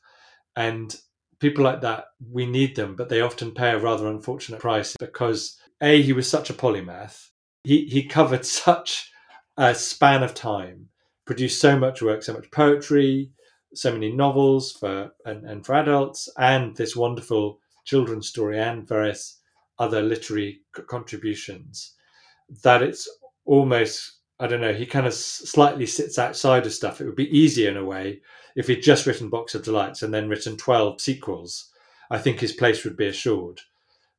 and 0.55 0.95
people 1.39 1.63
like 1.63 1.81
that, 1.81 2.05
we 2.31 2.45
need 2.45 2.75
them, 2.75 2.95
but 2.95 3.09
they 3.09 3.21
often 3.21 3.51
pay 3.51 3.71
a 3.71 3.79
rather 3.79 4.07
unfortunate 4.07 4.59
price 4.59 4.95
because 4.99 5.57
A, 5.81 6.01
he 6.01 6.13
was 6.13 6.29
such 6.29 6.49
a 6.49 6.53
polymath. 6.53 7.29
He, 7.63 7.85
he 7.85 8.03
covered 8.03 8.45
such 8.65 9.11
a 9.57 9.73
span 9.75 10.23
of 10.23 10.33
time, 10.33 10.89
produced 11.25 11.61
so 11.61 11.77
much 11.77 12.01
work, 12.01 12.23
so 12.23 12.33
much 12.33 12.51
poetry, 12.51 13.31
so 13.73 13.91
many 13.91 14.11
novels 14.11 14.71
for 14.71 15.11
and, 15.25 15.45
and 15.45 15.65
for 15.65 15.75
adults, 15.75 16.29
and 16.37 16.75
this 16.75 16.95
wonderful 16.95 17.59
children's 17.85 18.29
story 18.29 18.59
and 18.59 18.87
various 18.87 19.39
other 19.77 20.01
literary 20.01 20.61
contributions 20.87 21.93
that 22.63 22.81
it's 22.81 23.09
almost 23.45 24.19
I 24.37 24.47
don't 24.47 24.59
know. 24.59 24.73
He 24.73 24.85
kind 24.85 25.07
of 25.07 25.13
slightly 25.13 25.85
sits 25.85 26.19
outside 26.19 26.65
of 26.65 26.73
stuff. 26.73 26.99
It 26.99 27.05
would 27.05 27.15
be 27.15 27.37
easier 27.37 27.71
in 27.71 27.77
a 27.77 27.85
way 27.85 28.19
if 28.55 28.67
he'd 28.67 28.81
just 28.81 29.05
written 29.05 29.29
Box 29.29 29.53
of 29.53 29.63
Delights 29.63 30.01
and 30.01 30.13
then 30.13 30.29
written 30.29 30.57
twelve 30.57 31.01
sequels. 31.01 31.71
I 32.09 32.17
think 32.17 32.39
his 32.39 32.53
place 32.53 32.83
would 32.83 32.95
be 32.95 33.07
assured. 33.07 33.61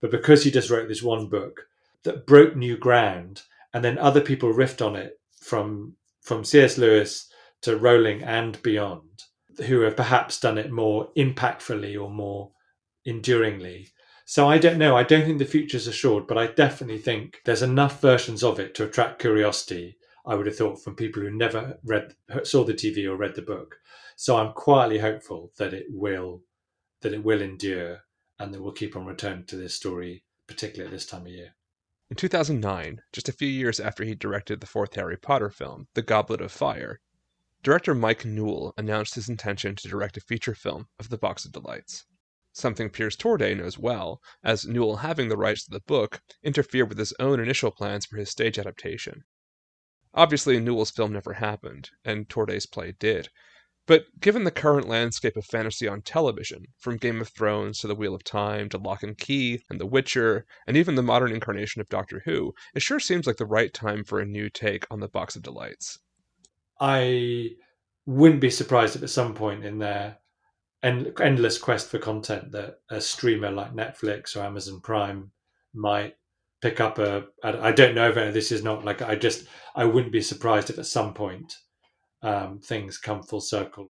But 0.00 0.10
because 0.10 0.44
he 0.44 0.50
just 0.50 0.70
wrote 0.70 0.88
this 0.88 1.02
one 1.02 1.28
book 1.28 1.68
that 2.02 2.26
broke 2.26 2.56
new 2.56 2.76
ground, 2.76 3.42
and 3.72 3.84
then 3.84 3.98
other 3.98 4.20
people 4.20 4.52
riffed 4.52 4.84
on 4.84 4.96
it 4.96 5.18
from 5.40 5.94
from 6.20 6.44
C.S. 6.44 6.76
Lewis 6.76 7.28
to 7.62 7.76
Rowling 7.76 8.22
and 8.22 8.60
beyond, 8.62 9.24
who 9.66 9.80
have 9.80 9.96
perhaps 9.96 10.40
done 10.40 10.58
it 10.58 10.70
more 10.70 11.10
impactfully 11.16 12.00
or 12.00 12.10
more 12.10 12.50
enduringly. 13.06 13.88
So 14.24 14.48
I 14.48 14.58
don't 14.58 14.78
know. 14.78 14.96
I 14.96 15.04
don't 15.04 15.24
think 15.24 15.38
the 15.38 15.44
future's 15.44 15.86
assured, 15.86 16.26
but 16.26 16.36
I 16.36 16.48
definitely 16.48 16.98
think 16.98 17.40
there's 17.44 17.62
enough 17.62 18.00
versions 18.00 18.42
of 18.42 18.58
it 18.58 18.74
to 18.74 18.84
attract 18.84 19.20
curiosity. 19.20 19.98
I 20.26 20.34
would 20.34 20.46
have 20.46 20.56
thought 20.56 20.82
from 20.82 20.96
people 20.96 21.22
who 21.22 21.30
never 21.30 21.78
read, 21.84 22.14
saw 22.42 22.64
the 22.64 22.74
TV 22.74 23.08
or 23.08 23.16
read 23.16 23.36
the 23.36 23.42
book. 23.42 23.76
So 24.16 24.36
I'm 24.36 24.52
quietly 24.52 24.98
hopeful 24.98 25.52
that 25.58 25.72
it 25.72 25.86
will, 25.88 26.42
that 27.02 27.12
it 27.12 27.22
will 27.22 27.40
endure, 27.40 28.00
and 28.38 28.52
that 28.52 28.60
we'll 28.60 28.72
keep 28.72 28.96
on 28.96 29.06
returning 29.06 29.46
to 29.46 29.56
this 29.56 29.74
story, 29.74 30.24
particularly 30.48 30.88
at 30.88 30.92
this 30.92 31.06
time 31.06 31.22
of 31.22 31.28
year. 31.28 31.54
In 32.10 32.16
2009, 32.16 33.00
just 33.12 33.28
a 33.28 33.32
few 33.32 33.48
years 33.48 33.78
after 33.78 34.02
he 34.04 34.14
directed 34.14 34.60
the 34.60 34.66
fourth 34.66 34.94
Harry 34.94 35.16
Potter 35.16 35.50
film, 35.50 35.86
The 35.94 36.02
Goblet 36.02 36.40
of 36.40 36.50
Fire, 36.50 37.00
director 37.62 37.94
Mike 37.94 38.24
Newell 38.24 38.74
announced 38.76 39.14
his 39.14 39.28
intention 39.28 39.76
to 39.76 39.88
direct 39.88 40.16
a 40.16 40.20
feature 40.20 40.54
film 40.54 40.88
of 40.98 41.08
The 41.08 41.18
Box 41.18 41.44
of 41.44 41.52
Delights 41.52 42.06
something 42.56 42.88
Piers 42.88 43.16
Torday 43.16 43.54
knows 43.54 43.78
well, 43.78 44.22
as 44.42 44.66
Newell 44.66 44.96
having 44.96 45.28
the 45.28 45.36
rights 45.36 45.66
to 45.66 45.70
the 45.70 45.80
book 45.80 46.22
interfered 46.42 46.88
with 46.88 46.96
his 46.96 47.12
own 47.20 47.38
initial 47.38 47.70
plans 47.70 48.06
for 48.06 48.16
his 48.16 48.30
stage 48.30 48.58
adaptation. 48.58 49.24
Obviously, 50.14 50.58
Newell's 50.58 50.90
film 50.90 51.12
never 51.12 51.34
happened, 51.34 51.90
and 52.02 52.30
Torday's 52.30 52.64
play 52.64 52.92
did. 52.98 53.28
But 53.86 54.06
given 54.20 54.42
the 54.42 54.50
current 54.50 54.88
landscape 54.88 55.36
of 55.36 55.44
fantasy 55.44 55.86
on 55.86 56.02
television, 56.02 56.64
from 56.78 56.96
Game 56.96 57.20
of 57.20 57.28
Thrones 57.28 57.78
to 57.78 57.86
The 57.86 57.94
Wheel 57.94 58.14
of 58.16 58.24
Time 58.24 58.68
to 58.70 58.78
Locke 58.78 59.04
and 59.04 59.16
Key 59.16 59.62
and 59.70 59.80
The 59.80 59.86
Witcher, 59.86 60.44
and 60.66 60.76
even 60.76 60.96
the 60.96 61.02
modern 61.02 61.32
incarnation 61.32 61.80
of 61.80 61.88
Doctor 61.88 62.22
Who, 62.24 62.52
it 62.74 62.82
sure 62.82 62.98
seems 62.98 63.26
like 63.26 63.36
the 63.36 63.46
right 63.46 63.72
time 63.72 64.02
for 64.02 64.18
a 64.18 64.26
new 64.26 64.50
take 64.50 64.86
on 64.90 64.98
the 64.98 65.08
Box 65.08 65.36
of 65.36 65.42
Delights. 65.42 66.00
I 66.80 67.50
wouldn't 68.06 68.40
be 68.40 68.50
surprised 68.50 68.96
if 68.96 69.02
at 69.04 69.10
some 69.10 69.34
point 69.34 69.64
in 69.64 69.78
their 69.78 70.18
end, 70.82 71.12
endless 71.20 71.56
quest 71.56 71.88
for 71.88 71.98
content 71.98 72.52
that 72.52 72.80
a 72.90 73.00
streamer 73.00 73.50
like 73.50 73.72
Netflix 73.72 74.36
or 74.36 74.40
Amazon 74.40 74.80
Prime 74.80 75.30
might 75.72 76.16
pick 76.60 76.80
up 76.80 76.98
a. 76.98 77.26
I 77.42 77.70
don't 77.70 77.94
know 77.94 78.08
if 78.08 78.34
this 78.34 78.50
is 78.50 78.64
not 78.64 78.84
like 78.84 79.00
I 79.00 79.14
just 79.14 79.46
I 79.74 79.84
wouldn't 79.84 80.12
be 80.12 80.22
surprised 80.22 80.70
if 80.70 80.78
at 80.78 80.86
some 80.86 81.14
point 81.14 81.54
um, 82.22 82.60
things 82.60 82.98
come 82.98 83.22
full 83.22 83.40
circle. 83.40 83.90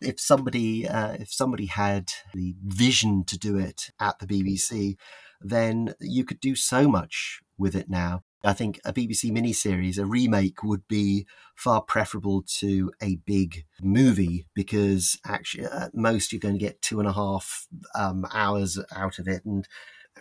If 0.00 0.18
somebody 0.18 0.88
uh, 0.88 1.12
if 1.12 1.32
somebody 1.32 1.66
had 1.66 2.12
the 2.34 2.54
vision 2.64 3.24
to 3.24 3.38
do 3.38 3.58
it 3.58 3.90
at 4.00 4.18
the 4.18 4.26
BBC, 4.26 4.96
then 5.40 5.94
you 6.00 6.24
could 6.24 6.40
do 6.40 6.54
so 6.54 6.88
much 6.88 7.40
with 7.58 7.76
it 7.76 7.90
now. 7.90 8.22
I 8.42 8.52
think 8.54 8.80
a 8.84 8.92
BBC 8.92 9.30
miniseries, 9.30 9.98
a 9.98 10.06
remake, 10.06 10.62
would 10.62 10.88
be 10.88 11.26
far 11.54 11.82
preferable 11.82 12.42
to 12.58 12.90
a 13.02 13.16
big 13.16 13.64
movie 13.82 14.46
because 14.54 15.18
actually, 15.26 15.64
at 15.66 15.94
most, 15.94 16.32
you're 16.32 16.40
going 16.40 16.58
to 16.58 16.64
get 16.64 16.80
two 16.80 17.00
and 17.00 17.08
a 17.08 17.12
half 17.12 17.66
um, 17.94 18.24
hours 18.32 18.78
out 18.94 19.18
of 19.18 19.28
it. 19.28 19.44
And 19.44 19.68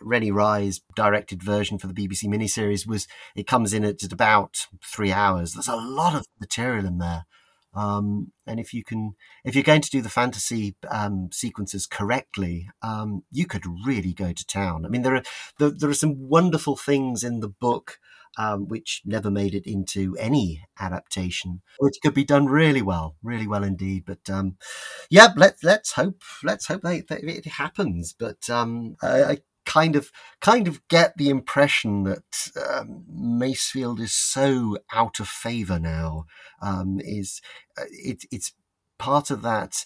Rennie 0.01 0.31
Rye's 0.31 0.81
directed 0.95 1.41
version 1.41 1.77
for 1.77 1.87
the 1.87 1.93
BBC 1.93 2.25
miniseries 2.25 2.87
was 2.87 3.07
it 3.35 3.47
comes 3.47 3.73
in 3.73 3.85
at 3.85 4.03
about 4.03 4.67
three 4.83 5.11
hours. 5.11 5.53
There's 5.53 5.67
a 5.67 5.75
lot 5.75 6.15
of 6.15 6.25
material 6.39 6.85
in 6.85 6.97
there. 6.97 7.25
Um, 7.73 8.31
and 8.47 8.59
if 8.59 8.73
you 8.73 8.83
can, 8.83 9.15
if 9.43 9.55
you're 9.55 9.63
going 9.63 9.81
to 9.81 9.91
do 9.91 10.01
the 10.01 10.09
fantasy 10.09 10.75
um, 10.89 11.29
sequences 11.31 11.85
correctly, 11.85 12.69
um, 12.81 13.23
you 13.31 13.45
could 13.45 13.65
really 13.85 14.13
go 14.13 14.33
to 14.33 14.45
town. 14.45 14.85
I 14.85 14.89
mean, 14.89 15.03
there 15.03 15.15
are 15.15 15.23
there, 15.59 15.69
there, 15.69 15.89
are 15.89 15.93
some 15.93 16.29
wonderful 16.29 16.75
things 16.75 17.23
in 17.23 17.41
the 17.41 17.49
book 17.49 17.99
um, 18.37 18.67
which 18.67 19.01
never 19.05 19.29
made 19.29 19.53
it 19.53 19.67
into 19.67 20.15
any 20.17 20.63
adaptation, 20.79 21.61
which 21.79 21.97
could 22.01 22.13
be 22.13 22.23
done 22.23 22.45
really 22.45 22.81
well, 22.81 23.15
really 23.21 23.47
well 23.47 23.63
indeed. 23.63 24.03
But 24.05 24.29
um, 24.29 24.57
yeah, 25.09 25.29
let's 25.35 25.63
let's 25.63 25.93
hope 25.93 26.21
let's 26.43 26.67
hope 26.67 26.81
that, 26.81 27.07
that 27.07 27.23
it 27.23 27.45
happens. 27.45 28.13
But 28.17 28.49
um, 28.49 28.95
I, 29.01 29.23
I, 29.23 29.37
kind 29.69 29.95
of 29.95 30.11
kind 30.41 30.67
of 30.67 30.85
get 30.87 31.15
the 31.15 31.29
impression 31.29 32.03
that 32.03 32.49
um, 32.69 33.05
Masefield 33.07 33.99
is 33.99 34.11
so 34.11 34.79
out 34.91 35.19
of 35.19 35.27
favour 35.27 35.79
now. 35.79 36.25
Um, 36.61 36.99
is 36.99 37.39
uh, 37.77 37.83
it, 37.91 38.23
it's 38.31 38.53
part 38.97 39.29
of 39.29 39.43
that 39.43 39.85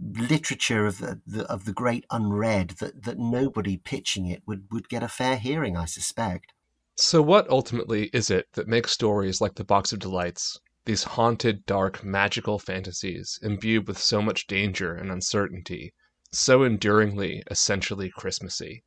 literature 0.00 0.86
of 0.86 0.98
the, 0.98 1.20
the, 1.26 1.44
of 1.50 1.64
the 1.64 1.72
great 1.72 2.04
unread 2.10 2.70
that 2.78 3.02
that 3.02 3.18
nobody 3.18 3.76
pitching 3.76 4.26
it 4.26 4.42
would 4.46 4.66
would 4.70 4.88
get 4.88 5.02
a 5.02 5.08
fair 5.08 5.36
hearing, 5.36 5.76
I 5.76 5.86
suspect. 5.86 6.52
So, 6.96 7.20
what 7.20 7.50
ultimately 7.50 8.08
is 8.12 8.30
it 8.30 8.46
that 8.52 8.68
makes 8.68 8.92
stories 8.92 9.40
like 9.40 9.56
The 9.56 9.64
Box 9.64 9.92
of 9.92 9.98
Delights, 9.98 10.58
these 10.86 11.02
haunted, 11.02 11.66
dark, 11.66 12.04
magical 12.04 12.60
fantasies 12.60 13.38
imbued 13.42 13.88
with 13.88 13.98
so 13.98 14.22
much 14.22 14.46
danger 14.46 14.94
and 14.94 15.10
uncertainty, 15.10 15.92
so 16.38 16.62
enduringly, 16.62 17.42
essentially 17.50 18.10
Christmassy? 18.10 18.84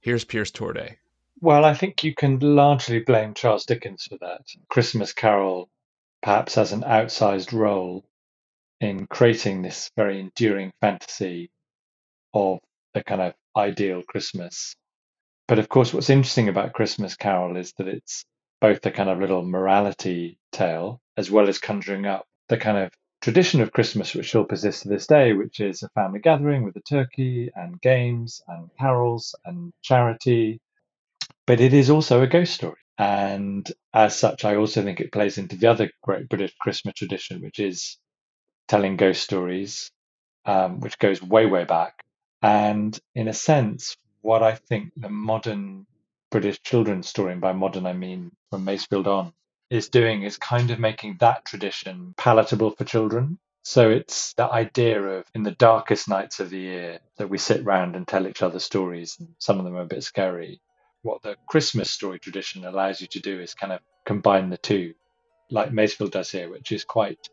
Here's 0.00 0.24
Piers 0.24 0.50
Torday. 0.50 0.96
Well, 1.40 1.64
I 1.64 1.74
think 1.74 2.04
you 2.04 2.14
can 2.14 2.38
largely 2.38 3.00
blame 3.00 3.34
Charles 3.34 3.66
Dickens 3.66 4.04
for 4.04 4.18
that. 4.18 4.42
Christmas 4.68 5.12
Carol 5.12 5.68
perhaps 6.22 6.54
has 6.54 6.72
an 6.72 6.82
outsized 6.82 7.52
role 7.52 8.04
in 8.80 9.06
creating 9.06 9.62
this 9.62 9.90
very 9.96 10.20
enduring 10.20 10.72
fantasy 10.80 11.50
of 12.32 12.58
the 12.92 13.04
kind 13.04 13.20
of 13.20 13.34
ideal 13.56 14.02
Christmas 14.02 14.76
but 15.46 15.58
of 15.58 15.68
course, 15.68 15.92
what's 15.92 16.10
interesting 16.10 16.48
about 16.48 16.72
Christmas 16.72 17.16
Carol 17.16 17.56
is 17.56 17.72
that 17.74 17.88
it's 17.88 18.24
both 18.60 18.84
a 18.86 18.90
kind 18.90 19.10
of 19.10 19.20
little 19.20 19.44
morality 19.44 20.38
tale 20.52 21.02
as 21.18 21.30
well 21.30 21.48
as 21.48 21.58
conjuring 21.58 22.06
up 22.06 22.26
the 22.48 22.56
kind 22.56 22.78
of 22.78 22.92
tradition 23.24 23.62
of 23.62 23.72
Christmas 23.72 24.14
which 24.14 24.28
still 24.28 24.44
persists 24.44 24.82
to 24.82 24.90
this 24.90 25.06
day, 25.06 25.32
which 25.32 25.58
is 25.58 25.82
a 25.82 25.88
family 25.88 26.20
gathering 26.20 26.62
with 26.62 26.76
a 26.76 26.80
turkey 26.80 27.50
and 27.56 27.80
games 27.80 28.42
and 28.48 28.68
carols 28.78 29.34
and 29.46 29.72
charity. 29.80 30.60
But 31.46 31.58
it 31.58 31.72
is 31.72 31.88
also 31.88 32.20
a 32.20 32.26
ghost 32.26 32.52
story. 32.52 32.76
And 32.98 33.66
as 33.94 34.14
such, 34.14 34.44
I 34.44 34.56
also 34.56 34.82
think 34.82 35.00
it 35.00 35.10
plays 35.10 35.38
into 35.38 35.56
the 35.56 35.68
other 35.68 35.90
great 36.02 36.28
British 36.28 36.54
Christmas 36.60 36.96
tradition, 36.96 37.40
which 37.40 37.60
is 37.60 37.96
telling 38.68 38.98
ghost 38.98 39.22
stories, 39.22 39.90
um, 40.44 40.80
which 40.80 40.98
goes 40.98 41.22
way, 41.22 41.46
way 41.46 41.64
back. 41.64 42.04
And 42.42 42.98
in 43.14 43.28
a 43.28 43.32
sense, 43.32 43.96
what 44.20 44.42
I 44.42 44.54
think 44.54 44.92
the 44.98 45.08
modern 45.08 45.86
British 46.30 46.60
children's 46.60 47.08
story, 47.08 47.32
and 47.32 47.40
by 47.40 47.52
modern 47.52 47.86
I 47.86 47.94
mean 47.94 48.32
from 48.50 48.66
Masefield 48.66 49.06
on, 49.06 49.32
is 49.74 49.88
doing 49.88 50.22
is 50.22 50.36
kind 50.36 50.70
of 50.70 50.78
making 50.78 51.16
that 51.18 51.44
tradition 51.44 52.14
palatable 52.16 52.70
for 52.70 52.84
children. 52.84 53.38
So 53.62 53.90
it's 53.90 54.34
the 54.34 54.44
idea 54.44 55.02
of 55.02 55.24
in 55.34 55.42
the 55.42 55.50
darkest 55.50 56.08
nights 56.08 56.38
of 56.38 56.50
the 56.50 56.58
year 56.58 57.00
that 57.16 57.28
we 57.28 57.38
sit 57.38 57.64
round 57.64 57.96
and 57.96 58.06
tell 58.06 58.28
each 58.28 58.42
other 58.42 58.60
stories, 58.60 59.16
and 59.18 59.30
some 59.38 59.58
of 59.58 59.64
them 59.64 59.76
are 59.76 59.82
a 59.82 59.86
bit 59.86 60.04
scary. 60.04 60.60
What 61.02 61.22
the 61.22 61.36
Christmas 61.48 61.90
story 61.90 62.20
tradition 62.20 62.64
allows 62.64 63.00
you 63.00 63.08
to 63.08 63.20
do 63.20 63.40
is 63.40 63.54
kind 63.54 63.72
of 63.72 63.80
combine 64.06 64.48
the 64.48 64.58
two, 64.58 64.94
like 65.50 65.70
Masefield 65.70 66.12
does 66.12 66.30
here, 66.30 66.48
which 66.48 66.70
is 66.70 66.84
quite, 66.84 67.28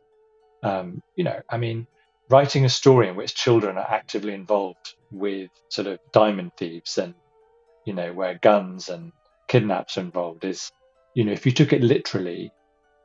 um, 0.63 1.03
you 1.15 1.23
know, 1.23 1.41
I 1.49 1.57
mean, 1.57 1.85
writing 2.29 2.65
a 2.65 2.69
story 2.69 3.09
in 3.09 3.15
which 3.15 3.35
children 3.35 3.77
are 3.77 3.91
actively 3.91 4.33
involved 4.33 4.95
with 5.11 5.51
sort 5.69 5.87
of 5.87 5.99
diamond 6.11 6.53
thieves 6.57 6.97
and 6.97 7.13
you 7.85 7.93
know 7.93 8.13
where 8.13 8.39
guns 8.41 8.89
and 8.89 9.11
kidnaps 9.47 9.97
are 9.97 10.01
involved 10.01 10.45
is 10.45 10.71
you 11.14 11.24
know 11.24 11.32
if 11.32 11.45
you 11.45 11.51
took 11.51 11.74
it 11.74 11.82
literally 11.82 12.51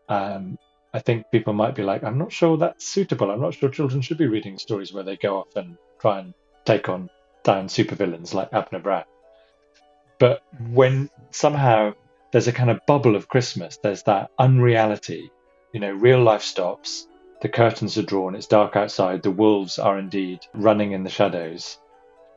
um, 0.09 0.59
i 0.95 0.99
think 0.99 1.31
people 1.31 1.53
might 1.53 1.75
be 1.75 1.83
like 1.83 2.05
i'm 2.05 2.19
not 2.19 2.33
sure 2.33 2.57
that's 2.57 2.87
suitable. 2.87 3.31
I'm 3.31 3.41
not 3.41 3.55
sure 3.55 3.69
children 3.69 4.03
should 4.03 4.19
be 4.19 4.27
reading 4.27 4.59
stories 4.59 4.93
where 4.93 5.05
they 5.05 5.17
go 5.17 5.39
off 5.39 5.57
and 5.57 5.77
try 6.01 6.21
and 6.21 6.35
take 6.65 6.89
on 6.89 7.11
down 7.43 7.69
supervillains 7.69 8.35
like 8.35 8.53
abner 8.53 8.81
brown 8.81 9.05
but 10.19 10.43
when 10.71 11.11
somehow 11.31 11.95
there's 12.33 12.49
a 12.49 12.53
kind 12.53 12.71
of 12.71 12.85
bubble 12.87 13.17
of 13.17 13.29
christmas 13.29 13.79
there's 13.79 14.03
that 14.05 14.31
unreality 14.39 15.31
you 15.73 15.81
know 15.81 15.93
real 15.93 16.23
life 16.23 16.43
stops 16.43 17.07
the 17.43 17.49
curtains 17.49 17.99
are 17.99 18.03
drawn, 18.03 18.35
it's 18.35 18.47
dark 18.47 18.77
outside, 18.77 19.23
the 19.23 19.31
wolves 19.31 19.79
are 19.79 19.99
indeed 19.99 20.41
running 20.55 20.93
in 20.93 21.05
the 21.05 21.11
shadows, 21.11 21.79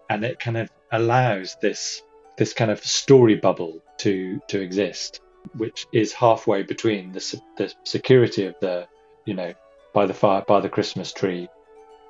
and 0.10 0.26
it 0.26 0.40
kind 0.40 0.58
of 0.58 0.70
allows 0.92 1.56
this 1.62 2.02
this 2.38 2.54
kind 2.54 2.72
of 2.72 2.84
story 2.84 3.36
bubble 3.36 3.82
to 4.00 4.42
to 4.48 4.62
exist, 4.62 5.22
which 5.56 5.88
is 5.92 6.14
halfway 6.14 6.64
between 6.64 7.12
the 7.12 7.42
the 7.58 7.74
security 7.84 8.46
of 8.46 8.56
the 8.60 8.88
you 9.26 9.34
know 9.34 9.54
by 9.94 10.06
the 10.06 10.14
fire 10.14 10.44
by 10.48 10.60
the 10.60 10.70
Christmas 10.70 11.12
tree, 11.14 11.50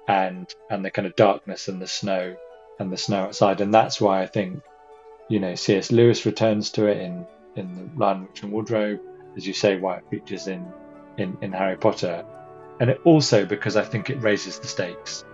and 0.07 0.53
and 0.69 0.83
the 0.83 0.91
kind 0.91 1.07
of 1.07 1.15
darkness 1.15 1.67
and 1.67 1.81
the 1.81 1.87
snow 1.87 2.35
and 2.79 2.91
the 2.91 2.97
snow 2.97 3.23
outside, 3.23 3.61
and 3.61 3.73
that's 3.73 3.99
why 3.99 4.21
I 4.21 4.27
think 4.27 4.61
you 5.27 5.39
know 5.39 5.55
C.S. 5.55 5.91
Lewis 5.91 6.25
returns 6.25 6.71
to 6.71 6.87
it 6.87 6.97
in 6.97 7.25
in 7.55 7.75
the 7.75 7.99
Lion, 7.99 8.21
Witch 8.21 8.43
and 8.43 8.51
Wardrobe, 8.51 8.99
as 9.35 9.45
you 9.45 9.53
say, 9.53 9.77
why 9.77 9.97
it 9.97 10.09
features 10.09 10.47
in 10.47 10.65
in 11.17 11.37
in 11.41 11.51
Harry 11.51 11.77
Potter, 11.77 12.25
and 12.79 12.89
it 12.89 13.01
also 13.03 13.45
because 13.45 13.75
I 13.75 13.83
think 13.83 14.09
it 14.09 14.21
raises 14.21 14.59
the 14.59 14.67
stakes 14.67 15.25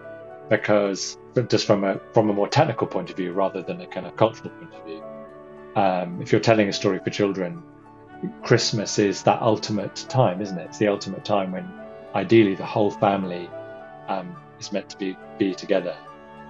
because 0.50 1.18
just 1.48 1.66
from 1.66 1.84
a 1.84 2.00
from 2.14 2.30
a 2.30 2.34
more 2.34 2.48
technical 2.48 2.88
point 2.88 3.10
of 3.10 3.18
view 3.18 3.32
rather 3.32 3.62
than 3.62 3.82
a 3.82 3.88
kind 3.88 4.06
of 4.06 4.16
cultural 4.16 4.50
point 4.50 4.74
of 4.74 4.86
view. 4.86 5.04
Um, 5.76 6.22
if 6.22 6.32
you're 6.32 6.42
telling 6.42 6.70
a 6.70 6.74
story 6.74 7.00
for 7.00 7.10
children, 7.10 7.62
Christmas 8.44 9.00
is 9.00 9.24
that 9.24 9.42
ultimate 9.42 9.96
time, 10.10 10.42
isn't 10.42 10.58
it? 10.58 10.66
It's 10.66 10.78
the 10.78 10.88
ultimate 10.88 11.26
time 11.26 11.52
when 11.52 11.72
ideally 12.14 12.56
the 12.56 12.66
whole 12.66 12.92
family 12.92 13.50
um, 14.08 14.36
is 14.60 14.72
meant 14.72 14.90
to 14.90 14.98
be 14.98 15.18
be 15.38 15.54
together, 15.54 15.96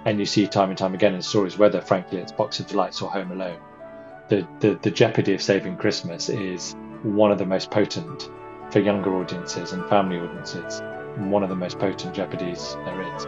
and 0.06 0.20
you 0.20 0.26
see 0.26 0.48
time 0.48 0.70
and 0.70 0.78
time 0.78 0.94
again 0.94 1.16
in 1.16 1.22
stories, 1.22 1.58
whether 1.58 1.82
frankly 1.82 2.20
it's 2.20 2.32
Box 2.32 2.60
of 2.60 2.68
Delights 2.68 3.02
or 3.02 3.10
Home 3.12 3.32
Alone, 3.32 3.60
the 4.30 4.48
the, 4.60 4.80
the 4.82 4.92
jeopardy 4.92 5.34
of 5.34 5.42
saving 5.42 5.78
Christmas 5.78 6.30
is 6.30 6.76
one 7.04 7.32
of 7.32 7.38
the 7.38 7.46
most 7.46 7.72
potent 7.72 8.30
for 8.72 8.80
younger 8.80 9.16
audiences 9.16 9.72
and 9.74 9.86
family 9.88 10.18
audiences, 10.18 10.82
one 11.18 11.44
of 11.44 11.50
the 11.50 11.56
most 11.56 11.80
potent 11.80 12.14
jeopardies 12.14 12.76
there 12.86 13.02
is. 13.16 13.26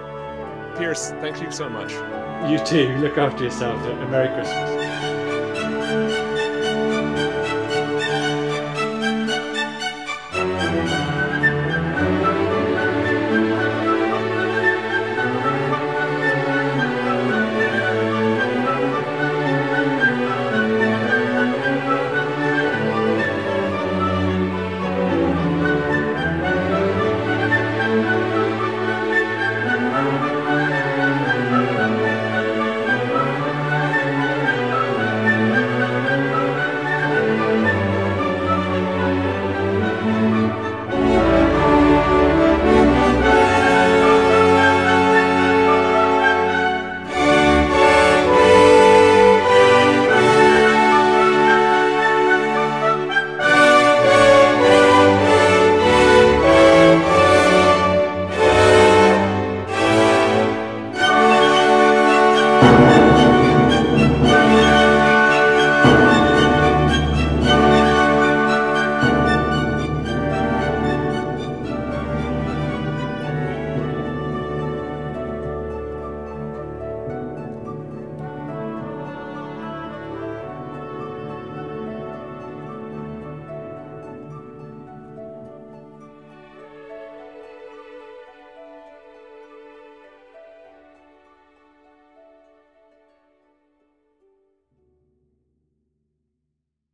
Piers, 0.78 1.10
thank 1.22 1.42
you 1.42 1.52
so 1.52 1.70
much. 1.70 1.92
You 2.52 2.64
too. 2.64 2.96
Look 2.98 3.18
after 3.18 3.44
yourself. 3.44 3.82
A 3.84 4.08
Merry 4.08 4.28
Christmas. 4.34 6.27